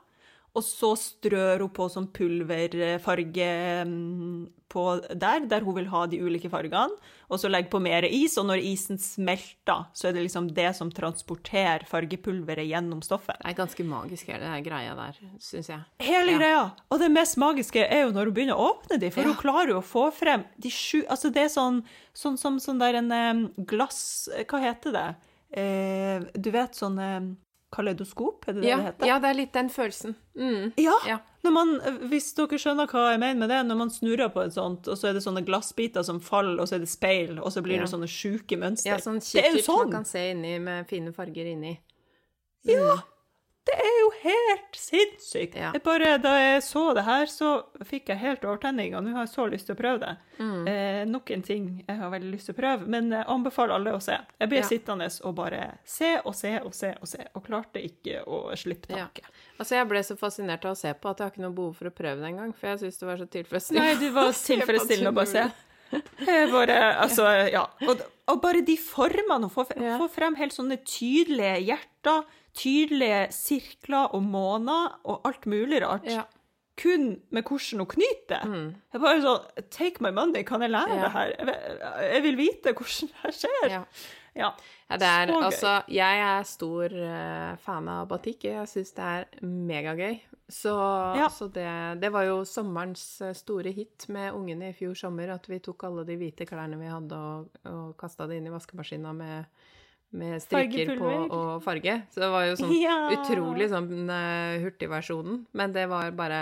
Og 0.55 0.63
så 0.63 0.93
strør 0.95 1.59
hun 1.65 1.69
på 1.75 1.89
sånn 1.91 2.05
pulverfarge 2.15 3.47
mm, 3.87 4.45
på 4.71 4.83
der, 5.19 5.43
der 5.51 5.63
hun 5.65 5.75
vil 5.77 5.87
ha 5.91 6.05
de 6.07 6.19
ulike 6.23 6.49
fargene. 6.51 6.95
Og 7.29 7.39
så 7.41 7.49
legger 7.49 7.69
på 7.73 7.81
mer 7.83 8.05
is, 8.07 8.37
og 8.37 8.47
når 8.49 8.61
isen 8.63 8.99
smelter, 9.01 9.85
så 9.97 10.07
er 10.09 10.15
det 10.15 10.23
liksom 10.27 10.47
det 10.55 10.69
som 10.77 10.91
transporterer 10.93 11.85
fargepulveret 11.89 12.67
gjennom 12.69 13.01
stoffet. 13.05 13.37
Det 13.41 13.51
er 13.51 13.57
ganske 13.57 13.85
magisk, 13.87 14.29
hele 14.31 14.61
greia 14.65 14.95
der, 14.97 15.19
syns 15.43 15.69
jeg. 15.73 15.81
Hele 16.05 16.31
Ja. 16.31 16.37
greia. 16.39 16.63
Og 16.91 16.99
det 17.03 17.11
mest 17.11 17.37
magiske 17.41 17.83
er 17.85 18.05
jo 18.05 18.11
når 18.15 18.25
hun 18.31 18.33
begynner 18.39 18.55
å 18.59 18.71
åpne 18.75 18.99
de, 18.99 19.09
for 19.11 19.21
Ja. 19.21 19.27
hun 19.33 19.35
klarer 19.41 19.69
jo 19.75 19.79
å 19.81 19.85
få 19.85 20.07
frem 20.13 20.45
de 20.59 20.69
sju 20.69 21.03
Altså, 21.09 21.31
det 21.33 21.43
er 21.43 21.49
sånn 21.51 21.83
sånn 22.15 22.37
som 22.37 22.59
sånn, 22.59 22.79
der 22.79 22.95
en 22.95 23.51
glass 23.65 24.29
Hva 24.47 24.59
heter 24.61 24.91
det? 24.95 25.15
Eh, 25.55 26.19
du 26.39 26.51
vet 26.51 26.71
sånn 26.75 26.97
em, 26.99 27.37
kaleidoskop, 27.73 28.45
er 28.47 28.53
det 28.53 28.61
det 28.61 28.69
Ja, 28.69 28.77
det 28.77 28.85
heter? 28.85 29.07
ja, 29.07 29.19
det 29.19 29.29
er 29.29 29.33
litt 29.39 29.53
den 29.53 29.69
følelsen. 29.69 30.15
Mm. 30.37 30.73
Ja, 30.77 30.93
Ja. 31.07 31.17
Når 31.45 31.51
man, 31.53 31.71
hvis 32.09 32.33
dere 32.33 32.57
skjønner 32.57 32.87
hva 32.89 33.11
jeg 33.11 33.19
mener 33.21 33.39
med 33.39 33.49
det, 33.49 33.59
når 33.67 33.77
man 33.77 33.89
snurrer 33.93 34.31
på 34.33 34.41
et 34.41 34.53
sånt, 34.55 34.87
og 34.87 34.97
så 34.97 35.09
er 35.09 35.13
det 35.13 35.21
sånne 35.21 35.43
glassbiter 35.45 36.01
som 36.03 36.19
faller, 36.19 36.57
og 36.61 36.67
så 36.67 36.75
er 36.75 36.79
det 36.79 36.89
speil, 36.89 37.37
og 37.39 37.51
så 37.53 37.61
blir 37.61 37.79
det 37.83 37.89
sånne 37.91 38.07
sjuke 38.09 38.57
mønster. 38.57 38.89
Ja, 38.89 38.97
sånn 38.97 39.17
er 39.17 39.27
kikkert 39.27 39.65
sånn! 39.67 39.83
man 39.83 39.91
kan 39.99 40.05
se 40.09 40.23
inni 40.31 40.55
med 40.59 40.87
fine 40.89 41.13
farger 41.13 41.45
inni. 41.51 41.75
Ja! 42.65 42.95
Det 43.65 43.73
er 43.81 43.95
jo 43.97 44.09
helt 44.21 44.75
sinnssykt. 44.77 45.55
Ja. 45.57 45.71
Jeg 45.73 45.81
bare, 45.81 46.11
da 46.21 46.35
jeg 46.37 46.59
så 46.61 46.83
det 46.93 47.01
her, 47.07 47.25
så 47.31 47.49
fikk 47.89 48.11
jeg 48.11 48.19
helt 48.21 48.43
overtenning, 48.45 48.93
og 48.93 49.01
nå 49.07 49.15
har 49.15 49.25
jeg 49.25 49.31
så 49.33 49.47
lyst 49.49 49.65
til 49.65 49.73
å 49.73 49.79
prøve 49.79 50.01
det. 50.03 50.11
Mm. 50.37 50.67
Eh, 50.69 50.99
nok 51.09 51.31
en 51.33 51.45
ting 51.47 51.65
jeg 51.87 51.97
har 51.97 52.11
veldig 52.13 52.29
lyst 52.35 52.51
til 52.51 52.53
å 52.53 52.59
prøve, 52.59 52.85
men 52.93 53.09
jeg 53.15 53.25
anbefaler 53.33 53.73
alle 53.79 53.95
å 53.97 54.01
se. 54.05 54.19
Jeg 54.43 54.51
ble 54.51 54.61
Ja. 54.61 54.67
sittende 54.69 55.09
og 55.25 55.35
bare 55.41 55.63
se 55.83 56.11
og 56.23 56.35
se 56.37 56.53
og 56.61 56.73
se 56.77 56.93
og 57.01 57.07
se, 57.09 57.25
og 57.33 57.45
klarte 57.47 57.81
ikke 57.81 58.21
å 58.27 58.53
slippe 58.53 58.93
Ja. 58.95 59.07
Altså, 59.57 59.75
jeg 59.79 59.87
ble 59.89 60.03
så 60.03 60.17
fascinert 60.19 60.65
av 60.65 60.75
å 60.75 60.77
se 60.77 60.93
på 60.93 61.09
at 61.09 61.17
jeg 61.17 61.25
har 61.25 61.31
ikke 61.33 61.45
noe 61.47 61.55
behov 61.57 61.75
for 61.81 61.89
å 61.89 61.95
prøve 61.95 62.21
det 62.21 62.29
engang, 62.33 62.53
for 62.53 62.67
jeg 62.67 62.79
syns 62.85 62.99
det 63.01 63.07
var 63.09 63.17
så 63.17 63.25
tilfredsstillende. 63.33 63.93
Nei, 63.95 63.99
det 64.05 64.13
var 64.13 64.31
tilfredsstillende 64.31 65.09
å 65.09 65.15
bare 65.15 65.33
se. 65.33 65.49
bare, 66.51 66.79
altså, 67.01 67.25
ja. 67.51 67.65
Og, 67.87 68.01
og 68.29 68.41
bare 68.43 68.61
de 68.65 68.77
formene, 68.77 69.47
å 69.47 69.51
få, 69.53 69.65
få 69.73 70.07
frem 70.11 70.35
helt 70.39 70.53
sånne 70.53 70.77
tydelige 70.85 71.61
hjerter, 71.65 72.25
tydelige 72.55 73.21
sirkler 73.35 74.13
og 74.15 74.23
måner 74.23 74.95
og 75.03 75.21
alt 75.27 75.45
mulig 75.51 75.81
rart. 75.83 76.07
Ja. 76.09 76.23
Kun 76.75 77.21
med 77.31 77.43
hvordan 77.47 77.79
hun 77.85 77.87
knyter 77.87 78.41
det. 78.43 78.61
Jeg 78.91 79.01
bare 79.01 79.21
sånn, 79.23 79.65
take 79.71 80.03
my 80.03 80.11
money, 80.11 80.43
kan 80.43 80.61
jeg 80.65 80.73
lære 80.73 80.95
Ja. 80.97 81.03
det 81.05 81.11
her? 81.13 81.33
Jeg 81.39 82.13
jeg 82.15 82.23
vil 82.25 82.37
vite 82.41 82.73
hvordan 82.75 83.09
det 83.11 83.21
her 83.23 83.31
skjer. 83.31 83.67
Ja. 83.71 83.83
Ja. 84.35 84.49
Det 84.91 85.07
er, 85.07 85.27
Så 85.27 85.33
gøy. 85.39 85.43
altså, 85.47 85.83
jeg 85.87 86.19
er 86.19 86.43
stor 86.43 86.91
uh, 86.91 87.55
fan 87.63 87.87
av 87.87 88.07
batikk. 88.11 88.43
Jeg 88.43 88.67
syns 88.67 88.91
det 88.97 89.03
er 89.05 89.25
megagøy. 89.41 90.19
Så, 90.51 90.73
så 91.33 91.47
det, 91.49 92.01
det 92.03 92.11
var 92.13 92.27
jo 92.27 92.43
sommerens 92.45 93.19
eh, 93.25 93.31
store 93.33 93.71
hit 93.73 94.05
med 94.13 94.35
ungene 94.37 94.67
i 94.69 94.73
fjor 94.77 94.93
sommer, 94.93 95.31
at 95.33 95.47
vi 95.49 95.57
tok 95.57 95.87
alle 95.87 96.03
de 96.05 96.13
hvite 96.19 96.45
klærne 96.45 96.77
vi 96.77 96.85
hadde 96.85 97.17
og, 97.17 97.47
og 97.65 97.95
kasta 97.97 98.27
det 98.29 98.37
inn 98.37 98.45
i 98.45 98.53
vaskemaskina 98.53 99.09
med, 99.17 99.47
med 100.15 100.41
strikker 100.43 100.95
på 100.99 101.09
og 101.35 101.63
farge. 101.65 101.97
Så 102.13 102.23
det 102.23 102.29
var 102.33 102.45
jo 102.49 102.55
sånn 102.59 102.71
Ja. 102.87 102.95
utrolig 103.15 103.67
sånn 103.71 103.91
uh, 104.09 104.55
hurtigversjonen. 104.63 105.43
Men 105.57 105.75
det 105.75 105.85
var 105.91 106.11
bare 106.15 106.39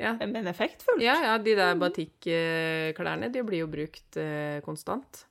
ja. 0.00 0.14
Men 0.24 0.46
effektfullt. 0.48 1.02
ja, 1.04 1.18
ja, 1.26 1.34
de 1.38 1.54
der 1.58 1.74
batikklærne, 1.76 3.28
de 3.32 3.42
blir 3.44 3.66
jo 3.66 3.66
brukt 3.68 4.16
eh, 4.16 4.60
konstant. 4.64 5.26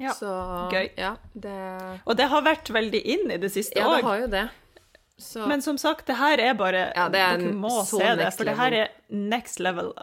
Ja, 0.00 0.12
Så 0.16 0.28
gøy. 0.72 0.90
Ja, 0.96 1.14
det 1.32 1.56
Og 2.04 2.16
det 2.16 2.26
har 2.28 2.42
vært 2.44 2.68
veldig 2.72 3.00
inn 3.00 3.30
i 3.32 3.38
det 3.40 3.48
siste 3.52 3.80
Ja, 3.80 3.88
det 3.96 4.04
har 4.04 4.18
jo 4.24 4.26
det. 4.32 4.46
Så 5.16 5.46
Men 5.48 5.62
som 5.64 5.78
sagt, 5.80 6.04
det 6.10 6.18
her 6.20 6.40
er 6.40 6.56
bare 6.56 6.90
Ja, 6.96 7.06
det 7.08 7.20
er 7.20 7.38
Dere 7.40 7.52
må 7.56 7.70
se 7.88 8.02
det, 8.20 8.26
for 8.36 8.44
det 8.44 8.56
her 8.58 8.76
er 8.82 8.90
next 9.08 9.60
level 9.64 9.94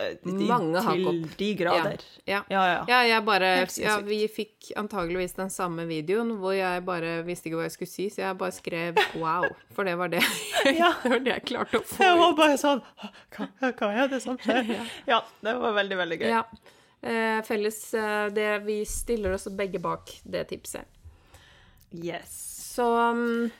eh, 0.00 0.16
Mange 0.24 0.82
hakk 0.84 1.02
til 1.02 1.22
de 1.38 1.48
grader. 1.58 2.04
ja. 2.26 2.42
Ja, 2.50 2.62
ja. 2.70 2.84
Ja, 2.88 3.00
jeg 3.08 3.24
bare 3.26 3.50
Ja, 3.80 3.98
vi 4.06 4.20
fikk 4.28 4.72
antageligvis 4.76 5.36
den 5.38 5.50
samme 5.50 5.86
videoen 5.86 6.36
hvor 6.40 6.54
jeg 6.56 6.84
bare 6.86 7.22
visste 7.26 7.50
ikke 7.50 7.60
hva 7.60 7.68
jeg 7.68 7.76
skulle 7.76 7.92
si, 7.92 8.08
så 8.10 8.26
jeg 8.26 8.38
bare 8.38 8.52
skrev 8.52 9.00
'wow', 9.14 9.48
for 9.74 9.84
det 9.84 9.96
var 9.98 10.08
det, 10.08 10.22
det, 10.64 10.78
var 10.80 11.18
det 11.18 11.34
jeg 11.36 11.44
klarte 11.52 11.78
å 11.80 11.82
få 11.82 12.04
Jeg 12.04 12.20
var 12.20 12.36
bare 12.36 12.60
sånn 12.60 12.84
hva, 13.36 13.72
hva 13.72 13.90
er 14.04 14.08
det 14.08 14.22
som 14.22 14.38
skjer? 14.38 14.70
Ja, 15.12 15.24
det 15.40 15.58
var 15.58 15.74
veldig, 15.74 15.96
veldig 16.04 16.20
gøy. 16.22 16.30
Ja. 16.30 16.46
Eh, 17.02 17.42
felles 17.42 17.94
eh, 17.94 18.26
det 18.30 18.58
Vi 18.62 18.84
stiller 18.86 19.32
oss 19.34 19.48
begge 19.50 19.78
bak 19.82 20.20
det 20.22 20.44
tipset. 20.44 20.86
Yes. 21.90 22.30
Så 22.74 22.86
um, 23.10 23.50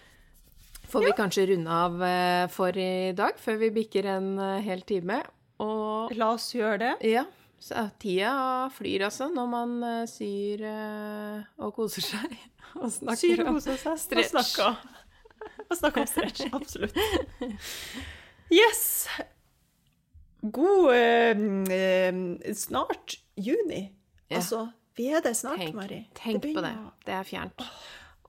får 0.89 1.05
vi 1.05 1.13
kanskje 1.17 1.47
runde 1.51 1.71
av 1.71 2.05
eh, 2.07 2.47
for 2.49 2.79
i 2.79 3.13
dag, 3.13 3.35
før 3.37 3.59
vi 3.61 3.71
bikker 3.75 4.07
en 4.15 4.39
hel 4.63 4.87
time. 4.89 5.19
Og 5.63 6.13
La 6.19 6.33
oss 6.35 6.49
gjøre 6.55 6.79
det. 6.83 6.93
ja, 7.13 7.25
så 7.63 7.85
tida 8.03 8.33
flyr 8.75 9.05
altså 9.07 9.29
når 9.31 9.51
man 9.53 9.75
eh, 9.87 10.01
syr 10.11 10.65
eh, 10.67 11.45
og 11.63 11.75
koser 11.77 12.03
seg. 12.09 12.35
Og 12.81 12.89
snakker 12.89 13.21
Syre 13.21 13.45
om 13.51 13.59
koser 13.59 13.77
seg. 13.77 13.99
stretch. 14.01 14.33
Og 14.33 14.47
snakker, 14.47 14.77
og 15.69 15.77
snakker 15.77 16.01
om 16.07 16.09
stretch. 16.09 16.47
Absolutt. 16.57 16.97
Yes! 18.53 19.09
God 20.43 20.91
eh, 20.93 21.39
eh, 21.73 22.55
Snart 22.59 23.15
juni. 23.41 23.85
Ja. 24.29 24.41
Altså, 24.41 24.67
vi 24.99 25.07
er 25.15 25.23
det 25.25 25.37
snart, 25.39 25.61
Tenk, 25.63 25.77
Mari. 25.79 26.01
tenk 26.19 26.43
på 26.53 26.65
det. 26.65 26.73
Det 27.07 27.15
er 27.17 27.29
fjernt. 27.29 27.63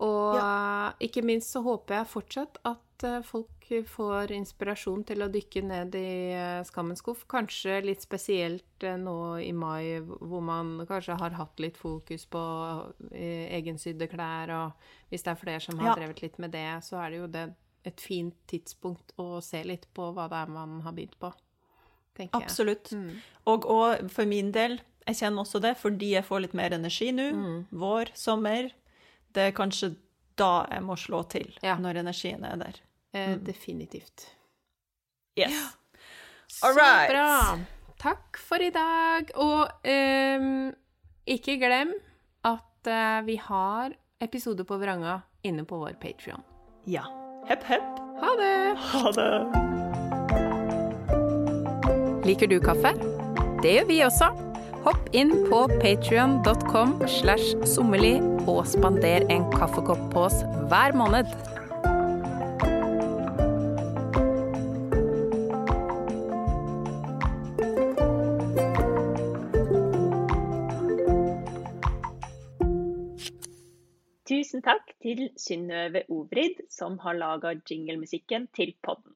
Og 0.03 0.37
ja. 0.37 0.91
ikke 1.03 1.23
minst 1.25 1.51
så 1.55 1.61
håper 1.65 2.01
jeg 2.01 2.11
fortsatt 2.13 2.59
at 2.67 3.07
eh, 3.07 3.19
folk 3.63 3.87
får 3.87 4.31
inspirasjon 4.35 5.03
til 5.07 5.23
å 5.23 5.29
dykke 5.31 5.61
ned 5.63 5.95
i 5.95 6.31
eh, 6.35 6.63
skammens 6.67 6.99
skuff. 7.03 7.23
Kanskje 7.31 7.77
litt 7.85 8.01
spesielt 8.03 8.83
eh, 8.83 8.97
nå 8.99 9.39
i 9.41 9.51
mai, 9.55 9.99
hvor 10.03 10.41
man 10.43 10.85
kanskje 10.89 11.17
har 11.19 11.31
hatt 11.37 11.59
litt 11.63 11.77
fokus 11.77 12.25
på 12.25 12.41
eh, 13.11 13.47
egensydde 13.57 14.07
klær, 14.11 14.51
og 14.51 15.09
hvis 15.09 15.23
det 15.23 15.31
er 15.33 15.41
flere 15.41 15.59
som 15.63 15.79
har 15.79 15.93
Ja. 15.93 15.95
drevet 16.01 16.21
litt 16.21 16.37
med 16.39 16.51
det, 16.51 16.67
så 16.83 16.99
er 17.03 17.09
det 17.09 17.17
jo 17.21 17.27
det 17.27 17.45
et 17.85 17.99
fint 17.99 18.35
tidspunkt 18.47 19.11
å 19.19 19.41
se 19.43 19.63
litt 19.63 19.87
på 19.93 20.13
hva 20.15 20.29
det 20.31 20.37
er 20.45 20.47
man 20.53 20.77
har 20.85 20.93
begynt 20.95 21.17
på, 21.19 21.33
tenker 22.15 22.39
jeg. 22.39 22.47
Absolutt. 22.47 22.91
Mm. 22.95 23.17
Og, 23.51 23.65
og 23.65 24.09
for 24.11 24.25
min 24.29 24.51
del, 24.55 24.79
jeg 25.07 25.15
kjenner 25.19 25.43
også 25.43 25.59
det, 25.59 25.75
fordi 25.81 26.13
jeg 26.13 26.23
får 26.23 26.45
litt 26.45 26.53
mer 26.55 26.71
energi 26.77 27.11
nå. 27.11 27.25
Mm. 27.35 27.59
Vår, 27.75 28.13
sommer. 28.15 28.71
Det 29.35 29.49
er 29.49 29.55
kanskje 29.57 29.95
da 30.39 30.65
jeg 30.71 30.83
må 30.85 30.95
slå 30.97 31.23
til, 31.29 31.51
Ja. 31.61 31.75
når 31.77 31.99
energien 32.05 32.43
er 32.47 32.55
der. 32.57 32.79
Eh, 33.13 33.35
definitivt. 33.37 34.27
Yes. 35.37 35.51
Ja. 35.51 35.69
All 36.67 36.75
right. 36.77 37.09
bra. 37.09 37.57
Takk 38.01 38.37
for 38.37 38.61
i 38.61 38.69
dag. 38.73 39.29
Og 39.39 39.69
ehm, 39.87 40.73
ikke 41.29 41.57
glem 41.61 41.93
at 42.45 42.89
eh, 42.89 43.19
vi 43.25 43.37
har 43.41 43.93
episode 44.23 44.65
på 44.67 44.77
Vranga 44.81 45.21
inne 45.43 45.65
på 45.65 45.77
vår 45.81 45.97
Patrion. 46.01 46.43
Ja. 46.85 47.05
Hepp, 47.49 47.63
hepp. 47.67 47.99
Ha 48.23 48.33
det! 48.39 48.77
Ha 48.91 49.11
det. 49.17 49.31
Liker 52.23 52.47
du 52.47 52.59
kaffe? 52.63 52.93
Det 53.63 53.73
gjør 53.77 53.87
vi 53.89 53.97
også. 54.05 54.29
Hopp 54.83 55.09
inn 55.15 55.31
på 55.47 55.63
patrion.com 55.79 56.97
slash 57.07 57.55
sommerli 57.67 58.17
og 58.51 58.65
spander 58.67 59.23
en 59.31 59.45
kaffekopp 59.55 60.09
på 60.11 60.25
oss 60.27 60.41
hver 60.71 60.95
måned. 60.99 61.27
Takk 74.63 74.93
til 75.03 75.25
Synnøve 75.35 76.05
Ovrid, 76.07 76.61
som 76.71 76.93
har 77.03 77.17
laga 77.19 77.49
jinglemusikken 77.69 78.45
til 78.55 78.71
podden. 78.85 79.11